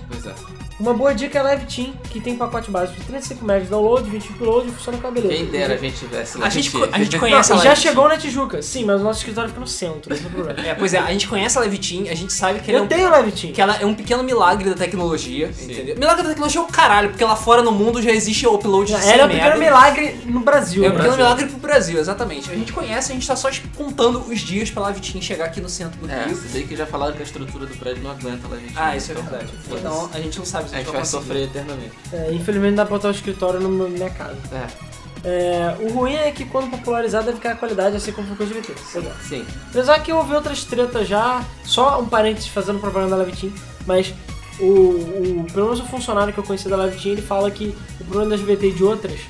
[0.08, 0.34] Pois é.
[0.80, 3.66] Uma boa dica é a Live Team, que tem pacote básico de 35 MB de
[3.68, 5.34] download, 20 upload e funciona com a beleza.
[5.34, 6.46] Quem dera a gente tivesse lá.
[6.46, 8.98] A gente, a gente Não, conhece e a já Live chegou na Tijuca, sim, mas
[8.98, 10.58] o nosso escritório fica no centro, esse é o problema.
[10.66, 12.80] É, pois é, a gente conhece a Live Team, a gente sabe que, ele é
[12.80, 13.52] Eu um, tenho Live Team.
[13.52, 15.70] que ela é um pequeno milagre da tecnologia, Sim.
[15.70, 15.96] entendeu?
[15.98, 18.90] Milagre da tecnologia é o caralho, porque lá fora no mundo já existe o upload
[18.90, 20.82] de 100 Ela é um pequeno milagre no Brasil.
[20.82, 21.24] É um pequeno Brasil.
[21.26, 22.50] milagre pro Brasil, exatamente.
[22.50, 25.60] A gente conhece, a gente tá só contando os dias pra Live Team chegar aqui
[25.60, 26.38] no centro do É, Rio.
[26.52, 28.72] bem que já falaram que a estrutura do prédio não aguenta lá, gente.
[28.74, 29.52] Ah, isso é Então, verdade.
[29.68, 29.86] foda-se.
[29.86, 31.22] Então a gente não sabe se A gente vai conseguir.
[31.24, 31.92] sofrer eternamente.
[32.12, 34.38] É, infelizmente não dá pra botar o escritório na minha casa.
[34.52, 34.90] É,
[35.22, 38.48] É, o ruim é que quando popularizar deve ficar a qualidade assim como ficou o
[38.48, 38.72] GVT.
[38.94, 39.12] Legal.
[39.28, 39.44] sim.
[39.68, 43.52] Apesar que eu ouvi outras tretas já, só um parênteses fazendo propaganda da Live Team,
[43.86, 44.14] mas
[44.58, 47.76] o, o, pelo menos o funcionário que eu conheci da Live Team, ele fala que
[48.00, 49.20] o problema da GVT e de outras,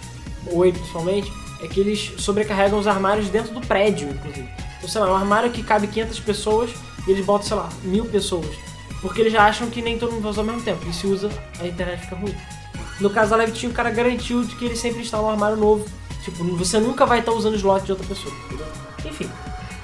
[0.47, 4.49] o Oi principalmente, é que eles sobrecarregam os armários dentro do prédio, inclusive.
[4.79, 6.71] Então, sei lá, um armário que cabe 500 pessoas
[7.07, 8.47] e eles botam, sei lá, mil pessoas.
[9.01, 10.87] Porque eles já acham que nem todo mundo vai usar ao mesmo tempo.
[10.89, 12.35] E se usa, a internet fica ruim.
[13.01, 15.57] No caso da Live Team, o cara garantiu de que ele sempre instala um armário
[15.57, 15.87] novo.
[16.23, 18.35] Tipo, você nunca vai estar usando slot de outra pessoa.
[18.47, 18.67] entendeu?
[19.07, 19.31] Enfim.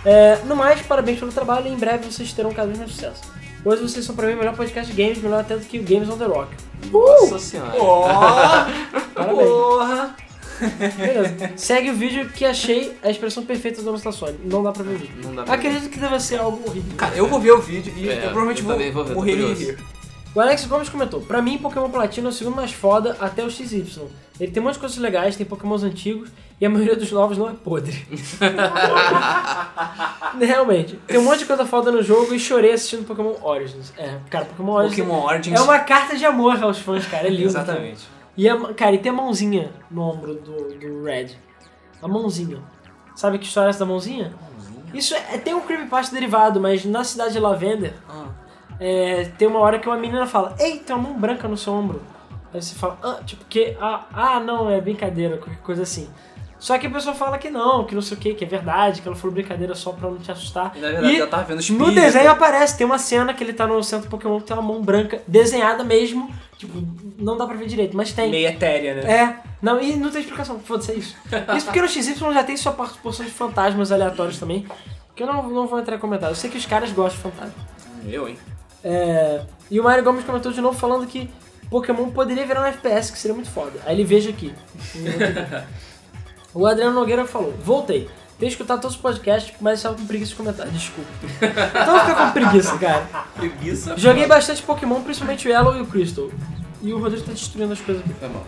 [0.05, 3.23] É, no mais, parabéns pelo trabalho e em breve vocês terão cada vez mais sucesso.
[3.65, 5.83] Hoje vocês são pra mim o melhor podcast de games, melhor até do que o
[5.83, 6.55] Games on the Rock.
[6.93, 7.73] Nossa senhora.
[7.77, 8.07] Ó,
[9.15, 9.49] Parabéns.
[9.49, 10.17] porra!
[10.97, 11.53] Beleza.
[11.57, 14.39] Segue o vídeo que achei a expressão perfeita do Sony.
[14.45, 15.17] Não dá pra ver o vídeo.
[15.25, 16.93] Não dá pra Acredito que deve ser algo horrível.
[16.97, 19.15] Cara, eu vou ver o vídeo e É, eu provavelmente eu vou também vou ver,
[19.15, 19.61] morrer curioso.
[19.63, 19.79] rir.
[20.35, 23.51] O Alex Gomes comentou: Pra mim, Pokémon Platino é o segundo mais foda até o
[23.51, 23.85] XY.
[24.39, 26.29] Ele tem muitas coisas legais, tem Pokémons antigos
[26.61, 28.07] e a maioria dos novos não é podre.
[30.39, 30.99] Realmente.
[31.07, 33.93] Tem um monte de coisa foda no jogo e chorei assistindo Pokémon Origins.
[33.97, 35.59] É, cara, Pokémon Origins Pokémon Origins.
[35.59, 37.27] é uma carta de amor aos fãs, cara.
[37.27, 37.45] É lindo.
[37.45, 38.07] Exatamente.
[38.37, 41.31] E, a, cara, e tem a mãozinha no ombro do, do Red.
[42.03, 42.59] A mãozinha.
[43.15, 44.35] Sabe que história é essa da mãozinha?
[44.93, 48.27] Isso é, tem um creepypasta derivado, mas na cidade de Lavender, Ah.
[48.79, 51.73] é, tem uma hora que uma menina fala, ei, tem uma mão branca no seu
[51.73, 52.03] ombro.
[52.53, 56.09] Aí você fala, ah, tipo, que, ah, ah, não, é brincadeira, qualquer coisa assim.
[56.59, 59.03] Só que a pessoa fala que não, que não sei o que, que é verdade,
[59.03, 60.73] que ela falou brincadeira só pra não te assustar.
[60.75, 61.85] E na verdade E ela tava vendo espírito.
[61.87, 64.63] no desenho aparece, tem uma cena que ele tá no centro Pokémon que tem uma
[64.63, 66.83] mão branca, desenhada mesmo, tipo,
[67.19, 68.31] não dá pra ver direito, mas tem.
[68.31, 69.13] Meio etérea, né?
[69.13, 71.17] É, não, e não tem explicação, foda-se, é isso.
[71.57, 74.67] Isso porque no XY já tem sua porção de fantasmas aleatórios também,
[75.15, 76.33] que eu não, não vou entrar em comentário.
[76.33, 77.77] Eu sei que os caras gostam de fantasma.
[78.07, 78.39] Eu, hein?
[78.85, 81.29] É, e o Mário Gomes comentou de novo falando que
[81.69, 83.81] Pokémon poderia virar um FPS, que seria muito foda.
[83.85, 84.55] Aí ele veja aqui.
[86.55, 88.09] o Adriano Nogueira falou, voltei.
[88.39, 90.69] Tenho escutado todos os podcasts, mas estava com preguiça de comentar.
[90.69, 91.11] Desculpa.
[91.41, 93.07] Então fica com preguiça, cara.
[93.35, 93.97] Preguiça.
[93.97, 96.29] Joguei bastante Pokémon, principalmente o Yellow e o Crystal.
[96.83, 98.13] E o Rodrigo tá destruindo as coisas aqui.
[98.21, 98.45] Foi mal.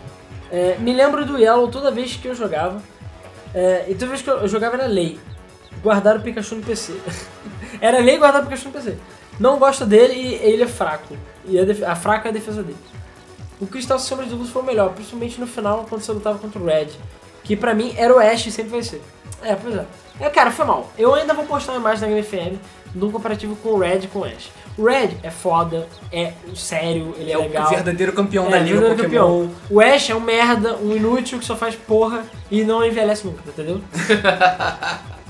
[0.51, 2.81] É, me lembro do Yellow toda vez que eu jogava.
[3.53, 5.19] É, e toda vez que eu, eu jogava era lei.
[5.81, 6.93] Guardar o Pikachu no PC.
[7.81, 8.95] era lei guardar o Pikachu no PC.
[9.39, 11.17] Não gosto dele e ele é fraco.
[11.45, 12.77] E a, def- a fraca é a defesa dele.
[13.59, 16.59] O Cristal Sombra de Luz foi o melhor, principalmente no final quando você lutava contra
[16.61, 16.89] o Red.
[17.43, 19.01] Que pra mim era o Ash e sempre vai ser.
[19.43, 19.85] É, pois é.
[20.19, 20.89] É, cara, foi mal.
[20.97, 22.59] Eu ainda vou postar uma imagem na Game FM
[22.93, 24.51] de um comparativo com o Red e com o Ash.
[24.77, 27.69] O Red é foda, é sério, ele é, É o legal.
[27.69, 29.39] verdadeiro campeão É, da liga verdadeiro Pokémon.
[29.47, 29.55] campeão.
[29.69, 33.41] O Ash é um merda, um inútil que só faz porra e não envelhece nunca,
[33.47, 33.79] entendeu?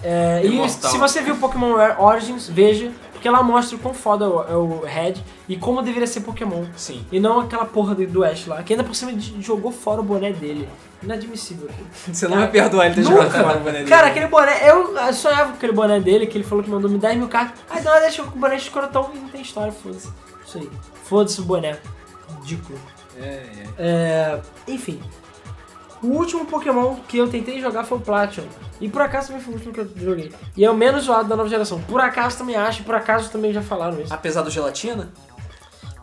[0.02, 4.28] É, e se você viu Pokémon Origins, veja, porque ela mostra o quão foda é
[4.30, 5.16] o- é o Red
[5.48, 6.64] e como deveria ser Pokémon.
[6.78, 7.06] Sim.
[7.12, 9.12] E não aquela porra do, Ash lá, que ainda por cima
[9.42, 10.70] jogou fora o boné dele.
[11.02, 11.88] Inadmissível aquilo.
[12.14, 13.90] Você não vai perdoar ele ter jogado fora o boné dele.
[13.90, 16.98] Cara, aquele boné, eu sonhava com aquele boné dele, que ele falou que mandou me
[16.98, 17.60] 10 mil cartas.
[17.70, 20.10] Aí ele chegou com o boné de escrotão e não tem história, foda-se.
[20.46, 20.70] Isso aí.
[21.04, 21.78] Foda-se o boné.
[22.42, 22.80] Ridículo.
[23.18, 23.66] É, é.
[23.78, 25.02] É, enfim.
[26.02, 28.48] O último Pokémon que eu tentei jogar foi o Platinum.
[28.80, 30.32] E por acaso também foi o último que eu joguei.
[30.56, 31.82] E é o menos zoado da nova geração.
[31.82, 34.14] Por acaso também acho, e por acaso também já falaram isso.
[34.14, 35.12] Apesar do gelatina,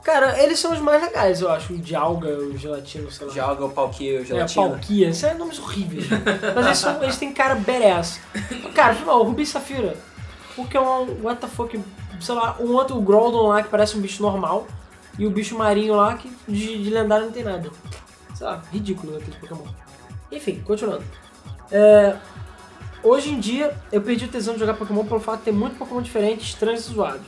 [0.06, 1.72] Cara, eles são os mais legais, eu acho.
[1.72, 3.32] O Dialga, o Gelatino, sei lá.
[3.34, 4.68] joga o Palkia, o É, gelatina.
[4.68, 6.06] Palkia, isso é nomes horríveis.
[6.54, 8.20] Mas eles, são, eles têm cara badass.
[8.72, 9.96] Cara, mal, o Rubi Safira.
[10.54, 11.76] Pokémon, what the fuck,
[12.20, 14.68] sei lá, um outro, o Groudon lá que parece um bicho normal.
[15.18, 17.68] E o bicho marinho lá que de, de lendário não tem nada.
[18.32, 19.66] Sei lá, ridículo aquele Pokémon.
[20.30, 21.02] Enfim, continuando.
[21.72, 22.14] É,
[23.02, 25.76] hoje em dia, eu perdi o tesão de jogar Pokémon pelo fato de ter muito
[25.76, 27.26] Pokémon diferentes, estranhos e zoados.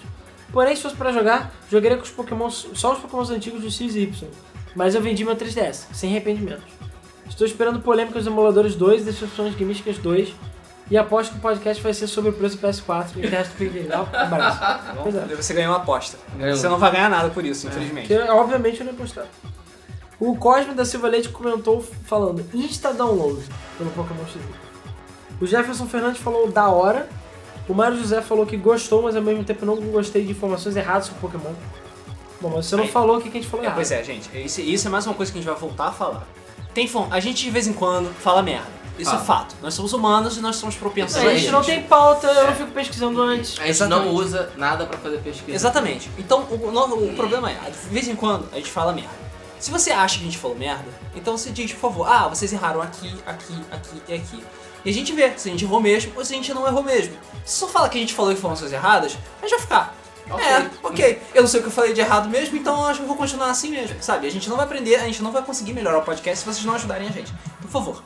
[0.53, 3.95] Porém, se fosse pra jogar, jogaria com os Pokémon, só os Pokémon antigos do X
[3.95, 4.29] e Y.
[4.75, 6.65] Mas eu vendi meu 3DS, sem arrependimentos.
[7.29, 10.35] Estou esperando polêmicas dos emuladores 2 e decepções gamísticas 2.
[10.91, 13.53] E aposto que o podcast vai ser sobre o preço do PS4 e o resto
[13.53, 13.89] do PG.
[13.93, 14.59] Abraço.
[15.03, 15.21] Pois é.
[15.37, 16.17] Você ganhou uma aposta.
[16.35, 16.57] Ganhou.
[16.57, 18.09] Você não vai ganhar nada por isso, infelizmente.
[18.09, 19.27] Que, obviamente eu não ia postar.
[20.19, 23.39] O Cosme da Silva Leite comentou falando Insta Download
[23.77, 24.41] pelo Pokémon X.
[25.41, 27.09] O Jefferson Fernandes falou da hora.
[27.69, 31.07] O Mário José falou que gostou, mas ao mesmo tempo não gostei de informações erradas
[31.07, 31.53] sobre Pokémon.
[32.41, 32.91] Bom, mas você não Aí.
[32.91, 33.77] falou o que a gente falou É, errado.
[33.77, 34.29] pois é, gente.
[34.43, 36.27] Isso, isso é mais uma coisa que a gente vai voltar a falar.
[36.73, 38.79] Tem a gente de vez em quando fala merda.
[38.99, 39.23] Isso Fala.
[39.23, 39.55] é fato.
[39.63, 41.53] Nós somos humanos e nós somos propensos A a gente isso.
[41.53, 43.53] não tem pauta, eu não fico pesquisando antes.
[43.53, 44.07] A gente Exatamente.
[44.09, 45.55] não usa nada pra fazer pesquisa.
[45.55, 46.11] Exatamente.
[46.19, 49.11] Então, o, no- o problema é, de vez em quando a gente fala merda.
[49.61, 50.85] Se você acha que a gente falou merda,
[51.15, 54.45] então você diz, por favor, ah, vocês erraram aqui, aqui, aqui e aqui.
[54.89, 56.83] E a gente vê se a gente errou mesmo ou se a gente não errou
[56.83, 57.15] mesmo.
[57.45, 59.95] Se só fala que a gente falou informações erradas, a gente vai ficar.
[60.31, 60.47] Ok.
[60.47, 61.23] É, ok.
[61.35, 63.09] Eu não sei o que eu falei de errado mesmo, então eu acho que eu
[63.09, 64.27] vou continuar assim mesmo, sabe?
[64.27, 66.65] A gente não vai aprender, a gente não vai conseguir melhorar o podcast se vocês
[66.65, 67.31] não ajudarem a gente.
[67.61, 68.03] Por favor,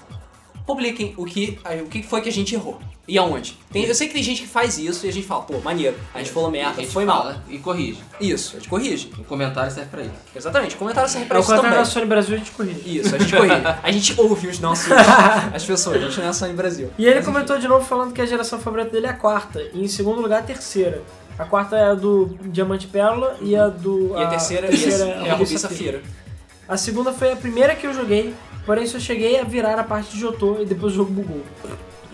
[0.66, 2.78] publiquem o que, o que foi que a gente errou.
[3.08, 3.58] E aonde.
[3.72, 5.96] Tem- eu sei que tem gente que faz isso e a gente fala, pô, maneiro,
[6.14, 7.34] a gente falou merda, a gente foi mal.
[7.48, 7.98] E corrige.
[8.20, 9.10] Isso, a gente corrige.
[9.18, 10.12] O comentário serve pra isso.
[10.36, 11.78] Exatamente, comentário serve pra Pra isso também.
[11.78, 12.98] na Sony Brasil a gente corrige.
[12.98, 13.54] Isso, a gente corrige.
[13.82, 14.86] A gente ouve os nossos,
[15.52, 16.90] as pessoas, a gente não é só em Brasil.
[16.96, 17.32] E ele Mas, enfim.
[17.32, 19.60] comentou de novo falando que a geração favorita dele é a quarta.
[19.74, 21.02] E em segundo lugar a terceira.
[21.38, 24.14] A quarta é a do Diamante Pérola e a do.
[24.16, 26.02] E a terceira, é a Rubi Safira.
[26.68, 28.32] A segunda foi a primeira que eu joguei,
[28.64, 31.42] porém só cheguei a virar a parte de Jotô e depois o jogo bugou.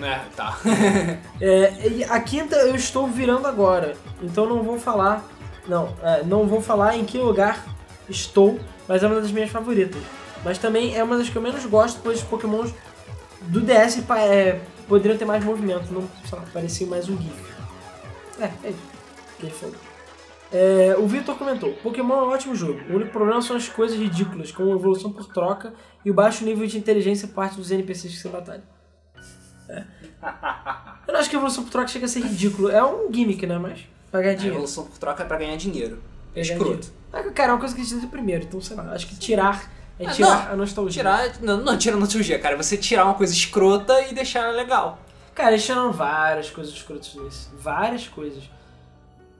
[0.00, 0.58] É, tá.
[1.40, 5.24] É, a quinta eu estou virando agora, então não vou falar.
[5.66, 7.64] Não, é, não vou falar em que lugar
[8.08, 8.58] estou,
[8.88, 10.02] mas é uma das minhas favoritas.
[10.44, 12.72] Mas também é uma das que eu menos gosto, pois os pokémons
[13.42, 17.34] do DS é, poderiam ter mais movimento, não sei lá, parecia mais um GIF.
[18.40, 18.78] É, é isso
[19.38, 19.87] que ele falou.
[20.52, 22.80] É, o Vitor comentou: Pokémon é um ótimo jogo.
[22.90, 26.66] O único problema são as coisas ridículas, como evolução por troca e o baixo nível
[26.66, 28.62] de inteligência por parte dos NPCs que você batalha.
[29.68, 29.84] É.
[31.06, 32.70] Eu não acho que a evolução por troca chega a ser ridículo.
[32.70, 33.58] É um gimmick, né?
[33.58, 33.80] Mas
[34.10, 34.56] pra ganhar A dinheiro.
[34.56, 36.02] evolução por troca é pra ganhar dinheiro.
[36.34, 36.64] É escroto.
[36.64, 36.92] dinheiro.
[37.12, 38.92] Ah, Cara, é uma coisa que a gente primeiro, então sei lá.
[38.92, 40.52] Acho que tirar é Ah, tirar não.
[40.52, 41.02] a nostalgia.
[41.02, 41.32] Tirar.
[41.42, 42.54] Não, não tira nostalgia, cara.
[42.54, 44.98] É Você tirar uma coisa escrota e deixar ela legal.
[45.34, 47.48] Cara, eles tiraram várias coisas escrotas nesse.
[47.58, 48.44] Várias coisas.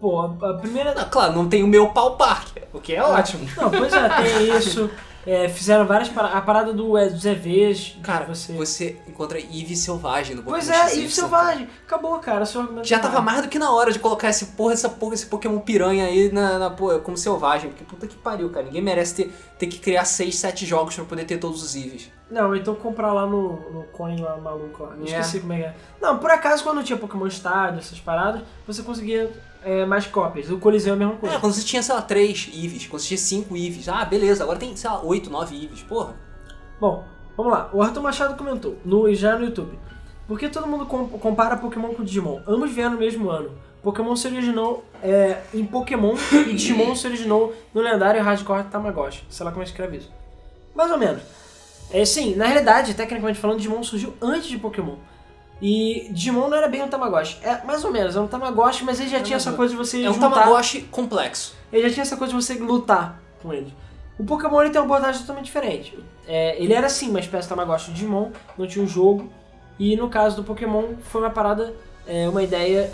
[0.00, 0.94] Pô, a, primeira.
[0.94, 3.48] Não, claro, não tem o meu pau park, o que é ótimo.
[3.56, 4.90] Não, pois é, tem isso.
[5.26, 6.38] É, fizeram várias paradas.
[6.38, 7.78] A parada do, é, dos EVs.
[7.78, 8.50] de Cara, você.
[8.54, 11.04] você, encontra Eve selvagem no Pokémon Pois é, XY.
[11.04, 11.68] e Selvagem.
[11.86, 12.46] Acabou, cara.
[12.46, 15.12] Seu argumento Já tava mais do que na hora de colocar esse porra, essa porra,
[15.12, 17.68] esse Pokémon piranha aí na, na porra, como selvagem.
[17.70, 18.64] Porque puta que pariu, cara.
[18.64, 22.10] Ninguém merece ter, ter que criar 6, 7 jogos pra poder ter todos os Eevees.
[22.30, 24.94] Não, então comprar lá no, no coin lá maluco lá.
[24.98, 25.04] É.
[25.04, 25.74] Esqueci como é que é.
[26.00, 29.30] Não, por acaso quando tinha Pokémon Stadium, essas paradas, você conseguia
[29.64, 30.50] é, mais cópias.
[30.50, 31.36] O Coliseu é a mesma coisa.
[31.36, 33.88] É, quando você tinha, sei lá, 3 Eevees, quando você tinha 5 Eevees.
[33.88, 35.82] Ah, beleza, agora tem, sei lá, 8, 9 Eevees.
[35.82, 36.14] Porra.
[36.80, 37.04] Bom,
[37.36, 37.70] vamos lá.
[37.72, 39.78] O Arthur Machado comentou, no, já no YouTube.
[40.26, 42.40] Por que todo mundo com- compara Pokémon com Digimon?
[42.46, 43.50] Ambos vieram no mesmo ano.
[43.82, 46.14] Pokémon se originou é, em Pokémon
[46.46, 49.24] e Digimon se originou no lendário Hardcore Tamagotchi.
[49.30, 50.12] Sei lá como é que escreve isso.
[50.74, 51.22] Mais ou menos.
[51.90, 54.96] É, sim, na realidade, tecnicamente falando, Digimon surgiu antes de Pokémon.
[55.60, 57.38] E Digimon não era bem um Tamagotchi.
[57.42, 60.02] É mais ou menos, é um Tamagotchi, mas ele já tinha essa coisa de você
[60.04, 60.30] É um juntar...
[60.30, 61.56] Tamagotchi complexo.
[61.72, 63.72] Ele já tinha essa coisa de você lutar com ele.
[64.18, 65.98] O Pokémon ele tem uma abordagem totalmente diferente.
[66.26, 69.30] É, ele era sim uma espécie de Tamagotchi Digimon, não tinha um jogo.
[69.78, 71.74] E no caso do Pokémon foi uma parada,
[72.06, 72.90] é, uma ideia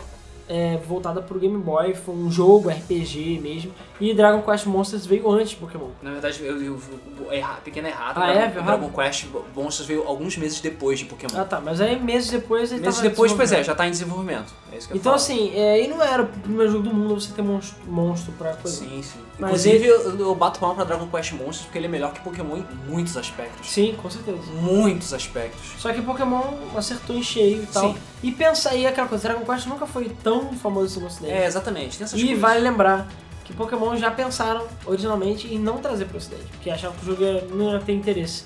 [0.48, 3.72] é, voltada pro Game Boy, foi um jogo RPG mesmo.
[4.00, 5.88] E Dragon Quest Monsters veio antes de Pokémon.
[6.02, 6.78] Na verdade, eu, eu,
[7.18, 8.18] eu erra, pequeno errado.
[8.18, 8.62] Ah, Dragon, é?
[8.62, 11.38] Dragon Quest Monsters veio alguns meses depois de Pokémon.
[11.40, 14.52] Ah tá, mas aí meses depois ele meses depois, pois é, já tá em desenvolvimento.
[14.72, 15.16] É isso que eu Então falo.
[15.16, 18.52] assim, é, e não era o primeiro jogo do mundo você ter monstro, monstro pra
[18.54, 18.76] coisa.
[18.76, 19.20] Sim, sim.
[19.38, 22.20] Mas Inclusive, eu, eu bato palma pra Dragon Quest Monsters porque ele é melhor que
[22.20, 23.68] Pokémon em muitos aspectos.
[23.68, 24.38] Sim, com certeza.
[24.52, 25.72] Muitos aspectos.
[25.78, 26.40] Só que Pokémon
[26.76, 27.92] acertou em cheio e tal.
[27.94, 27.96] Sim.
[28.22, 31.32] E pensa aí aquela coisa, Dragon Quest nunca foi tão famoso assim no ocidente.
[31.32, 31.98] É, exatamente.
[31.98, 32.40] Tem essas E coisas.
[32.40, 33.08] vale lembrar
[33.44, 37.54] que Pokémon já pensaram originalmente em não trazer pro ocidente, porque achavam que o jogo
[37.56, 38.44] não ia ter interesse.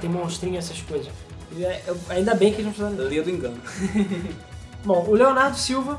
[0.00, 1.08] Tem monstrinho, essas coisas.
[1.56, 3.56] E é- eu- ainda bem que eles não fizeram Leia do engano.
[4.84, 5.98] Bom, o Leonardo Silva,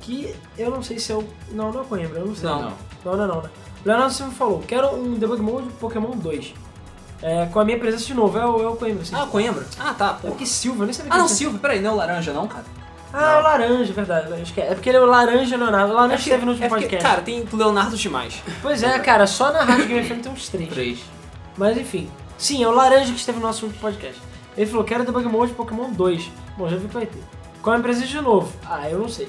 [0.00, 1.24] que eu não sei se é o.
[1.50, 2.48] Não, não é o Coimbra, eu não sei.
[2.48, 2.62] Não.
[2.62, 2.91] Não.
[3.04, 3.48] Não, não, não, né?
[3.84, 6.54] O Leonardo Silva falou: quero um debug mode Pokémon 2.
[7.22, 9.14] É, com a minha presença de novo, é o, é o Coimbra, sim.
[9.16, 9.64] Ah, Coimbra?
[9.78, 10.06] Ah, tá.
[10.18, 10.28] é Pô.
[10.28, 11.58] porque Silva, eu nem sabia Ah, que não, Silva.
[11.58, 12.64] Peraí, não é o laranja não, cara?
[13.12, 14.32] Ah, é o laranja, verdade.
[14.42, 14.72] Acho que é.
[14.72, 15.92] É porque ele é o laranja Leonardo.
[15.92, 17.08] O laranja porque- esteve no último é porque, podcast.
[17.08, 18.42] Cara, tem Leonardo demais.
[18.60, 20.68] Pois é, cara, só na Rádio Game FM tem uns três.
[20.70, 20.98] Três.
[21.56, 22.10] Mas enfim.
[22.38, 24.20] Sim, é o laranja que esteve no nosso último podcast.
[24.56, 26.30] Ele falou, quero debug mode Pokémon 2.
[26.58, 27.22] Bom, já vi que vai ter.
[27.62, 28.52] Qual é a presença de novo?
[28.68, 29.28] Ah, eu não sei.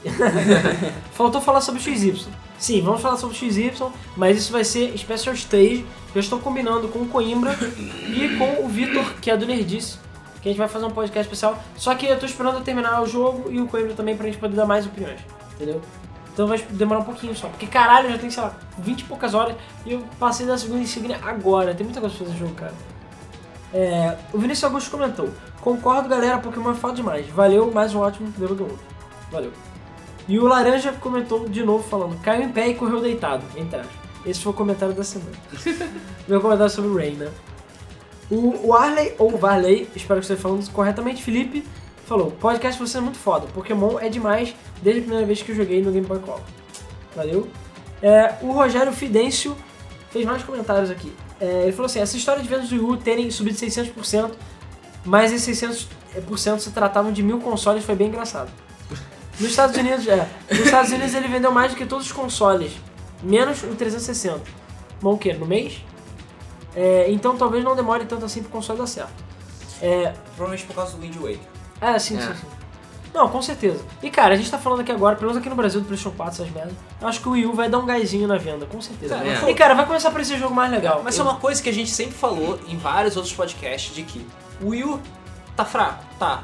[1.13, 2.27] Faltou falar sobre o XY.
[2.57, 3.73] Sim, vamos falar sobre o XY,
[4.17, 5.85] mas isso vai ser Special Stage.
[6.15, 7.55] Eu estou combinando com o Coimbra
[8.07, 9.99] e com o Vitor, que é do Nerdice,
[10.41, 11.61] que a gente vai fazer um podcast especial.
[11.75, 14.55] Só que eu tô esperando terminar o jogo e o Coimbra também pra gente poder
[14.55, 15.19] dar mais opiniões,
[15.53, 15.79] entendeu?
[16.33, 17.47] Então vai demorar um pouquinho só.
[17.49, 19.55] Porque caralho, já tem, sei lá, 20 e poucas horas
[19.85, 21.75] e eu passei da segunda insígnia agora.
[21.75, 22.73] Tem muita coisa pra fazer no jogo, cara.
[23.73, 25.29] É, o Vinícius Augusto comentou:
[25.61, 27.27] Concordo, galera, Pokémon é foda demais.
[27.27, 28.75] Valeu, mais um ótimo debug mode.
[29.31, 29.51] Valeu.
[30.27, 33.43] E o Laranja comentou de novo falando: caiu em pé e correu deitado.
[33.57, 34.03] Entre aspas.
[34.25, 35.31] Esse foi o comentário da semana.
[36.27, 37.29] Meu comentário sobre o Rain, né?
[38.31, 41.65] O, o Arley, ou Varley, espero que você esteja falando corretamente, Felipe,
[42.05, 43.47] falou: podcast você é muito foda.
[43.47, 46.41] Pokémon é demais desde a primeira vez que eu joguei no Game Boy Color.
[47.15, 47.47] Valeu.
[48.01, 49.55] É, o Rogério Fidêncio
[50.11, 51.11] fez mais comentários aqui.
[51.43, 54.31] É, ele falou assim: essa história de vendas do Wii U terem subido 600%,
[55.03, 58.49] mas esses 600% se tratavam de mil consoles, foi bem engraçado.
[59.39, 60.27] Nos Estados Unidos, é.
[60.49, 62.71] Nos Estados Unidos ele vendeu mais do que todos os consoles,
[63.21, 64.39] menos o 360.
[65.01, 65.33] Bom, o quê?
[65.33, 65.81] No mês?
[66.75, 69.11] É, então talvez não demore tanto assim pro console dar certo.
[69.81, 71.39] É, Provavelmente por causa do Wind Waker.
[71.81, 72.21] é, sim, É.
[72.21, 72.47] sim, sim.
[73.13, 73.83] Não, com certeza.
[74.01, 76.15] E cara, a gente tá falando aqui agora, pelo menos aqui no Brasil do PlayStation
[76.17, 76.73] 4, essas merdas.
[76.99, 79.15] Eu acho que o Wii U vai dar um gásinho na venda, com certeza.
[79.15, 79.51] Cara, É.
[79.51, 81.01] E cara, vai começar a parecer jogo mais legal.
[81.03, 84.25] mas é uma coisa que a gente sempre falou em vários outros podcasts de que
[84.61, 84.99] o Wii U
[85.55, 86.43] tá fraco, tá.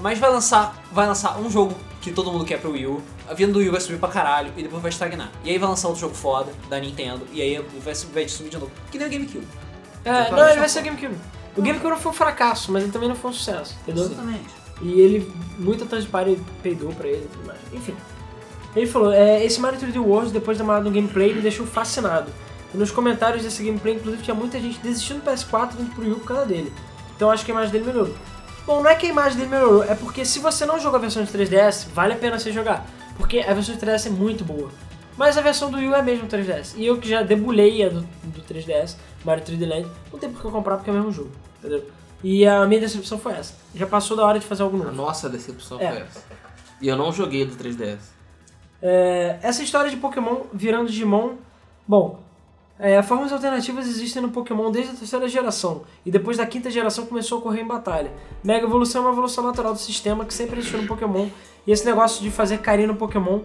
[0.00, 3.02] Mas vai lançar, vai lançar um jogo que todo mundo quer pro Wii U.
[3.28, 5.30] A venda do Wii vai subir pra caralho e depois vai estagnar.
[5.42, 8.50] E aí vai lançar outro jogo foda da Nintendo e aí vai, subir- vai subir
[8.50, 8.70] de novo.
[8.90, 9.48] Que nem o GameCube.
[10.04, 11.16] É, não, ele vai ser o GameCube.
[11.56, 14.04] O GameCube não foi um fracasso, mas ele também não foi um sucesso, entendeu?
[14.04, 14.63] Exatamente.
[14.82, 17.58] E ele, muita trans de party peidou pra ele e tudo mais.
[17.72, 17.94] Enfim.
[18.74, 22.30] Ele falou, é, esse Mario 3D World, depois da do gameplay, me deixou fascinado.
[22.74, 26.14] E nos comentários desse gameplay, inclusive, tinha muita gente desistindo do PS4 indo pro Wii
[26.16, 26.72] por causa dele.
[27.14, 28.14] Então acho que a imagem dele melhorou.
[28.66, 31.00] Bom, não é que a imagem dele melhorou, é porque se você não jogou a
[31.00, 32.84] versão de 3DS, vale a pena você jogar.
[33.16, 34.70] Porque a versão de 3DS é muito boa.
[35.16, 36.74] Mas a versão do Wii é mesmo 3DS.
[36.76, 40.42] E eu que já debulhei a do, do 3DS, Mario 3D Land, não tem por
[40.42, 41.84] que comprar porque é o mesmo jogo, entendeu?
[42.24, 43.54] E a minha decepção foi essa.
[43.74, 44.96] Já passou da hora de fazer algo A novo.
[44.96, 45.88] nossa decepção É.
[45.90, 46.22] foi essa.
[46.80, 47.98] E eu não joguei do 3DS.
[48.82, 51.34] É, essa história de Pokémon virando Digimon.
[51.86, 52.20] Bom,
[52.78, 55.82] é, formas alternativas existem no Pokémon desde a terceira geração.
[56.04, 58.10] E depois da quinta geração começou a ocorrer em batalha.
[58.42, 61.28] Mega evolução é uma evolução natural do sistema que sempre existiu no Pokémon.
[61.66, 63.40] E esse negócio de fazer carinho no Pokémon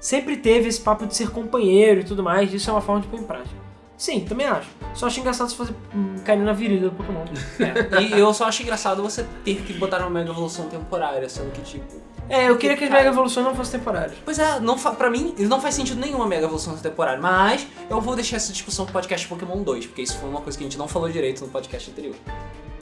[0.00, 2.52] sempre teve esse papo de ser companheiro e tudo mais.
[2.52, 3.56] Isso é uma forma de pôr em prática.
[4.04, 4.68] Sim, também acho.
[4.92, 7.24] Só acho engraçado você fazer hum, carinho na virilha do Pokémon.
[7.58, 11.50] É, e eu só acho engraçado você ter que botar uma mega evolução temporária, sendo
[11.52, 12.02] que, tipo.
[12.28, 12.90] É, eu queria que as.
[12.90, 14.14] Mega Evoluções não fossem temporárias.
[14.22, 17.98] Pois é, não fa pra mim não faz sentido nenhuma mega evolução temporária, mas eu
[17.98, 20.66] vou deixar essa discussão pro podcast Pokémon 2, porque isso foi uma coisa que a
[20.66, 22.14] gente não falou direito no podcast anterior.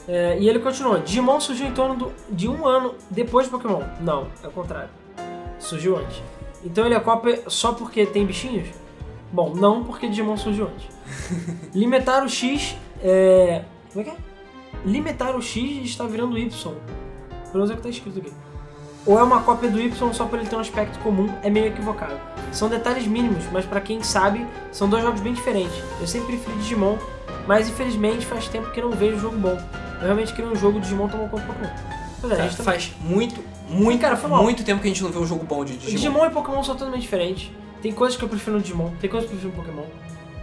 [0.05, 3.81] É, e ele continuou: Digimon surgiu em torno do- de um ano depois de Pokémon.
[4.01, 4.89] Não, é o contrário.
[5.57, 6.21] Surgiu antes.
[6.65, 8.67] Então ele é cópia só porque tem bichinhos?
[9.31, 10.92] Bom, não porque Digimon surgiu antes.
[11.73, 13.63] Limitar o X é.
[13.91, 14.17] Como é que é?
[14.85, 16.49] Limitar o X está virando Y.
[17.51, 18.31] Pelo menos é o que tá escrito aqui.
[19.05, 21.67] Ou é uma cópia do Y só por ele ter um aspecto comum, é meio
[21.67, 22.17] equivocado.
[22.53, 25.75] São detalhes mínimos, mas pra quem sabe, são dois jogos bem diferentes.
[25.99, 26.97] Eu sempre preferi Digimon,
[27.45, 29.57] mas infelizmente faz tempo que eu não vejo jogo bom.
[29.99, 31.69] Eu realmente queria um jogo de Digimon tomar conta do Pokémon.
[32.21, 32.63] Pois é, a Cara, gente tá...
[32.63, 34.41] faz muito, muito, Cara, foi mal.
[34.41, 35.95] muito tempo que a gente não vê um jogo bom de Digimon.
[35.95, 37.51] Digimon e Pokémon são totalmente diferentes.
[37.81, 39.85] Tem coisas que eu prefiro no Digimon, tem coisas que eu prefiro no Pokémon.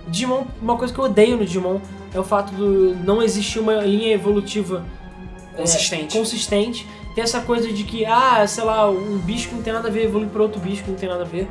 [0.09, 1.79] Digimon, uma coisa que eu odeio no Digimon
[2.13, 4.85] é o fato do não existir uma linha evolutiva
[5.55, 6.17] é, Consistente.
[6.17, 6.87] consistente.
[7.15, 9.91] Tem essa coisa de que, ah, sei lá, um bicho que não tem nada a
[9.91, 11.49] ver evolui para outro bicho que não tem nada a ver.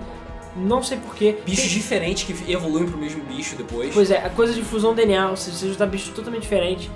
[0.55, 1.38] Não sei porquê.
[1.45, 3.93] Bichos Tem- diferentes que evoluem pro mesmo bicho depois.
[3.93, 6.89] Pois é, a coisa de fusão DNA, ou seja, você juntar bichos totalmente diferentes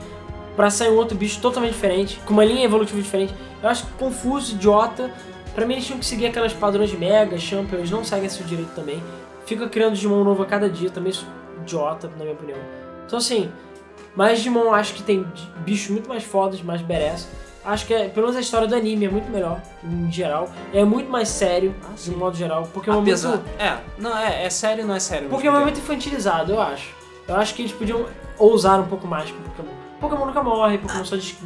[0.56, 3.34] pra sair um outro bicho totalmente diferente, com uma linha evolutiva diferente.
[3.62, 5.12] Eu acho confuso, idiota.
[5.54, 8.44] Pra mim eles tinham que seguir aquelas padrões de Mega, Champion, eles não seguem esse
[8.44, 9.02] direito também.
[9.46, 12.58] Fica criando Digimon novo a cada dia, também isso é idiota, na minha opinião.
[13.06, 13.52] Então assim,
[14.16, 15.26] mas Digimon acho que tem
[15.66, 17.28] bichos muito mais fodas, mais badass.
[17.66, 20.50] Acho que é, pelo menos a história do anime é muito melhor, em geral.
[20.74, 22.64] É muito mais sério, Ah, de um modo geral.
[22.74, 23.30] Pokémon é Apesar.
[23.30, 23.50] muito...
[23.58, 25.30] É, não, é, é sério não é sério.
[25.30, 26.90] Pokémon é muito infantilizado, eu acho.
[27.26, 28.06] Eu acho que eles podiam
[28.38, 29.74] ousar um pouco mais com Pokémon.
[30.02, 31.38] Pokémon nunca morre, Pokémon só des-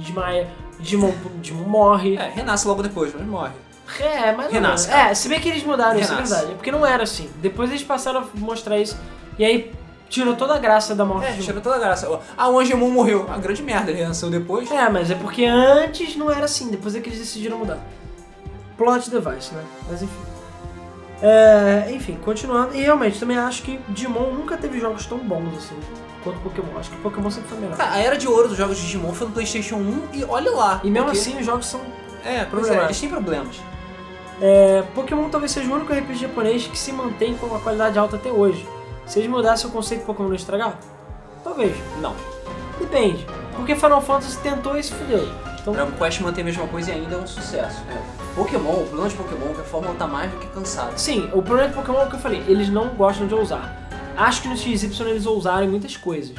[0.00, 0.48] desmaia,
[0.80, 2.16] Digimon, Digimon morre.
[2.16, 3.52] É, renasce logo depois, mas morre.
[4.00, 4.52] É, mas não.
[4.54, 6.32] Renasce, É, se bem que eles mudaram, isso é Renasce.
[6.34, 6.54] verdade.
[6.56, 7.30] Porque não era assim.
[7.36, 8.98] Depois eles passaram a mostrar isso.
[9.38, 9.72] E aí
[10.08, 12.20] tirou toda a graça da morte É, tirou toda a graça.
[12.36, 13.26] Ah, o Angemon morreu.
[13.30, 14.70] A grande merda, ele renasceu depois.
[14.70, 17.78] É, mas é porque antes não era assim, depois é que eles decidiram mudar.
[18.76, 19.62] Plot device, né?
[19.88, 20.20] Mas enfim.
[21.22, 22.74] É, enfim, continuando.
[22.74, 25.76] E realmente, também acho que Digimon nunca teve jogos tão bons assim
[26.24, 26.78] quanto Pokémon.
[26.78, 27.76] Acho que Pokémon sempre foi melhor.
[27.76, 30.50] Cara, a era de ouro dos jogos de Digimon foi no PlayStation 1 e olha
[30.50, 30.80] lá.
[30.84, 31.80] E mesmo porque- assim, os jogos são.
[32.24, 33.56] É, pois é, eles têm problemas.
[34.40, 38.16] É, Pokémon talvez seja o único RPG japonês que se mantém com uma qualidade alta
[38.16, 38.66] até hoje.
[39.12, 40.78] Se eles mudassem o conceito de Pokémon não estragar?
[41.44, 41.76] Talvez.
[42.00, 42.16] Não.
[42.78, 43.26] Depende.
[43.54, 45.28] Porque Final Fantasy tentou e se fudeu.
[45.60, 47.82] Então, Dragon Quest mantém a mesma coisa e ainda é um sucesso.
[48.34, 50.96] Pokémon, o problema de Pokémon é que a fórmula tá mais do que cansada.
[50.96, 52.42] sim, o problema de Pokémon é o que eu falei.
[52.48, 53.86] Eles não gostam de ousar.
[54.16, 56.34] Acho que no XY eles ousaram em muitas coisas.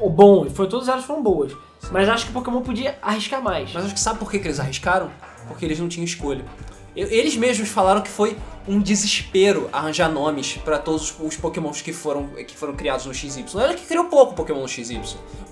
[0.00, 1.52] O bom, foi todas elas foram boas.
[1.92, 3.72] Mas acho que Pokémon podia arriscar mais.
[3.72, 5.08] Mas acho que sabe por que, que eles arriscaram?
[5.46, 6.44] Porque eles não tinham escolha.
[6.96, 8.36] Eles mesmos falaram que foi
[8.66, 13.44] um desespero arranjar nomes pra todos os, pokémons que foram, que foram criados no XY.
[13.54, 15.00] Ela que criou pouco Pokémon no XY.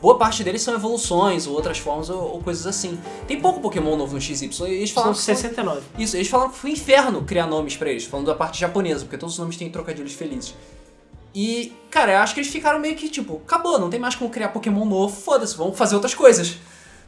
[0.00, 2.98] Boa parte deles são evoluções ou outras formas ou, ou coisas assim.
[3.28, 4.46] Tem pouco Pokémon novo no XY.
[4.66, 5.82] Eles São falaram foi- 69.
[5.98, 9.04] Isso, eles falaram que foi um inferno criar nomes pra eles, falando da parte japonesa,
[9.04, 10.54] porque todos os nomes têm trocadilhos felizes.
[11.34, 14.30] E, cara, eu acho que eles ficaram meio que tipo, acabou, não tem mais como
[14.30, 16.56] criar Pokémon novo, foda-se, vamos fazer outras coisas.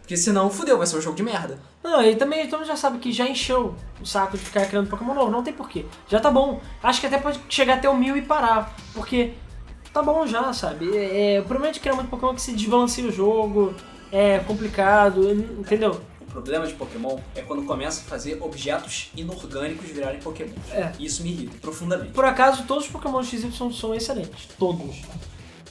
[0.07, 1.59] Porque senão, fudeu, vai ser um jogo de merda.
[1.83, 4.89] Não, e também todo mundo já sabe que já encheu o saco de ficar criando
[4.89, 5.33] Pokémon novo.
[5.33, 5.85] Não tem porquê.
[6.09, 6.61] Já tá bom.
[6.81, 8.73] Acho que até pode chegar até o mil e parar.
[8.95, 9.33] Porque
[9.93, 10.97] tá bom já, sabe?
[10.97, 13.75] É, o problema de criar muito Pokémon é que se desbalanceia o jogo.
[14.13, 15.29] É complicado,
[15.59, 16.01] entendeu?
[16.21, 20.55] O problema de Pokémon é quando começa a fazer objetos inorgânicos virarem Pokémon.
[20.71, 20.93] É.
[21.01, 22.13] Isso me irrita profundamente.
[22.13, 24.51] Por acaso, todos os Pokémon XY são excelentes.
[24.57, 25.03] Todos.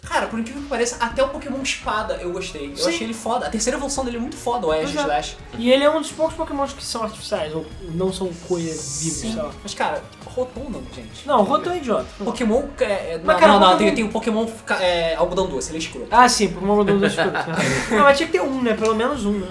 [0.07, 2.72] Cara, por incrível que pareça, até o Pokémon Espada eu gostei.
[2.72, 2.90] Eu Sim.
[2.90, 3.48] achei ele foda.
[3.48, 5.02] A terceira evolução dele é muito foda, o Ash é.
[5.02, 5.38] Slash.
[5.57, 9.18] E ele é um dos poucos Pokémons que são artificiais, ou não são coisas vivas,
[9.19, 9.52] sei lá.
[9.64, 11.27] Mas, cara, Rotom não, gente.
[11.27, 12.06] Não, o Rotom é idiota.
[12.23, 12.64] Pokémon.
[12.80, 14.45] É, é, Mas, não, cara, não, não, Pokémon- tem, tem o Pokémon
[14.80, 16.07] é, algodão doce, ele é escroto.
[16.11, 17.45] Ah, sim, Pokémon mudou das escuras.
[17.90, 18.73] Não, mas tinha que ter um, né?
[18.73, 19.48] Pelo menos um, né?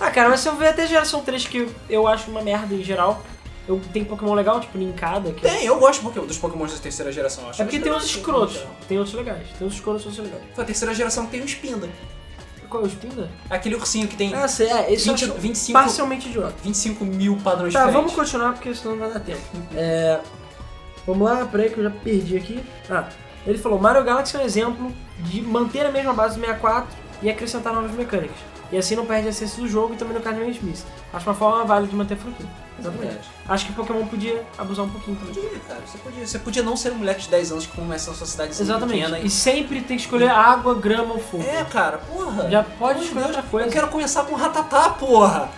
[0.00, 2.82] Ah, cara, mas se eu ver até geração 3, que eu acho uma merda em
[2.84, 3.20] geral,
[3.68, 6.78] eu tenho Pokémon legal, tipo Ninkada, que Tem, eu gosto do Pokémon- dos Pokémons da
[6.78, 7.62] terceira geração, eu acho.
[7.62, 9.46] É porque tem uns Mas, escrotos, tem outros legais.
[9.58, 10.42] Tem uns escrotos que são legais.
[10.54, 11.88] Foi a terceira geração que tem o Spinda.
[12.68, 13.30] Qual é o Spinda?
[13.48, 16.54] Aquele ursinho que tem Ah, sei, é, esse 20, eu acho 25, parcialmente idiota.
[16.62, 17.94] 25 mil padrões Tá, diferentes.
[17.94, 19.40] vamos continuar porque senão não vai dar tempo.
[19.74, 20.20] É...
[21.06, 22.62] Vamos lá, peraí que eu já perdi aqui.
[22.90, 23.08] Ah,
[23.46, 27.30] ele falou: Mario Galaxy é um exemplo de manter a mesma base do 64 e
[27.30, 28.36] acrescentar novas mecânicas.
[28.70, 30.84] E assim não perde a essência do jogo e também não cai no mesmice.
[31.10, 32.46] Acho uma forma válida de manter a franquia.
[32.78, 33.18] Exatamente.
[33.48, 35.34] Acho que Pokémon podia abusar um pouquinho também.
[35.34, 35.80] Podia, cara.
[35.86, 38.26] Você podia, você podia não ser um moleque de 10 anos que começa na sua
[38.26, 39.00] cidade Exatamente.
[39.00, 39.18] pequena.
[39.20, 41.42] E sempre tem que escolher água, grama ou fogo.
[41.42, 42.48] É, cara, porra.
[42.50, 43.68] Já pode Meu escolher Deus, outra coisa.
[43.68, 45.50] Eu quero começar com Ratatá, porra.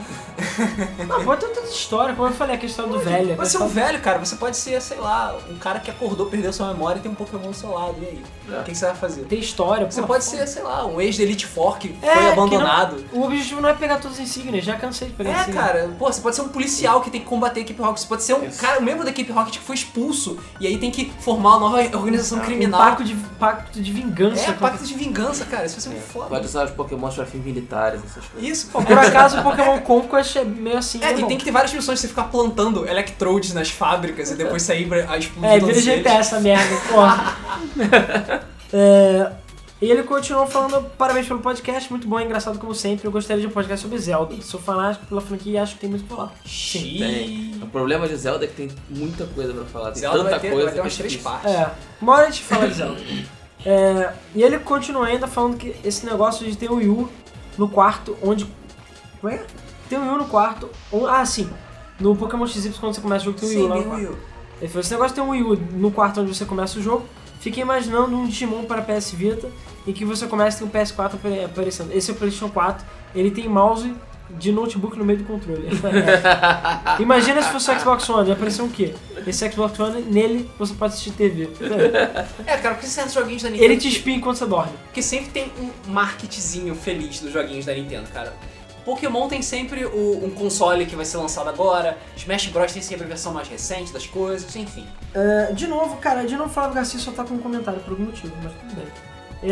[1.07, 3.29] Não, pode ter tanta história, como eu falei, a questão do velho.
[3.29, 4.19] ser questão- um velho, cara.
[4.19, 7.15] Você pode ser, sei lá, um cara que acordou, perdeu sua memória e tem um
[7.15, 7.97] Pokémon do seu lado.
[8.01, 8.23] E aí?
[8.61, 9.23] O que, que você vai fazer?
[9.25, 9.89] Tem história.
[9.91, 10.31] Você pô, pode pô.
[10.31, 13.05] ser, sei lá, um ex da Elite Four que É, foi que abandonado.
[13.13, 15.65] não- o objetivo não é pegar todas as insígnias, já cansei de pegar É, insígnias.
[15.65, 18.01] cara, pô, você pode ser um policial que tem que combater a equipe Rocket.
[18.03, 18.61] Você pode ser um Isso.
[18.61, 21.71] cara, um membro da equipe Rocket que foi expulso e aí tem que formar uma
[21.71, 22.81] nova organização Um criminal.
[22.81, 24.51] pacto de, pacto de vingança.
[24.51, 25.65] É, pacto de vingança, cara.
[25.67, 26.27] Isso vai ser muito foda.
[26.29, 28.49] Pode usar os Pokémon pra fins militares, essas coisas.
[28.51, 28.83] Isso, pô.
[28.83, 30.99] Por acaso o Pokémon Conquest é meio assim.
[31.03, 31.29] É, né, e bom?
[31.29, 34.87] tem que ter várias missões de você ficar plantando Electrodes nas fábricas e depois sair
[34.89, 35.97] pra- explodir É, todos vira.
[35.99, 37.37] GTA essa merda, porra.
[38.73, 39.33] é,
[39.83, 43.07] e ele continuou falando, parabéns pelo podcast, muito bom e engraçado como sempre.
[43.07, 44.35] Eu gostaria de um podcast sobre Zelda.
[44.43, 46.33] Sou fanático pela franquia e acho que tem muito pra falar.
[46.45, 46.99] Xiii.
[46.99, 47.63] Tem.
[47.63, 49.93] O problema de Zelda é que tem muita coisa pra falar.
[49.93, 51.51] Tem Zelda tanta vai ter, coisa vai ter é umas três partes.
[51.51, 51.71] É,
[52.01, 53.01] uma hora a gente fala de Zelda.
[53.65, 57.09] É, e ele continua ainda falando que esse negócio de ter o Wii U
[57.57, 58.47] no quarto onde.
[59.19, 59.43] Como é?
[59.95, 59.99] É?
[59.99, 60.69] Tem o Wii U no quarto.
[60.93, 61.49] on- ah, sim.
[61.99, 63.81] No Pokémon XY, quando você começa o jogo, tem o Wii U Sim, lá no
[63.83, 64.03] tem o quarto.
[64.07, 64.19] Wii U.
[64.61, 66.83] Ele falou, esse negócio de ter um Wii U no quarto onde você começa o
[66.83, 67.05] jogo,
[67.41, 69.49] fiquei imaginando um Digimon para PS Vita
[69.87, 71.93] em que você começa e tem um PS4 apare- aparecendo.
[71.93, 73.95] Esse é o PlayStation 4, ele tem mouse
[74.39, 75.67] de notebook no meio do controle.
[77.01, 78.95] Imagina se fosse o Xbox One, ia aparecer um quê?
[79.27, 81.49] Esse Xbox One, nele você pode assistir TV.
[82.47, 83.73] É, cara, porque certos joguinhos da Nintendo.
[83.73, 84.73] Ele te espia enquanto você dorme.
[84.85, 88.33] Porque sempre tem um marketzinho feliz dos joguinhos da Nintendo, cara.
[88.85, 93.05] Pokémon tem sempre o- um console que vai ser lançado agora, Smash Bros tem sempre
[93.05, 94.87] a versão mais recente das coisas, enfim.
[95.15, 98.05] É, de novo, cara, de novo Flávio Garcia só tá com um comentário por algum
[98.05, 98.87] motivo, mas tudo bem.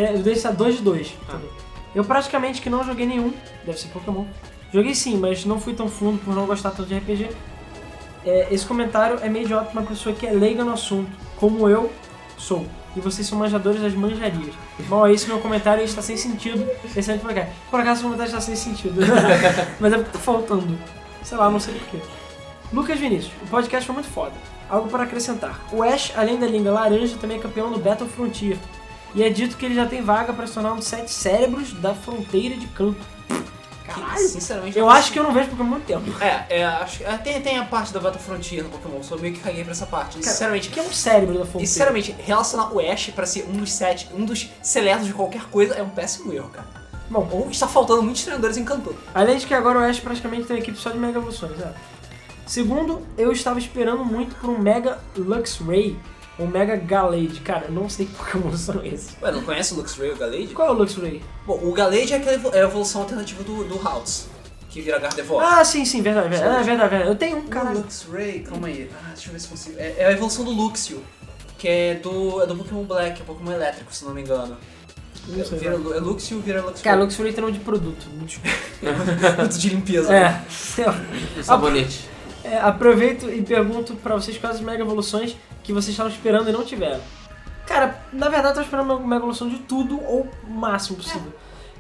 [0.05, 1.49] É, eu dei esse a 2 de 2 também.
[1.95, 3.33] Eu praticamente que não joguei nenhum,
[3.65, 4.25] deve ser Pokémon.
[4.73, 7.31] Joguei sim, mas não fui tão fundo por não gostar tanto de RPG.
[8.25, 11.69] É, esse comentário é meio idiota pra uma pessoa que é leiga no assunto, como
[11.69, 11.91] eu
[12.37, 12.67] sou.
[12.97, 14.55] E vocês são manjadores das manjarias.
[14.89, 16.69] Bom, esse meu comentário está sem sentido.
[16.97, 17.48] Excelente por cá.
[17.70, 19.01] Por acaso o comentário está sem sentido.
[19.78, 20.78] mas é porque tá faltando.
[21.23, 21.98] Sei lá, não sei porquê.
[22.73, 24.32] Lucas Vinícius, o podcast foi muito foda.
[24.69, 25.59] Algo para acrescentar.
[25.73, 28.59] O Ash, além da língua laranja, também é campeão do Battle Frontier.
[29.15, 31.73] E é dito que ele já tem vaga para se tornar um dos sete cérebros
[31.73, 33.18] da fronteira de canto.
[33.89, 34.28] Que, Caralho.
[34.28, 34.78] sinceramente.
[34.78, 36.23] Eu acho que eu não vejo Pokémon há muito tempo.
[36.23, 39.32] É, é acho, é, tem, tem a parte da Battle Frontier no Pokémon, só meio
[39.35, 40.19] que caguei pra essa parte.
[40.19, 41.65] Cara, sinceramente, que é um cérebro da fronteira?
[41.65, 45.44] e, sinceramente, relacionar o Ash pra ser um dos sete, um dos seletos de qualquer
[45.44, 46.66] coisa é um péssimo erro, cara.
[47.10, 48.94] Bom, Ou está faltando muitos treinadores em Kanto.
[49.15, 51.73] além de que agora o Ash praticamente tem uma equipe só de Mega Evoluções, é.
[52.47, 55.98] Segundo, eu estava esperando muito por um Mega Luxray,
[56.39, 57.40] ou Mega Galade.
[57.40, 59.16] Cara, eu não sei que Pokémon são esses.
[59.23, 60.47] Ué, não conhece o Luxray ou o Galade?
[60.48, 61.23] Qual é o Luxray?
[61.47, 64.27] Bom, o Galade é, aquela é a evolução alternativa do, do House,
[64.69, 65.59] que vira Gardevoir.
[65.59, 66.60] Ah, sim, sim, verdade, verdade.
[66.60, 67.10] É verdade, verdade.
[67.10, 67.78] Eu tenho um, O caralho.
[67.81, 68.90] Luxray, calma aí.
[68.94, 69.77] Ah, deixa eu ver se consigo.
[69.78, 71.02] É, é a evolução do Luxio,
[71.59, 74.56] que é do, é do Pokémon Black, é Pokémon elétrico, se não me engano.
[75.27, 76.82] Não sei, vira, é Luxio, vira Luxray.
[76.82, 78.06] Cara, Luxray tem nome de produto.
[78.12, 78.40] muito-
[79.59, 80.15] de limpeza.
[80.15, 80.43] É.
[81.39, 82.09] Um sabonete.
[82.51, 86.53] É, aproveito e pergunto pra vocês quais as mega evoluções que vocês estavam esperando e
[86.53, 87.01] não tiveram.
[87.66, 91.33] Cara, na verdade eu tava esperando uma mega evolução de tudo ou o máximo possível.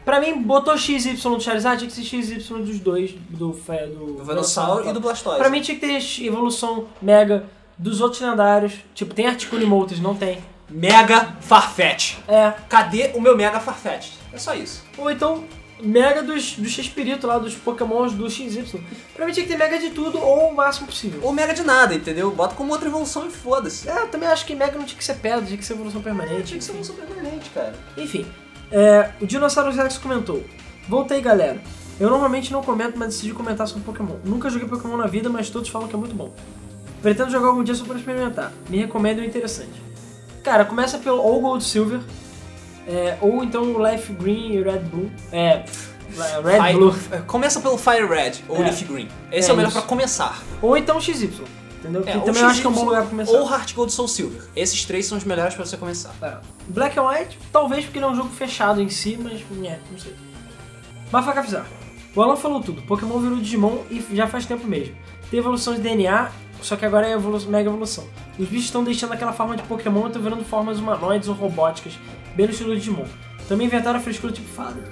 [0.04, 4.24] Pra mim, botou XY do Charizard, tinha que ser XY dos dois, do, do, Do
[4.24, 5.38] Venossauro e do Blastoise.
[5.38, 7.44] Pra mim tinha que ter evolução mega
[7.76, 8.72] dos outros lendários.
[8.94, 10.38] Tipo, tem Articuno e Moltres, não tem.
[10.70, 12.16] Mega Farfetch.
[12.26, 12.52] É.
[12.68, 14.12] Cadê o meu Mega Farfetch?
[14.32, 14.82] É só isso.
[14.96, 15.44] Ou então,
[15.82, 18.80] mega dos, do X-Espírito lá, dos Pokémons do XY.
[19.14, 21.20] Pra mim tinha que ter mega de tudo ou o máximo possível.
[21.22, 22.30] Ou Mega de nada, entendeu?
[22.30, 23.88] Bota como outra evolução e foda-se.
[23.88, 26.02] É, eu também acho que Mega não tinha que ser pedra, tinha que ser evolução
[26.02, 26.44] permanente.
[26.44, 27.74] Tinha que ser super permanente, cara.
[27.96, 28.26] Enfim,
[28.70, 30.44] é, o Dinossauro Rex comentou:
[30.88, 31.60] Voltei, galera.
[32.00, 34.16] Eu normalmente não comento, mas decidi comentar sobre Pokémon.
[34.24, 36.32] Nunca joguei Pokémon na vida, mas todos falam que é muito bom.
[37.02, 38.52] Pretendo jogar algum dia só para experimentar.
[38.68, 39.82] Me recomendo, é interessante.
[40.44, 42.00] Cara, começa pelo ou Gold Silver,
[42.88, 45.10] é, ou então o Life Green e Red Blue.
[45.30, 45.64] É,
[46.42, 46.94] Red Fire- Blue.
[47.26, 48.60] Começa pelo Fire Red ou É.
[48.64, 49.08] Leaf Green.
[49.30, 50.42] Esse É é, o melhor pra começar.
[50.62, 51.30] Ou então XY.
[51.78, 52.02] Entendeu?
[52.02, 53.32] Que É, ou também eu acho que é um XY, bom lugar pra começar.
[53.32, 54.42] Ou Heart Gold Soul Silver.
[54.56, 56.12] Esses três são os melhores pra você começar.
[56.20, 56.36] É.
[56.68, 59.34] Black and White, talvez porque ele é um jogo fechado em si, mas
[59.64, 60.14] é, não sei.
[61.12, 61.66] Bafaca Fizar.
[62.16, 62.82] O Alan falou tudo.
[62.82, 64.94] Pokémon virou Digimon e já faz tempo mesmo.
[65.30, 68.04] Tem evolução de DNA, só que agora é evolu mega evolução.
[68.38, 71.92] Os bichos estão deixando aquela forma de Pokémon e estão virando formas humanoides ou robóticas,
[72.34, 73.04] bem no estilo Digimon.
[73.48, 74.82] Também inventaram a frescura tipo fada.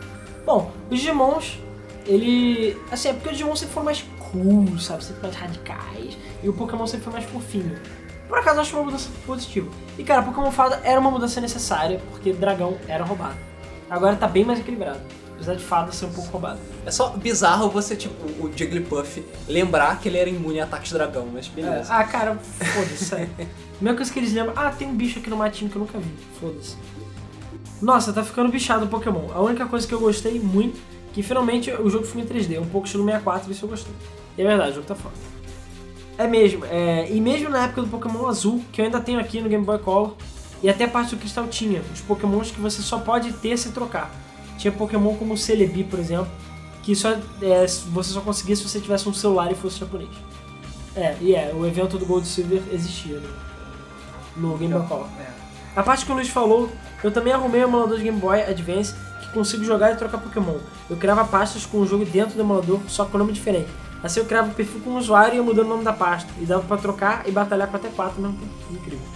[0.44, 1.58] Bom, os Digimons,
[2.06, 2.76] ele.
[2.90, 5.04] Assim, é porque os Digimon sempre foram mais cool, sabe?
[5.04, 6.16] Sempre mais radicais.
[6.42, 7.78] E o Pokémon sempre foi mais fofinho.
[8.28, 9.68] Por acaso eu acho uma mudança positiva.
[9.98, 13.36] E cara, Pokémon Fada era uma mudança necessária, porque dragão era roubado.
[13.88, 15.00] Agora tá bem mais equilibrado.
[15.34, 16.58] Apesar de Fada ser um pouco roubado.
[16.84, 21.28] É só bizarro você, tipo, o Jigglypuff lembrar que ele era imune a ataques dragão,
[21.32, 21.92] mas É, beleza.
[21.92, 23.28] ah, cara, foda-se.
[23.80, 25.98] Mesma coisa que eles lembram, ah, tem um bicho aqui no matinho que eu nunca
[25.98, 26.10] vi.
[26.40, 26.76] Foda-se.
[27.80, 29.30] Nossa, tá ficando bichado o Pokémon.
[29.34, 30.80] A única coisa que eu gostei muito,
[31.12, 33.92] que finalmente o jogo foi em 3D, um pouco estilo 64, isso eu gostei.
[34.36, 35.14] E é verdade, o jogo tá foda.
[36.18, 39.40] É mesmo, é, e mesmo na época do Pokémon Azul, que eu ainda tenho aqui
[39.40, 40.14] no Game Boy Color,
[40.62, 43.70] e até a parte do Cristal tinha, os Pokémons que você só pode ter se
[43.72, 44.10] trocar.
[44.56, 46.28] Tinha Pokémon como o Celebi, por exemplo,
[46.82, 47.10] que só,
[47.42, 50.08] é, você só conseguia se você tivesse um celular e fosse japonês.
[50.94, 53.20] É, e é, o evento do Gold Silver existia
[54.36, 55.08] no, no Game Boy Color.
[55.76, 56.70] A parte que o Luiz falou,
[57.04, 60.56] eu também arrumei um emulador de Game Boy Advance que consigo jogar e trocar Pokémon.
[60.88, 63.68] Eu criava pastas com o jogo dentro do emulador, só com nome diferente.
[64.02, 66.32] Assim eu criava o perfil com o usuário e ia mudando o nome da pasta.
[66.40, 68.48] E dava pra trocar e batalhar com até 4 ao mesmo.
[68.70, 69.06] Incrível.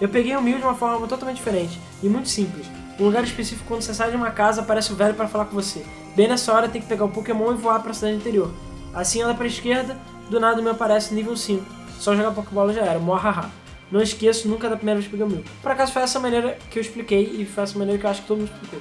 [0.00, 2.66] Eu peguei o Mew de uma forma totalmente diferente e muito simples.
[2.98, 5.54] Um lugar específico quando você sai de uma casa aparece o velho para falar com
[5.54, 5.84] você.
[6.16, 8.50] Bem nessa hora tem que pegar o Pokémon e voar para a cidade interior.
[8.94, 9.98] Assim anda pra esquerda,
[10.30, 11.62] do nada me aparece nível 5.
[11.98, 13.50] Só jogar Pokébola já era, morra
[13.90, 15.44] Não esqueço nunca da primeira vez que peguei o Mew.
[15.62, 18.22] Por acaso foi essa maneira que eu expliquei e foi essa maneira que eu acho
[18.22, 18.80] que todo mundo explicou.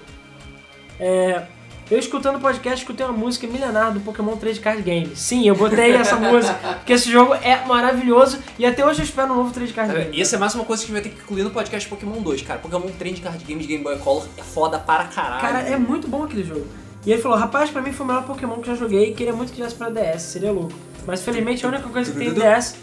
[1.00, 1.44] É,
[1.90, 5.16] eu escutando o podcast, escutei uma música milenar do Pokémon 3 Card Game.
[5.16, 9.32] Sim, eu botei essa música, porque esse jogo é maravilhoso e até hoje eu espero
[9.32, 10.22] um novo 3 Card Game.
[10.22, 12.22] Essa é mais uma coisa que a gente vai ter que incluir no podcast Pokémon
[12.22, 12.60] 2, cara.
[12.60, 15.42] Pokémon Trend Card Game de Game Boy Color é foda para caralho.
[15.42, 16.68] Cara, é muito bom aquele jogo.
[17.06, 19.14] E ele falou, rapaz, pra mim foi o melhor Pokémon que eu já joguei e
[19.14, 20.74] queria muito que tivesse pra DS, seria louco.
[21.06, 22.76] Mas felizmente a única coisa que tem em DS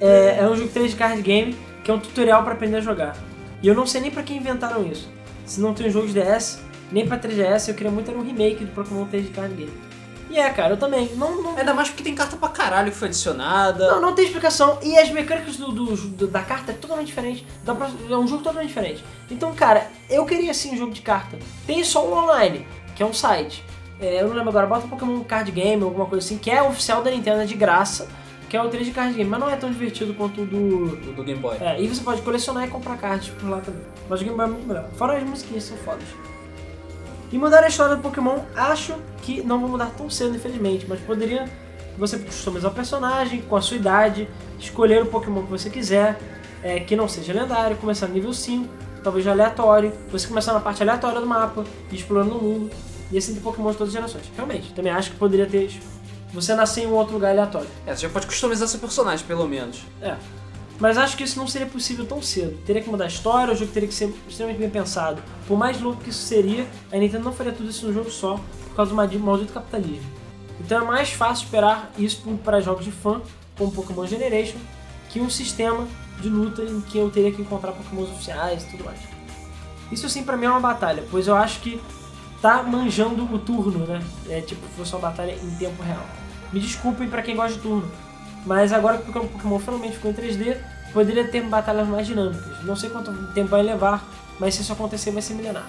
[0.00, 3.16] é, é um jogo 3 card game, que é um tutorial pra aprender a jogar.
[3.62, 5.08] E eu não sei nem pra que inventaram isso.
[5.46, 6.60] Se não tem um jogo de DS,
[6.92, 9.72] nem pra 3DS, eu queria muito era um remake do Pokémon 3 card game.
[10.30, 11.10] E é, cara, eu também.
[11.16, 13.86] Não, não, Ainda mais porque tem carta pra caralho que foi adicionada.
[13.92, 14.78] não, não tem explicação.
[14.82, 17.46] E as mecânicas do, do- do- da carta é totalmente diferente.
[17.64, 19.04] Pra- é um jogo totalmente diferente.
[19.30, 21.38] Então, cara, eu queria sim um jogo de carta.
[21.66, 22.66] Tem só um online,
[22.96, 23.62] que é um site.
[24.00, 27.02] É, eu não lembro agora, bota Pokémon Card Game alguma coisa assim, que é oficial
[27.02, 28.08] da Nintendo, é de graça.
[28.54, 30.94] Que é o 3 de card game, mas não é tão divertido quanto o do.
[30.94, 31.56] Do, do Game Boy.
[31.60, 33.82] É, e você pode colecionar e comprar cards por lá também.
[34.08, 34.88] Mas o Game Boy é muito melhor.
[34.92, 36.04] Fora as musiquinhas, são fodas.
[37.32, 41.00] E mudar a história do Pokémon, acho que não vou mudar tão cedo, infelizmente, mas
[41.00, 41.50] poderia
[41.98, 44.28] você customizar o personagem com a sua idade,
[44.60, 46.16] escolher o Pokémon que você quiser,
[46.62, 48.68] é, que não seja lendário, começar no nível 5,
[49.02, 52.70] talvez aleatório, você começar na parte aleatória do mapa, explorando o mundo,
[53.10, 54.30] e assim ter Pokémon de todas as gerações.
[54.36, 55.68] Realmente, também acho que poderia ter.
[56.34, 57.68] Você nascer em um outro lugar aleatório.
[57.86, 59.82] É, você já pode customizar seu personagem, pelo menos.
[60.02, 60.16] É.
[60.80, 62.58] Mas acho que isso não seria possível tão cedo.
[62.66, 65.22] Teria que mudar a história, o jogo teria que ser extremamente bem pensado.
[65.46, 68.40] Por mais louco que isso seria, a Nintendo não faria tudo isso num jogo só,
[68.68, 70.10] por causa do maldito capitalismo.
[70.60, 73.20] Então é mais fácil esperar isso para jogos de fã,
[73.56, 74.58] como Pokémon Generation,
[75.10, 75.86] que um sistema
[76.20, 78.98] de luta em que eu teria que encontrar Pokémons oficiais e tudo mais.
[79.92, 81.80] Isso sim pra mim é uma batalha, pois eu acho que
[82.42, 84.02] tá manjando o turno, né?
[84.28, 86.04] É tipo, fosse uma batalha em tempo real.
[86.54, 87.90] Me desculpem pra quem gosta de turno,
[88.46, 90.56] mas agora que o Pokémon finalmente ficou em 3D,
[90.92, 92.62] poderia ter batalhas mais dinâmicas.
[92.62, 94.08] Não sei quanto tempo vai levar,
[94.38, 95.68] mas se isso acontecer vai ser milenar.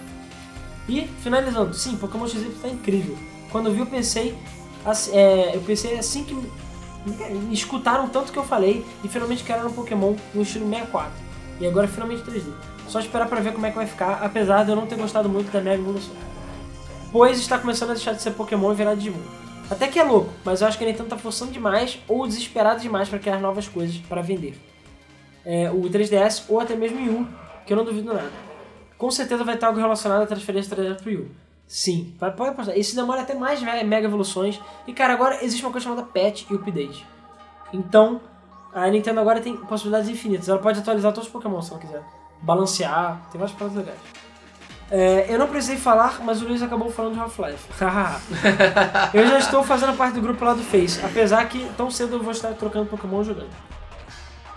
[0.88, 3.18] E, finalizando, sim, Pokémon XY tá incrível.
[3.52, 4.38] Quando eu vi eu pensei,
[4.86, 9.70] assim, é, eu pensei assim que me, escutaram tanto que eu falei e finalmente criaram
[9.70, 11.12] um Pokémon no estilo 64.
[11.62, 12.45] E agora finalmente 3D.
[12.88, 15.28] Só esperar pra ver como é que vai ficar, apesar de eu não ter gostado
[15.28, 16.14] muito da minha evolução.
[17.12, 19.45] Pois está começando a deixar de ser Pokémon e virar Digimon.
[19.70, 22.80] Até que é louco, mas eu acho que a Nintendo tá forçando demais ou desesperado
[22.82, 24.60] demais para criar novas coisas para vender.
[25.44, 27.28] É, o 3DS ou até mesmo o Wii
[27.66, 28.32] que eu não duvido nada.
[28.98, 31.32] Com certeza vai ter algo relacionado à transferência 3DS pro Wii.
[31.68, 32.78] Sim, pode apostar.
[32.78, 34.60] Isso demora até mais me- mega evoluções.
[34.86, 37.06] E cara, agora existe uma coisa chamada patch e update.
[37.74, 38.22] Então,
[38.72, 40.48] a Nintendo agora tem possibilidades infinitas.
[40.48, 42.04] Ela pode atualizar todos os Pokémon se ela quiser.
[42.42, 44.00] Balancear, tem várias paradas legais.
[44.91, 47.66] É, eu não precisei falar, mas o Luiz acabou falando de Half-Life.
[49.14, 52.22] Eu já estou fazendo parte do grupo lá do Face, apesar que tão cedo eu
[52.22, 53.49] vou estar trocando Pokémon jogando.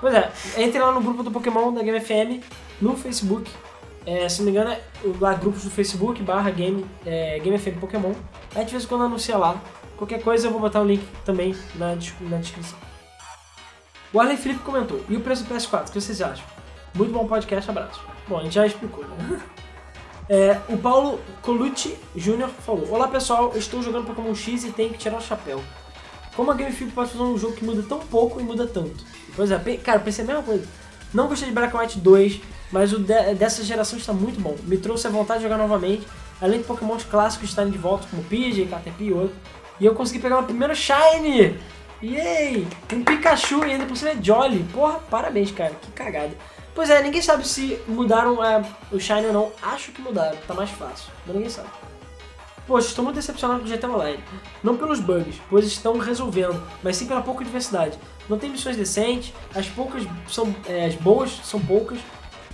[0.00, 2.44] Pois é, entre lá no grupo do Pokémon da Game FM,
[2.80, 3.50] no Facebook.
[4.06, 4.80] É, se não me engano, é
[5.20, 8.12] lá grupos do Facebook, barra Game, é, Game FM Pokémon.
[8.54, 9.56] Aí de vez em quando anuncia lá.
[9.96, 12.78] Qualquer coisa eu vou botar o link também na, na descrição.
[14.12, 16.44] O Arley Felipe comentou, e o preço do PS4, o que vocês acham?
[16.94, 18.00] Muito bom podcast, abraço.
[18.26, 19.40] Bom, a gente já explicou, né?
[20.28, 22.48] É, o Paulo Colucci Jr.
[22.64, 25.62] falou: Olá pessoal, estou jogando Pokémon X e tenho que tirar o chapéu.
[26.36, 29.04] Como a Game Freak pode fazer um jogo que muda tão pouco e muda tanto?
[29.34, 30.64] Pois é, cara, pensei a mesma coisa.
[31.12, 32.40] Não gostei de Black White 2,
[32.70, 34.54] mas o de- dessa geração está muito bom.
[34.64, 36.06] Me trouxe a vontade de jogar novamente,
[36.40, 39.34] além de Pokémons clássicos estarem de volta, como Pidgey, Caterpie e outro.
[39.80, 41.58] E eu consegui pegar meu primeiro Shine!
[42.02, 42.68] Yay!
[42.92, 44.64] Um Pikachu e ainda por cima é Jolly.
[44.72, 45.72] Porra, parabéns, cara.
[45.82, 46.30] Que cagada.
[46.78, 49.52] Pois é, ninguém sabe se mudaram é, o Shine ou não.
[49.60, 51.10] Acho que mudaram, tá mais fácil.
[51.26, 51.68] Mas ninguém sabe.
[52.68, 54.22] Poxa, estou muito decepcionado com o GTA Online.
[54.62, 57.98] Não pelos bugs, pois estão resolvendo, mas sim pela pouca diversidade.
[58.28, 60.54] Não tem missões decentes, as poucas são.
[60.68, 61.98] é, as boas são poucas,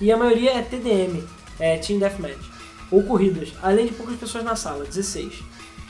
[0.01, 1.23] e a maioria é TDM,
[1.61, 2.51] é Team Deathmatch.
[2.91, 5.43] Ou corridas, além de poucas pessoas na sala, 16.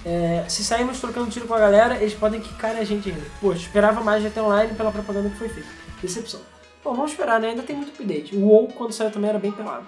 [0.04, 3.22] É, se sairmos trocando tiro com a galera, eles podem quicar a gente ainda.
[3.40, 5.68] Poxa, esperava mais GTA Online pela propaganda que foi feita.
[6.02, 6.40] Decepção.
[6.84, 7.48] Bom, vamos esperar, né?
[7.48, 8.36] Ainda tem muito update.
[8.36, 9.86] O WoW, quando saiu também, era bem pelado.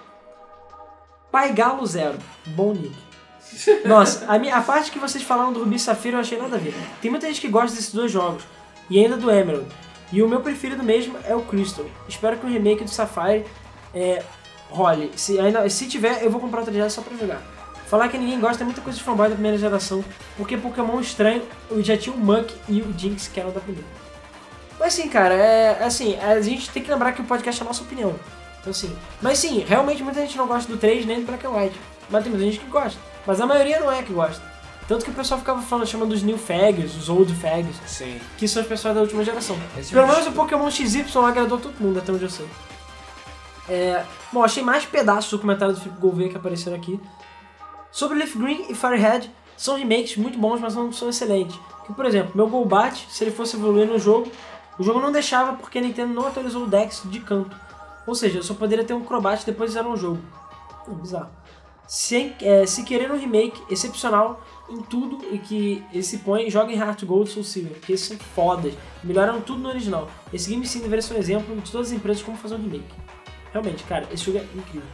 [1.31, 2.17] Pai Galo Zero.
[2.47, 2.95] Bom nick.
[3.85, 6.59] Nossa, a, minha, a parte que vocês falaram do Rubi Safira eu achei nada a
[6.59, 6.73] ver.
[7.01, 8.43] Tem muita gente que gosta desses dois jogos.
[8.89, 9.67] E ainda do Emerald.
[10.11, 11.85] E o meu preferido mesmo é o Crystal.
[12.07, 13.45] Espero que o remake do Sapphire
[13.93, 14.23] é,
[14.69, 15.11] role.
[15.15, 17.41] Se, ainda, se tiver, eu vou comprar o 3DS só pra jogar.
[17.85, 20.03] Falar que ninguém gosta é muita coisa de fanboy da primeira geração.
[20.35, 21.43] Porque Pokémon estranho
[21.77, 23.87] já tinha o Muck e o Jinx que eram da primeira.
[24.79, 27.67] Mas sim, cara, é assim, a gente tem que lembrar que o podcast é a
[27.67, 28.15] nossa opinião.
[28.59, 28.95] Então assim.
[29.21, 31.79] Mas sim, realmente muita gente não gosta do 3 nem do Black and White.
[32.09, 32.99] Mas tem muita gente que gosta.
[33.25, 34.41] Mas a maioria não é que gosta.
[34.87, 38.19] Tanto que o pessoal ficava falando, chamando os new fags, os old fags, Sim.
[38.37, 39.59] que são as pessoas da última geração.
[39.77, 42.47] Esse Pelo menos o Pokémon XY agradou todo mundo, até onde eu sei.
[43.67, 46.97] É, bom, achei mais pedaços do comentário do Felipe Gouveia que apareceram aqui.
[47.91, 51.59] Sobre Leaf Green e Firehead, são remakes muito bons, mas não são excelentes.
[51.93, 54.31] Por exemplo, meu Golbat, se ele fosse evoluir no jogo,
[54.77, 57.55] o jogo não deixava porque a Nintendo não atualizou o Dex de canto.
[58.05, 60.19] Ou seja, eu só poderia ter um Crobat depois de zerar um jogo.
[60.87, 61.29] É bizarro.
[61.87, 66.71] Se, é, se querer um remake excepcional em tudo e que ele se põe, joga
[66.71, 68.73] em Heart Gold Soul Silver, porque eles são fodas.
[69.03, 70.09] Melhoraram tudo no original.
[70.33, 72.93] Esse Game Sim deveria ser um exemplo de todas as empresas como fazer um remake.
[73.53, 74.87] Realmente, cara, esse jogo é incrível.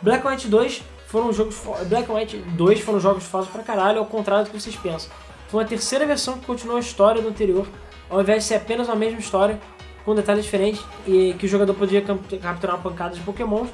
[0.00, 4.44] Black White 2 foram jogos Black White 2 foram jogos fodas pra caralho, ao contrário
[4.44, 5.10] do que vocês pensam.
[5.48, 7.66] Foi uma terceira versão que continuou a história do anterior,
[8.10, 9.58] ao invés de ser apenas a mesma história,
[10.04, 13.66] com detalhes diferentes, e que o jogador podia capturar pancadas de Pokémon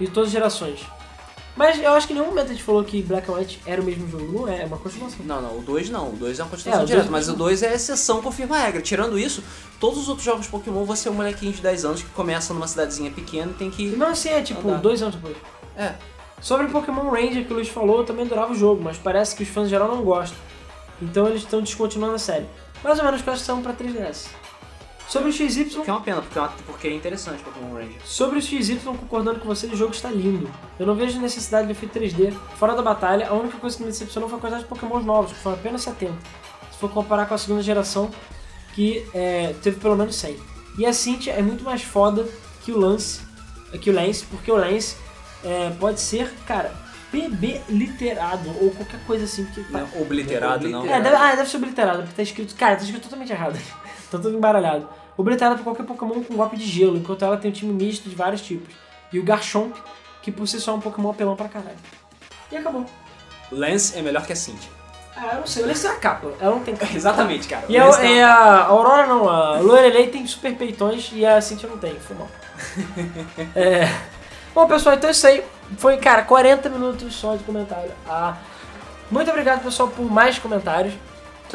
[0.00, 0.80] de todas as gerações.
[1.56, 3.82] Mas eu acho que em nenhum momento a gente falou que Black and White era
[3.82, 5.18] o mesmo jogo, não é, é uma continuação.
[5.24, 6.10] Não, não, o 2 não.
[6.10, 8.60] O 2 é uma É, continuação o direta, mas o 2 é exceção, confirma a
[8.60, 8.80] regra.
[8.80, 9.42] Tirando isso,
[9.80, 12.68] todos os outros jogos Pokémon você é um molequinho de 10 anos que começa numa
[12.68, 13.86] cidadezinha pequena e tem E que.
[13.96, 14.80] não assim, é tipo, Andar.
[14.80, 15.36] dois anos depois.
[15.76, 15.94] É.
[16.40, 19.42] Sobre Pokémon Ranger que o Luiz falou, eu também adorava o jogo, mas parece que
[19.42, 20.38] os fãs em geral não gostam.
[21.02, 22.46] Então eles estão descontinuando a série.
[22.82, 24.26] Mais ou menos que elas são pra 3DS.
[25.08, 27.96] Sobre o XY, Que é uma pena, porque é, uma- porque é interessante Pokémon Ranger.
[28.04, 30.50] sobre o XY, concordando com você, o jogo está lindo.
[30.78, 32.30] Eu não vejo necessidade de efeito 3D.
[32.56, 35.32] Fora da batalha, a única coisa que me decepcionou foi a quantidade de Pokémon novos,
[35.32, 36.12] que foram apenas 70.
[36.70, 38.10] Se for comparar com a segunda geração,
[38.74, 40.36] que é, teve pelo menos 100.
[40.76, 42.26] E a Cynthia é muito mais foda
[42.62, 43.20] que o Lance,
[43.80, 44.94] que o Lance, porque o Lance
[45.42, 46.70] é, pode ser, cara,
[47.10, 49.44] PB literado ou qualquer coisa assim.
[49.46, 50.84] Que tá- Não, obliterado, não.
[50.84, 52.54] é, deve, ah, deve ser obliterado, porque tá escrito.
[52.54, 53.58] Cara, tá escrito totalmente errado.
[54.10, 54.88] tá tudo embaralhado.
[55.16, 58.14] Obliterado por qualquer Pokémon com golpe de gelo, enquanto ela tem um time misto de
[58.14, 58.72] vários tipos.
[59.12, 59.74] E o Garchomp,
[60.22, 61.76] que por si só é um Pokémon apelão pra caralho.
[62.52, 62.84] E acabou.
[63.50, 64.70] Lance é melhor que a Cintia.
[65.16, 66.32] Ah, eu não sei, lembro se é a capa.
[66.40, 66.94] Ela não tem capa.
[66.94, 67.64] Exatamente, cara.
[67.68, 71.68] E a, Lance e a Aurora não, a Lorelei tem super peitões e a Cintia
[71.68, 72.28] não tem, foi mal.
[73.56, 73.88] é.
[74.54, 75.42] Bom, pessoal, então é isso aí.
[75.76, 77.90] Foi, cara, 40 minutos só de comentário.
[78.08, 78.36] Ah,
[79.10, 80.94] muito obrigado, pessoal, por mais comentários.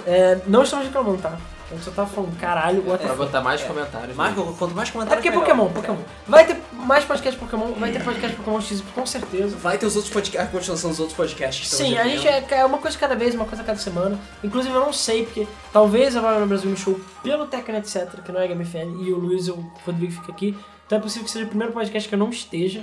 [0.05, 1.37] É, não estamos reclamando, tá?
[1.71, 4.15] A gente só tá falando, caralho, what Pra botar mais comentários.
[4.15, 4.43] Mais, né?
[4.59, 5.69] quanto mais É comentários, porque é melhor.
[5.69, 5.97] Pokémon, Pokémon.
[6.27, 9.55] Vai ter mais podcast Pokémon, vai ter podcast Pokémon X, com certeza.
[9.57, 11.69] Vai ter os outros podcasts, a continuação dos outros podcasts.
[11.69, 14.19] Sim, a gente é, é uma coisa cada vez, uma coisa cada semana.
[14.43, 18.21] Inclusive eu não sei, porque talvez a Vai no Brasil me show pelo Tecno etc,
[18.23, 20.55] que não é FM, e o Luiz e o Rodrigo fica aqui.
[20.85, 22.81] Então é possível que seja o primeiro podcast que eu não esteja.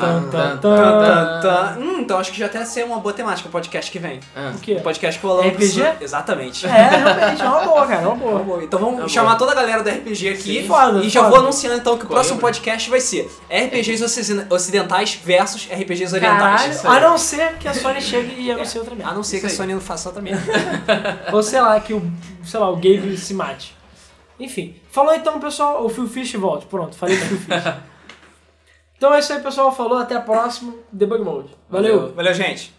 [0.00, 1.76] Tá, tá.
[1.78, 4.18] Hum, então acho que já até ser uma boa temática o podcast que vem.
[4.34, 4.52] Ah.
[4.54, 4.74] O quê?
[4.74, 5.82] O podcast que o Alan RPG?
[6.00, 6.66] Exatamente.
[6.66, 8.38] É, realmente, é uma boa, cara, é uma boa.
[8.42, 9.38] bom, Então vamos Tá chamar bom.
[9.38, 10.66] toda a galera do RPG aqui Sim.
[10.66, 11.30] Foda, e já foda.
[11.30, 16.80] vou anunciando então que o próximo podcast vai ser RPGs oci- ocidentais versus RPGs orientais.
[16.80, 19.14] Caralho, a não ser que a Sony chegue e anuncie outra A merda.
[19.14, 19.50] não ser que a.
[19.50, 20.34] Sony não faça também.
[21.32, 22.02] Ou sei lá, que o,
[22.44, 23.76] sei lá, o Gabe se mate.
[24.40, 26.66] Enfim, falou então, pessoal, o Phil Fish volte.
[26.66, 27.74] Pronto, falei do Phil Fish.
[29.02, 29.74] Então é isso aí, pessoal.
[29.74, 30.74] Falou, até a próxima.
[30.92, 31.48] Debug Mode.
[31.68, 31.98] Valeu.
[31.98, 32.14] Valeu.
[32.14, 32.72] Valeu, gente.